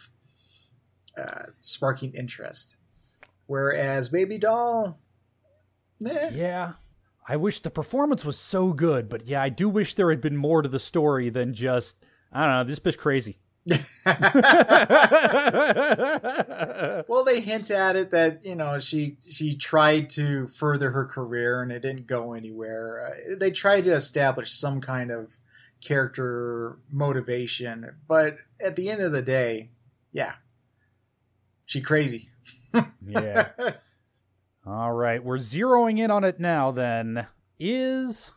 uh, 1.17 1.47
sparking 1.59 2.13
interest. 2.13 2.77
Whereas 3.47 4.09
Baby 4.09 4.37
Doll, 4.37 4.99
meh. 5.99 6.29
Yeah. 6.33 6.73
I 7.27 7.35
wish 7.35 7.59
the 7.59 7.69
performance 7.69 8.25
was 8.25 8.37
so 8.37 8.73
good, 8.73 9.07
but 9.07 9.27
yeah, 9.27 9.41
I 9.41 9.49
do 9.49 9.69
wish 9.69 9.93
there 9.93 10.09
had 10.09 10.21
been 10.21 10.37
more 10.37 10.61
to 10.61 10.69
the 10.69 10.79
story 10.79 11.29
than 11.29 11.53
just 11.53 11.97
I 12.31 12.45
don't 12.45 12.55
know, 12.55 12.63
this 12.63 12.79
bitch 12.79 12.97
crazy. 12.97 13.39
well, 17.07 17.23
they 17.23 17.41
hint 17.41 17.69
at 17.71 17.95
it 17.95 18.11
that 18.11 18.43
you 18.43 18.55
know 18.55 18.79
she 18.79 19.17
she 19.27 19.55
tried 19.55 20.09
to 20.11 20.47
further 20.47 20.91
her 20.91 21.05
career 21.05 21.61
and 21.61 21.71
it 21.71 21.81
didn't 21.81 22.07
go 22.07 22.33
anywhere. 22.33 23.11
Uh, 23.11 23.35
they 23.37 23.51
tried 23.51 23.83
to 23.83 23.91
establish 23.91 24.51
some 24.51 24.81
kind 24.81 25.11
of 25.11 25.33
character 25.81 26.77
motivation, 26.91 27.95
but 28.07 28.37
at 28.61 28.75
the 28.75 28.89
end 28.89 29.01
of 29.01 29.11
the 29.11 29.21
day, 29.21 29.69
yeah, 30.11 30.33
she 31.65 31.81
crazy. 31.81 32.29
yeah. 33.05 33.49
All 34.65 34.91
right, 34.91 35.23
we're 35.23 35.37
zeroing 35.37 35.99
in 35.99 36.11
on 36.11 36.23
it 36.23 36.39
now 36.39 36.71
then. 36.71 37.27
Is 37.59 38.31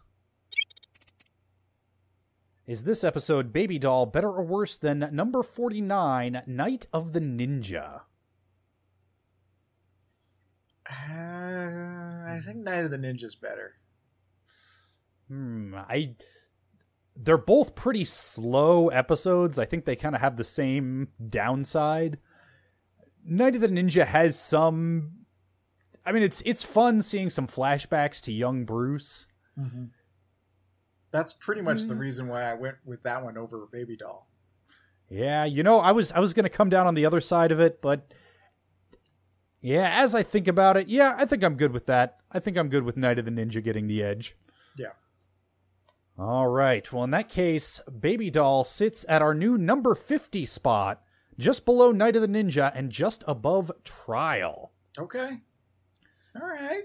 is 2.67 2.85
this 2.85 3.03
episode 3.03 3.53
Baby 3.53 3.79
Doll 3.79 4.07
better 4.07 4.29
or 4.29 4.43
worse 4.43 4.77
than 4.77 5.09
number 5.13 5.43
49 5.43 6.43
Night 6.47 6.87
of 6.93 7.13
the 7.13 7.21
Ninja? 7.21 8.03
Uh, 10.89 12.29
I 12.29 12.41
think 12.45 12.59
Night 12.59 12.85
of 12.85 12.91
the 12.91 12.99
Ninja's 12.99 13.35
better. 13.35 13.73
Hmm, 15.29 15.75
I 15.77 16.15
they're 17.17 17.39
both 17.39 17.75
pretty 17.75 18.05
slow 18.05 18.89
episodes. 18.89 19.59
I 19.59 19.65
think 19.65 19.85
they 19.85 19.97
kind 19.97 20.15
of 20.15 20.21
have 20.21 20.37
the 20.37 20.45
same 20.45 21.09
downside. 21.29 22.19
Night 23.25 23.55
of 23.55 23.61
the 23.61 23.69
Ninja 23.69 24.07
has 24.07 24.39
some 24.39 25.13
I 26.05 26.13
mean 26.13 26.23
it's 26.23 26.43
it's 26.47 26.65
fun 26.65 27.03
seeing 27.03 27.31
some 27.31 27.47
flashbacks 27.47 28.21
to 28.23 28.33
young 28.33 28.65
Bruce. 28.65 29.27
That's 31.13 31.33
pretty 31.35 31.61
much 31.61 31.83
the 31.83 31.89
mm-hmm. 31.89 31.99
reason 31.99 32.29
why 32.29 32.43
I 32.43 32.55
went 32.55 32.77
with 32.85 33.03
that 33.03 33.23
one 33.23 33.37
over 33.39 33.69
Baby 33.71 33.97
Doll. 33.97 34.29
Yeah, 35.09 35.45
you 35.45 35.63
know, 35.63 35.79
I 35.79 35.93
was 35.93 36.11
I 36.13 36.21
was 36.21 36.33
going 36.33 36.45
to 36.45 36.51
come 36.51 36.71
down 36.71 36.87
on 36.87 36.95
the 36.95 37.05
other 37.05 37.21
side 37.21 37.53
of 37.53 37.61
it, 37.61 37.83
but 37.83 38.13
yeah, 39.61 39.89
as 40.03 40.15
I 40.15 40.23
think 40.23 40.49
about 40.49 40.77
it, 40.77 40.89
yeah, 40.89 41.15
I 41.19 41.27
think 41.27 41.45
I'm 41.45 41.57
good 41.57 41.73
with 41.73 41.87
that. 41.87 42.19
I 42.33 42.41
think 42.41 42.57
I'm 42.57 42.71
good 42.71 42.83
with 42.83 42.97
Night 42.97 43.19
of 43.19 43.27
the 43.27 43.31
Ninja 43.31 43.63
getting 43.63 43.87
the 43.87 44.03
edge. 44.03 44.37
Yeah. 44.79 44.93
All 46.19 46.49
right. 46.49 46.91
Well, 46.93 47.05
in 47.05 47.11
that 47.11 47.29
case, 47.29 47.81
Baby 48.01 48.31
Doll 48.31 48.65
sits 48.65 49.05
at 49.09 49.23
our 49.23 49.35
new 49.35 49.57
number 49.57 49.95
50 49.95 50.47
spot, 50.47 51.03
just 51.39 51.65
below 51.65 51.93
Night 51.93 52.17
of 52.17 52.23
the 52.23 52.29
Ninja 52.29 52.73
and 52.75 52.91
just 52.91 53.23
above 53.29 53.71
Trial. 53.85 54.73
Okay. 54.99 55.39
All 56.41 56.49
right. 56.49 56.85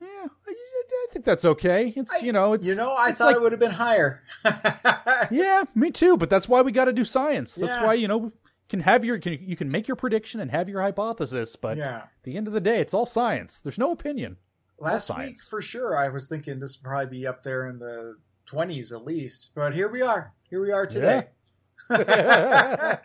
Yeah, 0.00 0.26
I, 0.90 1.06
I 1.08 1.12
think 1.12 1.24
that's 1.24 1.44
okay. 1.44 1.92
It's, 1.96 2.22
you 2.22 2.32
know, 2.32 2.52
it's 2.54 2.66
You 2.66 2.74
know, 2.74 2.94
I 2.96 3.12
thought 3.12 3.26
like- 3.26 3.36
it 3.36 3.42
would 3.42 3.52
have 3.52 3.60
been 3.60 3.70
higher. 3.72 4.22
Yeah, 5.30 5.64
me 5.74 5.90
too, 5.90 6.16
but 6.16 6.30
that's 6.30 6.48
why 6.48 6.62
we 6.62 6.72
got 6.72 6.86
to 6.86 6.92
do 6.92 7.04
science. 7.04 7.54
That's 7.54 7.76
Yeah. 7.76 7.84
why, 7.84 7.94
you 7.94 8.08
know, 8.08 8.32
can 8.68 8.80
have 8.80 9.04
your 9.04 9.18
can, 9.18 9.38
you 9.40 9.54
can 9.54 9.70
make 9.70 9.86
your 9.86 9.96
prediction 9.96 10.40
and 10.40 10.50
have 10.50 10.68
your 10.68 10.80
hypothesis, 10.80 11.56
but 11.56 11.76
Yeah. 11.76 11.98
at 11.98 12.08
the 12.22 12.36
end 12.36 12.46
of 12.48 12.54
the 12.54 12.60
day, 12.60 12.80
it's 12.80 12.94
all 12.94 13.04
science. 13.06 13.60
There's 13.60 13.78
no 13.78 13.90
opinion. 13.92 14.38
Last 14.78 15.10
week, 15.10 15.16
science. 15.18 15.46
for 15.48 15.60
sure, 15.60 15.94
I 15.96 16.08
was 16.08 16.26
thinking 16.26 16.58
this 16.58 16.78
would 16.78 16.88
probably 16.88 17.18
be 17.18 17.26
up 17.26 17.42
there 17.42 17.68
in 17.68 17.78
the 17.78 18.16
20s 18.50 18.92
at 18.92 19.04
least. 19.04 19.50
But 19.54 19.74
here 19.74 19.88
we 19.88 20.00
are. 20.00 20.32
Here 20.48 20.60
we 20.62 20.72
are 20.72 20.86
today. 20.86 21.28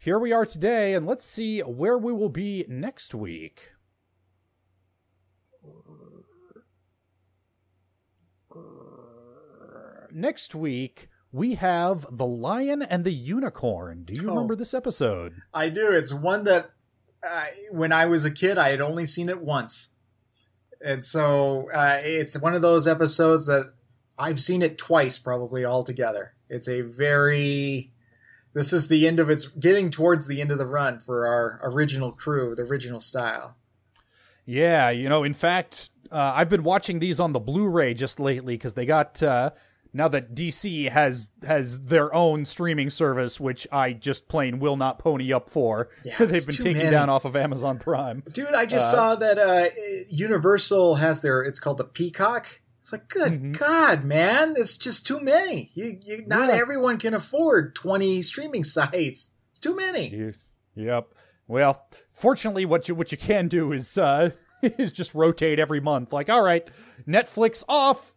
Here 0.00 0.18
we 0.18 0.32
are 0.32 0.46
today, 0.46 0.94
and 0.94 1.06
let's 1.06 1.24
see 1.24 1.60
where 1.60 1.98
we 1.98 2.12
will 2.12 2.28
be 2.28 2.64
next 2.68 3.14
week. 3.14 3.72
Next 10.18 10.52
week, 10.52 11.08
we 11.30 11.54
have 11.54 12.04
The 12.10 12.26
Lion 12.26 12.82
and 12.82 13.04
the 13.04 13.12
Unicorn. 13.12 14.02
Do 14.02 14.20
you 14.20 14.26
Oh. 14.28 14.32
remember 14.32 14.56
this 14.56 14.74
episode? 14.74 15.42
I 15.54 15.68
do. 15.68 15.92
It's 15.92 16.12
one 16.12 16.42
that 16.42 16.72
uh, 17.22 17.44
when 17.70 17.92
I 17.92 18.06
was 18.06 18.24
a 18.24 18.30
kid, 18.32 18.58
I 18.58 18.70
had 18.70 18.80
only 18.80 19.04
seen 19.04 19.28
it 19.28 19.40
once. 19.40 19.90
And 20.84 21.04
so 21.04 21.70
uh, 21.72 22.00
it's 22.02 22.36
one 22.36 22.54
of 22.54 22.62
those 22.62 22.88
episodes 22.88 23.46
that 23.46 23.72
I've 24.18 24.40
seen 24.40 24.60
it 24.60 24.76
twice 24.76 25.20
probably 25.20 25.64
altogether. 25.64 26.34
It's 26.50 26.68
a 26.68 26.80
very. 26.80 27.92
This 28.54 28.72
is 28.72 28.88
the 28.88 29.06
end 29.06 29.20
of 29.20 29.30
its 29.30 29.46
getting 29.46 29.88
towards 29.88 30.26
the 30.26 30.40
end 30.40 30.50
of 30.50 30.58
the 30.58 30.66
run 30.66 30.98
for 30.98 31.28
our 31.28 31.60
original 31.62 32.10
crew, 32.10 32.56
the 32.56 32.62
original 32.62 32.98
style. 32.98 33.56
Yeah, 34.46 34.90
you 34.90 35.08
know, 35.08 35.22
in 35.22 35.34
fact, 35.34 35.90
uh, 36.10 36.32
I've 36.34 36.48
been 36.48 36.64
watching 36.64 36.98
these 36.98 37.20
on 37.20 37.32
the 37.32 37.38
Blu-ray 37.40 37.94
just 37.94 38.18
lately 38.18 38.54
because 38.54 38.74
they 38.74 38.86
got 38.86 39.22
uh, 39.22 39.50
now 39.98 40.08
that 40.08 40.34
DC 40.34 40.88
has 40.88 41.28
has 41.46 41.80
their 41.82 42.14
own 42.14 42.46
streaming 42.46 42.88
service, 42.88 43.38
which 43.38 43.68
I 43.70 43.92
just 43.92 44.28
plain 44.28 44.58
will 44.60 44.76
not 44.78 44.98
pony 44.98 45.32
up 45.32 45.50
for. 45.50 45.90
Yeah, 46.04 46.16
They've 46.18 46.46
been 46.46 46.54
taking 46.56 46.76
many. 46.78 46.90
down 46.90 47.10
off 47.10 47.26
of 47.26 47.36
Amazon 47.36 47.78
Prime. 47.78 48.22
Dude, 48.32 48.54
I 48.54 48.64
just 48.64 48.88
Uh, 48.88 48.90
saw 48.96 49.14
that 49.16 49.38
uh, 49.38 49.68
Universal 50.08 50.94
has 50.96 51.20
their. 51.22 51.42
It's 51.42 51.60
called 51.60 51.78
the 51.78 51.84
Peacock. 51.84 52.60
It's 52.80 52.92
like, 52.92 53.08
good 53.08 53.32
Mhm. 53.32 53.58
God, 53.58 54.04
man, 54.04 54.54
it's 54.56 54.78
just 54.78 55.06
too 55.06 55.20
many. 55.20 55.70
You, 55.74 55.98
you, 56.02 56.24
not 56.26 56.48
Yeah. 56.48 56.56
everyone 56.56 56.98
can 56.98 57.12
afford 57.12 57.74
twenty 57.74 58.22
streaming 58.22 58.64
sites. 58.76 59.30
It's 59.50 59.60
too 59.60 59.76
many. 59.76 60.32
Yep. 60.74 61.14
Well, 61.46 61.86
fortunately, 62.10 62.64
what 62.64 62.88
you 62.88 62.94
what 62.94 63.12
you 63.12 63.18
can 63.18 63.48
do 63.48 63.72
is 63.72 63.98
uh, 63.98 64.30
is 64.62 64.92
just 64.92 65.14
rotate 65.14 65.58
every 65.58 65.80
month. 65.80 66.12
Like, 66.12 66.30
all 66.30 66.42
right, 66.42 66.66
Netflix 67.06 67.62
off, 67.68 68.14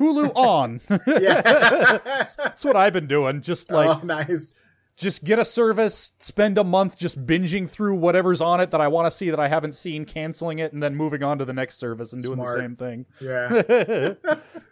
Hulu 0.00 0.32
on. 0.34 0.80
Yeah, 1.06 1.98
That's 2.36 2.64
what 2.64 2.76
I've 2.76 2.92
been 2.92 3.06
doing. 3.06 3.42
Just 3.42 3.70
oh, 3.70 3.76
like 3.76 3.98
oh, 4.02 4.06
nice. 4.06 4.54
just 4.96 5.24
get 5.24 5.38
a 5.38 5.44
service, 5.44 6.12
spend 6.18 6.58
a 6.58 6.64
month 6.64 6.96
just 6.96 7.24
binging 7.26 7.68
through 7.68 7.96
whatever's 7.96 8.40
on 8.40 8.60
it 8.60 8.70
that 8.70 8.80
I 8.80 8.88
want 8.88 9.06
to 9.06 9.10
see 9.10 9.30
that 9.30 9.40
I 9.40 9.48
haven't 9.48 9.74
seen, 9.74 10.04
canceling 10.04 10.58
it, 10.58 10.72
and 10.72 10.82
then 10.82 10.96
moving 10.96 11.22
on 11.22 11.38
to 11.38 11.44
the 11.44 11.52
next 11.52 11.76
service 11.76 12.12
and 12.12 12.22
doing 12.22 12.36
Smart. 12.36 12.56
the 12.56 12.62
same 12.62 12.76
thing. 12.76 13.06
Yeah, 13.20 14.14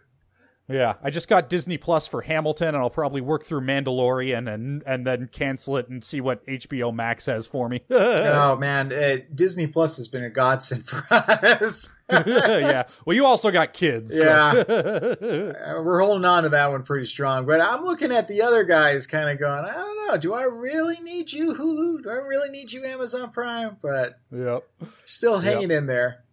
Yeah, 0.71 0.93
I 1.01 1.09
just 1.09 1.27
got 1.27 1.49
Disney 1.49 1.77
Plus 1.79 2.05
for 2.05 2.21
Hamilton, 2.21 2.69
and 2.69 2.77
I'll 2.77 2.91
probably 2.91 3.21
work 3.21 3.43
through 3.43 3.61
Mandalorian 3.61 4.53
and 4.53 4.83
and 4.85 5.05
then 5.05 5.27
cancel 5.27 5.77
it 5.77 5.89
and 5.89 6.03
see 6.03 6.21
what 6.21 6.45
HBO 6.45 6.93
Max 6.93 7.25
has 7.25 7.47
for 7.47 7.67
me. 7.67 7.81
oh 7.89 8.55
man, 8.55 8.93
uh, 8.93 9.17
Disney 9.33 9.65
Plus 9.65 9.97
has 9.97 10.07
been 10.07 10.23
a 10.23 10.29
godsend 10.29 10.87
for 10.87 11.01
us. 11.11 11.89
yeah. 12.11 12.83
Well, 13.05 13.15
you 13.15 13.25
also 13.25 13.49
got 13.49 13.73
kids. 13.73 14.15
so- 14.15 14.23
Uh, 14.27 15.81
We're 15.83 16.01
holding 16.01 16.25
on 16.25 16.43
to 16.43 16.49
that 16.49 16.71
one 16.71 16.83
pretty 16.83 17.05
strong, 17.07 17.45
but 17.45 17.61
I'm 17.61 17.81
looking 17.83 18.11
at 18.11 18.27
the 18.27 18.41
other 18.43 18.63
guys, 18.63 19.07
kind 19.07 19.29
of 19.29 19.39
going, 19.39 19.65
I 19.65 19.73
don't 19.73 20.07
know, 20.07 20.17
do 20.17 20.33
I 20.33 20.43
really 20.43 20.99
need 21.01 21.31
you, 21.31 21.53
Hulu? 21.53 22.03
Do 22.03 22.09
I 22.09 22.13
really 22.27 22.49
need 22.49 22.71
you, 22.71 22.85
Amazon 22.85 23.31
Prime? 23.31 23.77
But 23.81 24.19
yep. 24.31 24.67
still 25.05 25.39
hanging 25.39 25.71
in 25.71 25.85
there. 25.87 26.23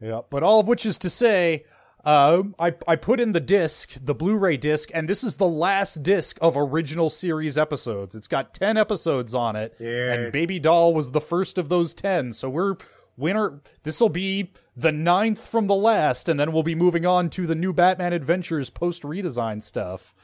Yeah, 0.00 0.20
but 0.30 0.42
all 0.44 0.60
of 0.60 0.68
which 0.68 0.86
is 0.86 0.98
to 0.98 1.10
say, 1.10 1.64
um, 2.08 2.54
I 2.58 2.74
I 2.86 2.96
put 2.96 3.20
in 3.20 3.32
the 3.32 3.40
disc, 3.40 3.92
the 4.00 4.14
Blu-ray 4.14 4.56
disc, 4.56 4.90
and 4.94 5.06
this 5.06 5.22
is 5.22 5.34
the 5.34 5.46
last 5.46 6.02
disc 6.02 6.38
of 6.40 6.56
original 6.56 7.10
series 7.10 7.58
episodes. 7.58 8.14
It's 8.14 8.28
got 8.28 8.54
ten 8.54 8.78
episodes 8.78 9.34
on 9.34 9.56
it, 9.56 9.76
Dude. 9.76 10.10
and 10.10 10.32
Baby 10.32 10.58
Doll 10.58 10.94
was 10.94 11.10
the 11.10 11.20
first 11.20 11.58
of 11.58 11.68
those 11.68 11.94
ten. 11.94 12.32
So 12.32 12.48
we're 12.48 12.76
winner. 13.18 13.60
This 13.82 14.00
will 14.00 14.08
be 14.08 14.52
the 14.74 14.90
ninth 14.90 15.46
from 15.46 15.66
the 15.66 15.74
last, 15.74 16.30
and 16.30 16.40
then 16.40 16.50
we'll 16.50 16.62
be 16.62 16.74
moving 16.74 17.04
on 17.04 17.28
to 17.30 17.46
the 17.46 17.54
new 17.54 17.74
Batman 17.74 18.14
Adventures 18.14 18.70
post 18.70 19.02
redesign 19.02 19.62
stuff. 19.62 20.14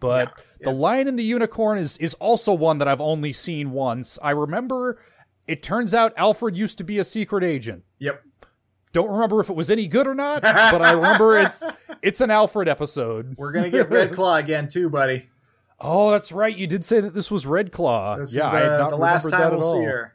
But 0.00 0.32
Yeah, 0.60 0.70
the 0.70 0.70
Lion 0.72 1.08
and 1.08 1.18
the 1.18 1.24
Unicorn 1.24 1.76
is 1.76 1.98
is 1.98 2.14
also 2.14 2.54
one 2.54 2.78
that 2.78 2.88
I've 2.88 3.02
only 3.02 3.34
seen 3.34 3.70
once. 3.70 4.18
I 4.22 4.30
remember. 4.30 4.98
It 5.46 5.62
turns 5.62 5.94
out 5.94 6.12
Alfred 6.16 6.56
used 6.56 6.78
to 6.78 6.84
be 6.84 6.98
a 6.98 7.04
secret 7.04 7.44
agent. 7.44 7.84
Yep. 8.00 8.20
Don't 8.96 9.10
remember 9.10 9.40
if 9.40 9.50
it 9.50 9.52
was 9.54 9.70
any 9.70 9.86
good 9.88 10.06
or 10.06 10.14
not, 10.14 10.40
but 10.42 10.80
I 10.80 10.92
remember 10.92 11.36
it's 11.36 11.62
it's 12.00 12.22
an 12.22 12.30
Alfred 12.30 12.66
episode. 12.66 13.34
We're 13.36 13.52
gonna 13.52 13.68
get 13.68 13.90
Red 13.90 14.10
Claw 14.10 14.36
again 14.38 14.68
too, 14.68 14.88
buddy. 14.88 15.28
Oh, 15.78 16.10
that's 16.12 16.32
right. 16.32 16.56
You 16.56 16.66
did 16.66 16.82
say 16.82 17.02
that 17.02 17.12
this 17.12 17.30
was 17.30 17.44
Red 17.44 17.72
Claw. 17.72 18.16
This 18.16 18.34
yeah, 18.34 18.46
is 18.46 18.80
uh, 18.80 18.88
the 18.88 18.96
last 18.96 19.28
time 19.28 19.54
we'll 19.54 19.70
see 19.70 19.82
her. 19.82 20.14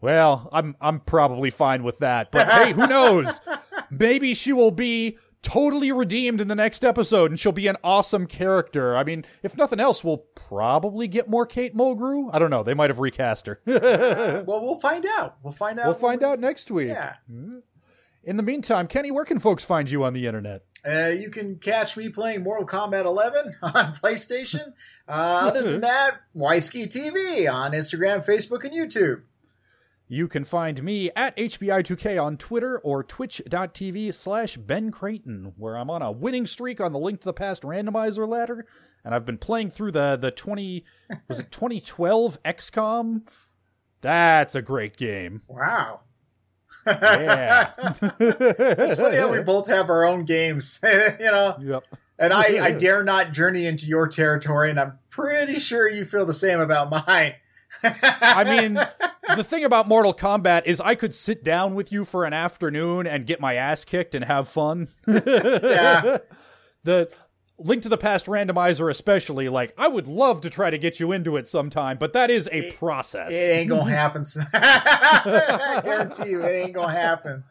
Well, 0.00 0.48
I'm 0.52 0.74
I'm 0.80 1.00
probably 1.00 1.50
fine 1.50 1.82
with 1.82 1.98
that. 1.98 2.30
But 2.30 2.48
hey, 2.48 2.72
who 2.72 2.86
knows? 2.86 3.42
maybe 3.90 4.32
she 4.32 4.54
will 4.54 4.70
be 4.70 5.18
totally 5.46 5.92
redeemed 5.92 6.40
in 6.40 6.48
the 6.48 6.56
next 6.56 6.84
episode 6.84 7.30
and 7.30 7.38
she'll 7.38 7.52
be 7.52 7.68
an 7.68 7.76
awesome 7.84 8.26
character. 8.26 8.96
I 8.96 9.04
mean, 9.04 9.24
if 9.44 9.56
nothing 9.56 9.78
else, 9.78 10.02
we'll 10.02 10.24
probably 10.34 11.06
get 11.06 11.30
more 11.30 11.46
Kate 11.46 11.72
Mulgrew. 11.72 12.30
I 12.32 12.40
don't 12.40 12.50
know. 12.50 12.64
They 12.64 12.74
might 12.74 12.90
have 12.90 12.98
recast 12.98 13.46
her. 13.46 13.60
well, 13.64 14.60
we'll 14.60 14.80
find 14.80 15.06
out. 15.06 15.36
We'll 15.44 15.52
find 15.52 15.78
out. 15.78 15.86
we'll 15.86 15.94
find 15.94 16.24
out 16.24 16.40
next 16.40 16.72
week. 16.72 16.88
Yeah. 16.88 17.14
In 17.28 18.36
the 18.36 18.42
meantime, 18.42 18.88
Kenny, 18.88 19.12
where 19.12 19.24
can 19.24 19.38
folks 19.38 19.64
find 19.64 19.88
you 19.88 20.02
on 20.02 20.14
the 20.14 20.26
internet? 20.26 20.62
Uh, 20.84 21.12
you 21.16 21.30
can 21.30 21.58
catch 21.58 21.96
me 21.96 22.08
playing 22.08 22.42
Mortal 22.42 22.66
Kombat 22.66 23.04
11 23.04 23.54
on 23.62 23.72
PlayStation. 23.94 24.72
Uh, 25.06 25.46
other 25.46 25.62
than 25.62 25.80
that, 25.82 26.22
Wisky 26.34 26.88
TV 26.88 27.48
on 27.52 27.70
Instagram, 27.70 28.26
Facebook, 28.26 28.64
and 28.64 28.74
YouTube. 28.74 29.22
You 30.08 30.28
can 30.28 30.44
find 30.44 30.82
me 30.84 31.10
at 31.16 31.36
HBI2K 31.36 32.22
on 32.22 32.36
Twitter 32.36 32.78
or 32.78 33.02
twitch.tv 33.02 34.14
slash 34.14 34.56
Ben 34.56 34.92
Creighton, 34.92 35.52
where 35.56 35.76
I'm 35.76 35.90
on 35.90 36.00
a 36.00 36.12
winning 36.12 36.46
streak 36.46 36.80
on 36.80 36.92
the 36.92 36.98
Link 36.98 37.20
to 37.20 37.24
the 37.24 37.32
Past 37.32 37.62
randomizer 37.62 38.28
ladder, 38.28 38.66
and 39.04 39.14
I've 39.14 39.26
been 39.26 39.38
playing 39.38 39.70
through 39.70 39.90
the, 39.90 40.16
the 40.16 40.30
20, 40.30 40.84
was 41.28 41.40
it 41.40 41.50
2012 41.50 42.40
XCOM? 42.44 43.22
That's 44.00 44.54
a 44.54 44.62
great 44.62 44.96
game. 44.96 45.42
Wow. 45.48 46.02
Yeah. 46.86 47.72
It's 48.20 48.96
funny 48.96 49.16
how 49.16 49.32
we 49.32 49.42
both 49.42 49.66
have 49.66 49.90
our 49.90 50.04
own 50.04 50.24
games, 50.24 50.78
you 50.84 51.32
know. 51.32 51.56
Yep. 51.60 51.84
And 52.18 52.32
I, 52.32 52.64
I 52.64 52.70
dare 52.72 53.02
not 53.02 53.32
journey 53.32 53.66
into 53.66 53.86
your 53.86 54.06
territory, 54.06 54.70
and 54.70 54.78
I'm 54.78 54.98
pretty 55.10 55.58
sure 55.58 55.88
you 55.88 56.04
feel 56.04 56.26
the 56.26 56.32
same 56.32 56.60
about 56.60 56.90
mine. 56.90 57.34
I 57.82 58.44
mean, 58.44 58.74
the 59.36 59.44
thing 59.44 59.64
about 59.64 59.88
Mortal 59.88 60.14
Kombat 60.14 60.66
is 60.66 60.80
I 60.80 60.94
could 60.94 61.14
sit 61.14 61.44
down 61.44 61.74
with 61.74 61.92
you 61.92 62.04
for 62.04 62.24
an 62.24 62.32
afternoon 62.32 63.06
and 63.06 63.26
get 63.26 63.40
my 63.40 63.54
ass 63.54 63.84
kicked 63.84 64.14
and 64.14 64.24
have 64.24 64.48
fun. 64.48 64.88
Yeah. 65.06 66.18
the 66.84 67.10
Link 67.58 67.82
to 67.84 67.88
the 67.88 67.96
Past 67.96 68.26
randomizer, 68.26 68.90
especially, 68.90 69.48
like, 69.48 69.72
I 69.78 69.88
would 69.88 70.06
love 70.06 70.42
to 70.42 70.50
try 70.50 70.68
to 70.68 70.76
get 70.76 71.00
you 71.00 71.12
into 71.12 71.36
it 71.38 71.48
sometime, 71.48 71.96
but 71.96 72.12
that 72.12 72.30
is 72.30 72.50
a 72.52 72.72
process. 72.72 73.32
It 73.32 73.50
ain't 73.50 73.70
gonna 73.70 73.90
happen. 73.90 74.24
I 74.52 75.80
guarantee 75.82 76.30
you, 76.30 76.42
it 76.44 76.50
ain't 76.50 76.74
gonna 76.74 76.92
happen. 76.92 77.44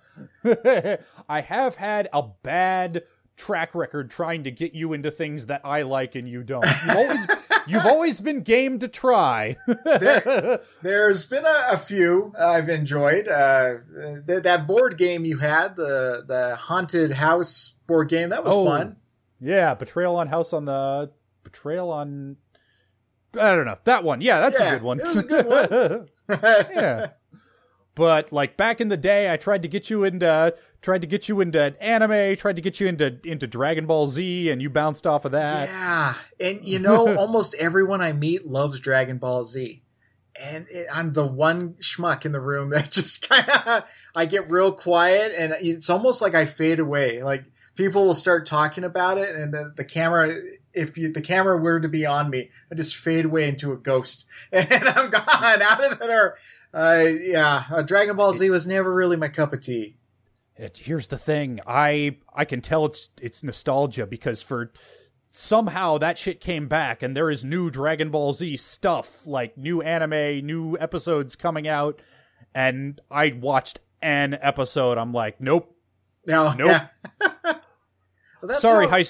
I 1.28 1.42
have 1.42 1.76
had 1.76 2.08
a 2.14 2.24
bad 2.44 3.04
track 3.38 3.76
record 3.76 4.10
trying 4.10 4.44
to 4.46 4.52
get 4.52 4.74
you 4.74 4.94
into 4.94 5.12
things 5.12 5.48
that 5.48 5.62
I 5.64 5.82
like 5.82 6.16
and 6.16 6.28
you 6.28 6.42
don't. 6.44 6.66
You've 6.66 6.96
always, 6.96 7.28
you've 7.68 7.86
always 7.86 8.22
been 8.22 8.42
game 8.42 8.80
to 8.80 8.88
try. 8.88 9.58
There, 9.68 10.62
there's 10.82 11.26
been 11.26 11.46
a, 11.46 11.68
a 11.74 11.78
few 11.78 12.32
I've 12.40 12.70
enjoyed. 12.70 13.28
Uh, 13.28 13.74
th- 14.26 14.44
that 14.44 14.68
board 14.68 14.98
game 14.98 15.26
you 15.26 15.38
had, 15.40 15.76
the 15.76 16.24
the 16.26 16.56
haunted 16.56 17.12
house 17.12 17.74
board 17.88 18.10
game, 18.10 18.30
that 18.30 18.44
was 18.44 18.54
Oh. 18.54 18.66
fun. 18.66 18.96
Yeah, 19.42 19.74
Betrayal 19.74 20.16
on 20.16 20.28
House 20.30 20.54
on 20.54 20.64
the 20.66 21.12
Betrayal 21.44 21.92
on 21.92 22.38
I 23.34 23.54
don't 23.54 23.66
know. 23.66 23.78
That 23.84 24.06
one. 24.06 24.22
Yeah, 24.22 24.40
that's 24.40 24.60
Yeah, 24.60 24.68
a 24.68 24.74
good 24.76 24.82
one. 24.84 25.00
it 25.02 25.06
was 25.08 25.18
a 25.18 25.24
good 25.24 25.46
one. 25.46 26.08
yeah. 26.74 27.08
But 27.96 28.34
like 28.34 28.58
back 28.58 28.82
in 28.82 28.90
the 28.90 28.98
day, 28.98 29.32
I 29.32 29.38
tried 29.38 29.62
to 29.62 29.70
get 29.70 29.90
you 29.90 30.04
into 30.04 30.54
tried 30.86 31.02
to 31.02 31.08
get 31.08 31.28
you 31.28 31.42
into 31.42 31.76
anime, 31.82 32.36
tried 32.36 32.56
to 32.56 32.62
get 32.62 32.80
you 32.80 32.88
into 32.88 33.18
into 33.26 33.48
Dragon 33.48 33.88
Ball 33.88 34.06
Z, 34.06 34.52
and 34.52 34.62
you 34.62 34.70
bounced 34.70 35.08
off 35.08 35.26
of 35.26 35.32
that. 35.32 35.68
Yeah, 35.68 36.14
and 36.40 36.64
you 36.64 36.80
know, 36.88 37.18
almost 37.18 37.56
everyone 37.56 38.02
I 38.02 38.14
meet 38.14 38.46
loves 38.46 38.80
Dragon 38.80 39.18
Ball 39.18 39.44
Z, 39.44 39.82
and 40.42 40.68
it, 40.70 40.88
I'm 40.94 41.12
the 41.12 41.26
one 41.26 41.74
schmuck 41.82 42.24
in 42.26 42.32
the 42.32 42.40
room 42.40 42.70
that 42.74 42.92
just 42.92 43.28
kind 43.28 43.50
of 43.50 43.84
I 44.16 44.28
get 44.28 44.50
real 44.52 44.72
quiet, 44.72 45.34
and 45.36 45.54
it's 45.60 45.90
almost 45.90 46.22
like 46.22 46.36
I 46.36 46.46
fade 46.46 46.80
away. 46.80 47.24
Like 47.24 47.46
people 47.76 48.06
will 48.06 48.14
start 48.14 48.46
talking 48.46 48.84
about 48.84 49.18
it, 49.18 49.36
and 49.36 49.54
the, 49.54 49.74
the 49.76 49.84
camera. 49.84 50.34
If 50.72 50.98
you, 50.98 51.12
the 51.12 51.22
camera 51.22 51.56
were 51.58 51.80
to 51.80 51.88
be 51.88 52.06
on 52.06 52.30
me, 52.30 52.50
I 52.70 52.76
just 52.76 52.98
fade 52.98 53.24
away 53.24 53.48
into 53.48 53.72
a 53.72 53.78
ghost, 53.78 54.28
and 54.52 54.72
I'm 54.72 55.10
gone 55.10 55.62
out 55.62 55.92
of 55.92 56.00
there. 56.00 56.36
Uh, 56.74 57.06
yeah, 57.22 57.64
uh, 57.72 57.82
Dragon 57.82 58.18
Ball 58.18 58.34
Z 58.34 58.50
was 58.50 58.68
never 58.68 58.94
really 58.94 59.16
my 59.16 59.30
cup 59.30 59.54
of 59.54 59.62
tea. 59.62 59.96
It, 60.58 60.78
here's 60.84 61.08
the 61.10 61.18
thing. 61.18 61.60
I 61.68 62.18
I 62.34 62.46
can 62.46 62.62
tell 62.62 62.86
it's 62.86 63.10
it's 63.22 63.44
nostalgia 63.44 64.06
because 64.08 64.42
for 64.42 64.72
somehow 65.30 65.98
that 65.98 66.18
shit 66.18 66.40
came 66.40 66.68
back 66.68 67.04
and 67.04 67.16
there 67.16 67.30
is 67.30 67.44
new 67.44 67.70
Dragon 67.70 68.10
Ball 68.10 68.32
Z 68.34 68.56
stuff, 68.58 69.28
like 69.28 69.58
new 69.58 69.82
anime, 69.82 70.46
new 70.46 70.78
episodes 70.80 71.36
coming 71.36 71.68
out, 71.68 72.02
and 72.54 73.02
I 73.12 73.36
watched 73.38 73.80
an 74.02 74.38
episode. 74.42 74.98
I'm 74.98 75.12
like, 75.14 75.42
nope. 75.42 75.76
No, 76.28 76.54
Nope. 76.54 76.82
yeah. 77.22 77.54
Well, 78.42 78.60
sorry, 78.60 78.86
how- 78.86 78.92
high 78.98 79.06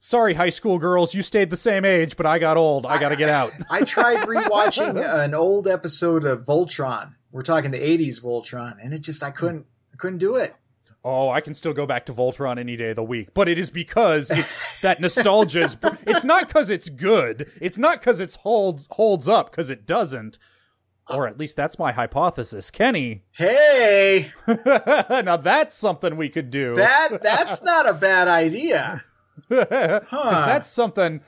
sorry, 0.00 0.34
high 0.34 0.50
school 0.50 0.78
girls. 0.78 1.12
You 1.14 1.22
stayed 1.22 1.50
the 1.50 1.56
same 1.56 1.84
age, 1.84 2.16
but 2.16 2.24
I 2.26 2.38
got 2.38 2.56
old. 2.56 2.86
I 2.86 2.98
got 3.00 3.08
to 3.08 3.16
get 3.16 3.28
out. 3.28 3.52
I 3.70 3.80
tried 3.82 4.18
rewatching 4.18 5.02
an 5.24 5.34
old 5.34 5.66
episode 5.66 6.24
of 6.24 6.44
Voltron. 6.44 7.14
We're 7.32 7.42
talking 7.42 7.70
the 7.70 7.78
'80s 7.80 8.22
Voltron, 8.22 8.76
and 8.82 8.94
it 8.94 9.00
just 9.02 9.22
I 9.22 9.30
couldn't 9.30 9.66
I 9.92 9.96
couldn't 9.96 10.18
do 10.18 10.36
it. 10.36 10.54
Oh, 11.08 11.30
I 11.30 11.40
can 11.40 11.54
still 11.54 11.72
go 11.72 11.86
back 11.86 12.04
to 12.06 12.12
Voltron 12.12 12.58
any 12.58 12.76
day 12.76 12.90
of 12.90 12.96
the 12.96 13.04
week, 13.04 13.32
but 13.32 13.48
it 13.48 13.60
is 13.60 13.70
because 13.70 14.28
it's 14.28 14.80
that 14.82 14.98
nostalgia. 14.98 15.60
Is, 15.60 15.76
it's 16.04 16.24
not 16.24 16.48
because 16.48 16.68
it's 16.68 16.88
good. 16.88 17.48
It's 17.60 17.78
not 17.78 18.00
because 18.00 18.18
it 18.18 18.34
holds 18.42 18.88
holds 18.90 19.28
up 19.28 19.52
because 19.52 19.70
it 19.70 19.86
doesn't. 19.86 20.36
Or 21.08 21.28
at 21.28 21.38
least 21.38 21.56
that's 21.56 21.78
my 21.78 21.92
hypothesis, 21.92 22.72
Kenny. 22.72 23.22
Hey, 23.30 24.32
now 24.48 25.36
that's 25.36 25.76
something 25.76 26.16
we 26.16 26.28
could 26.28 26.50
do. 26.50 26.74
that 26.74 27.18
that's 27.22 27.62
not 27.62 27.88
a 27.88 27.94
bad 27.94 28.26
idea. 28.26 29.04
Huh. 29.48 30.00
that's 30.10 30.68
something. 30.68 31.20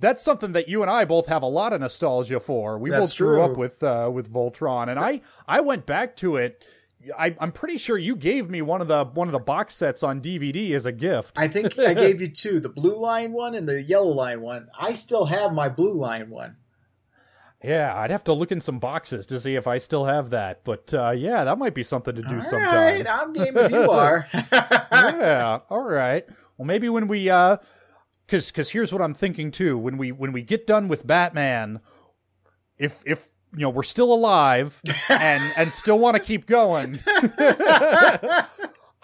That's 0.00 0.22
something 0.22 0.52
that 0.52 0.66
you 0.66 0.80
and 0.80 0.90
I 0.90 1.04
both 1.04 1.26
have 1.26 1.42
a 1.42 1.46
lot 1.46 1.74
of 1.74 1.80
nostalgia 1.82 2.40
for. 2.40 2.78
We 2.78 2.88
That's 2.88 3.12
both 3.12 3.18
grew 3.18 3.36
true. 3.36 3.44
up 3.44 3.56
with 3.58 3.82
uh, 3.82 4.10
with 4.10 4.32
Voltron, 4.32 4.88
and 4.88 4.98
I 4.98 5.20
I 5.46 5.60
went 5.60 5.84
back 5.84 6.16
to 6.16 6.36
it. 6.36 6.64
I, 7.18 7.36
I'm 7.40 7.52
pretty 7.52 7.78
sure 7.78 7.98
you 7.98 8.16
gave 8.16 8.48
me 8.50 8.62
one 8.62 8.80
of 8.80 8.88
the 8.88 9.04
one 9.04 9.28
of 9.28 9.32
the 9.32 9.38
box 9.38 9.76
sets 9.76 10.02
on 10.02 10.20
DVD 10.20 10.72
as 10.72 10.86
a 10.86 10.92
gift. 10.92 11.38
I 11.38 11.48
think 11.48 11.78
I 11.78 11.94
gave 11.94 12.20
you 12.20 12.28
two: 12.28 12.60
the 12.60 12.68
blue 12.68 12.96
line 12.96 13.32
one 13.32 13.54
and 13.54 13.68
the 13.68 13.82
yellow 13.82 14.10
line 14.12 14.40
one. 14.40 14.68
I 14.78 14.92
still 14.92 15.26
have 15.26 15.52
my 15.52 15.68
blue 15.68 15.94
line 15.94 16.30
one. 16.30 16.56
Yeah, 17.64 17.96
I'd 17.98 18.10
have 18.10 18.24
to 18.24 18.32
look 18.32 18.52
in 18.52 18.60
some 18.60 18.78
boxes 18.78 19.26
to 19.26 19.40
see 19.40 19.54
if 19.56 19.66
I 19.66 19.78
still 19.78 20.04
have 20.04 20.30
that. 20.30 20.62
But 20.62 20.92
uh, 20.94 21.10
yeah, 21.12 21.44
that 21.44 21.58
might 21.58 21.74
be 21.74 21.82
something 21.82 22.14
to 22.14 22.22
do 22.22 22.36
All 22.36 22.42
sometime. 22.42 22.72
right, 22.74 23.06
I'm 23.08 23.32
game 23.32 23.56
if 23.56 23.70
you 23.72 23.90
are. 23.90 24.26
yeah, 24.32 25.60
all 25.70 25.82
right. 25.82 26.24
Well, 26.58 26.66
maybe 26.66 26.88
when 26.88 27.08
we 27.08 27.28
uh 27.30 27.56
cuz 28.28 28.50
cuz 28.50 28.70
here's 28.70 28.92
what 28.92 29.02
I'm 29.02 29.14
thinking 29.14 29.50
too. 29.50 29.76
When 29.78 29.96
we 29.96 30.12
when 30.12 30.32
we 30.32 30.42
get 30.42 30.66
done 30.66 30.86
with 30.88 31.06
Batman, 31.06 31.80
if 32.78 33.02
if 33.06 33.30
you 33.56 33.62
know, 33.62 33.70
we're 33.70 33.82
still 33.82 34.12
alive 34.12 34.80
and 35.08 35.42
and 35.56 35.72
still 35.72 35.98
want 35.98 36.14
to 36.16 36.22
keep 36.22 36.46
going. 36.46 37.00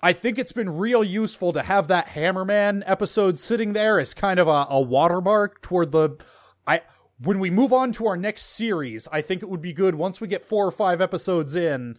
I 0.04 0.12
think 0.12 0.38
it's 0.38 0.52
been 0.52 0.76
real 0.78 1.04
useful 1.04 1.52
to 1.52 1.62
have 1.62 1.88
that 1.88 2.08
Hammerman 2.08 2.82
episode 2.86 3.38
sitting 3.38 3.72
there 3.72 4.00
as 4.00 4.14
kind 4.14 4.40
of 4.40 4.48
a, 4.48 4.66
a 4.68 4.80
watermark 4.80 5.62
toward 5.62 5.92
the 5.92 6.16
I 6.66 6.82
when 7.18 7.38
we 7.38 7.50
move 7.50 7.72
on 7.72 7.92
to 7.92 8.06
our 8.08 8.16
next 8.16 8.42
series, 8.42 9.08
I 9.12 9.20
think 9.22 9.42
it 9.42 9.48
would 9.48 9.60
be 9.60 9.72
good 9.72 9.94
once 9.94 10.20
we 10.20 10.26
get 10.28 10.44
four 10.44 10.66
or 10.66 10.72
five 10.72 11.00
episodes 11.00 11.54
in 11.54 11.96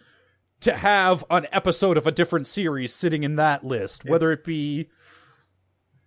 to 0.59 0.75
have 0.75 1.23
an 1.29 1.47
episode 1.51 1.97
of 1.97 2.05
a 2.05 2.11
different 2.11 2.45
series 2.45 2.93
sitting 2.93 3.23
in 3.23 3.37
that 3.37 3.63
list, 3.65 4.05
whether 4.05 4.31
it 4.31 4.43
be 4.43 4.89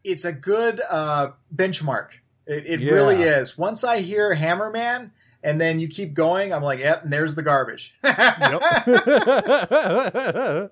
it's 0.05 0.25
a 0.25 0.33
good 0.33 0.81
uh, 0.89 1.29
benchmark. 1.55 2.11
It, 2.47 2.67
it 2.67 2.81
Yeah. 2.81 2.93
really 2.93 3.23
is. 3.23 3.59
Once 3.59 3.83
I 3.85 3.99
hear 4.01 4.35
Hammerman, 4.35 5.11
and 5.43 5.61
then 5.61 5.79
you 5.79 5.89
keep 5.89 6.15
going, 6.15 6.53
I'm 6.53 6.63
like, 6.63 6.81
yep, 6.81 7.05
and 7.05 7.13
there's 7.13 7.35
the 7.35 7.43
garbage. 7.43 7.95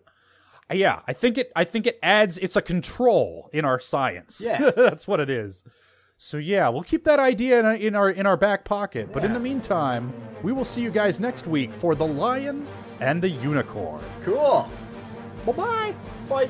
Yeah, 0.73 1.01
I 1.07 1.13
think 1.13 1.39
it 1.39 1.53
I 1.55 1.65
think 1.65 1.87
it 1.87 1.99
adds 2.03 2.39
it's 2.39 2.57
a 2.57 2.63
control 2.63 3.51
in 3.53 3.65
our 3.65 3.79
science. 3.79 4.43
Yeah. 4.45 4.71
That's 4.77 5.07
what 5.07 5.21
it 5.21 5.29
is. 5.29 5.63
So 6.17 6.39
yeah, 6.39 6.69
we'll 6.71 6.83
keep 6.83 7.05
that 7.05 7.19
idea 7.19 7.61
in 7.61 7.67
our 7.67 7.75
in 7.75 7.95
our, 7.95 8.11
in 8.11 8.27
our 8.27 8.37
back 8.37 8.65
pocket. 8.65 9.13
But 9.13 9.25
in 9.25 9.35
the 9.35 9.41
meantime, 9.41 10.13
we 10.43 10.53
will 10.53 10.65
see 10.65 10.81
you 10.81 10.91
guys 10.91 11.21
next 11.21 11.47
week 11.47 11.75
for 11.75 11.95
The 11.95 12.07
Lion 12.07 12.67
and 13.01 13.23
the 13.23 13.29
Unicorn. 13.29 14.01
cool. 14.23 14.69
Bye-bye. 15.45 15.95
Bye. 16.29 16.49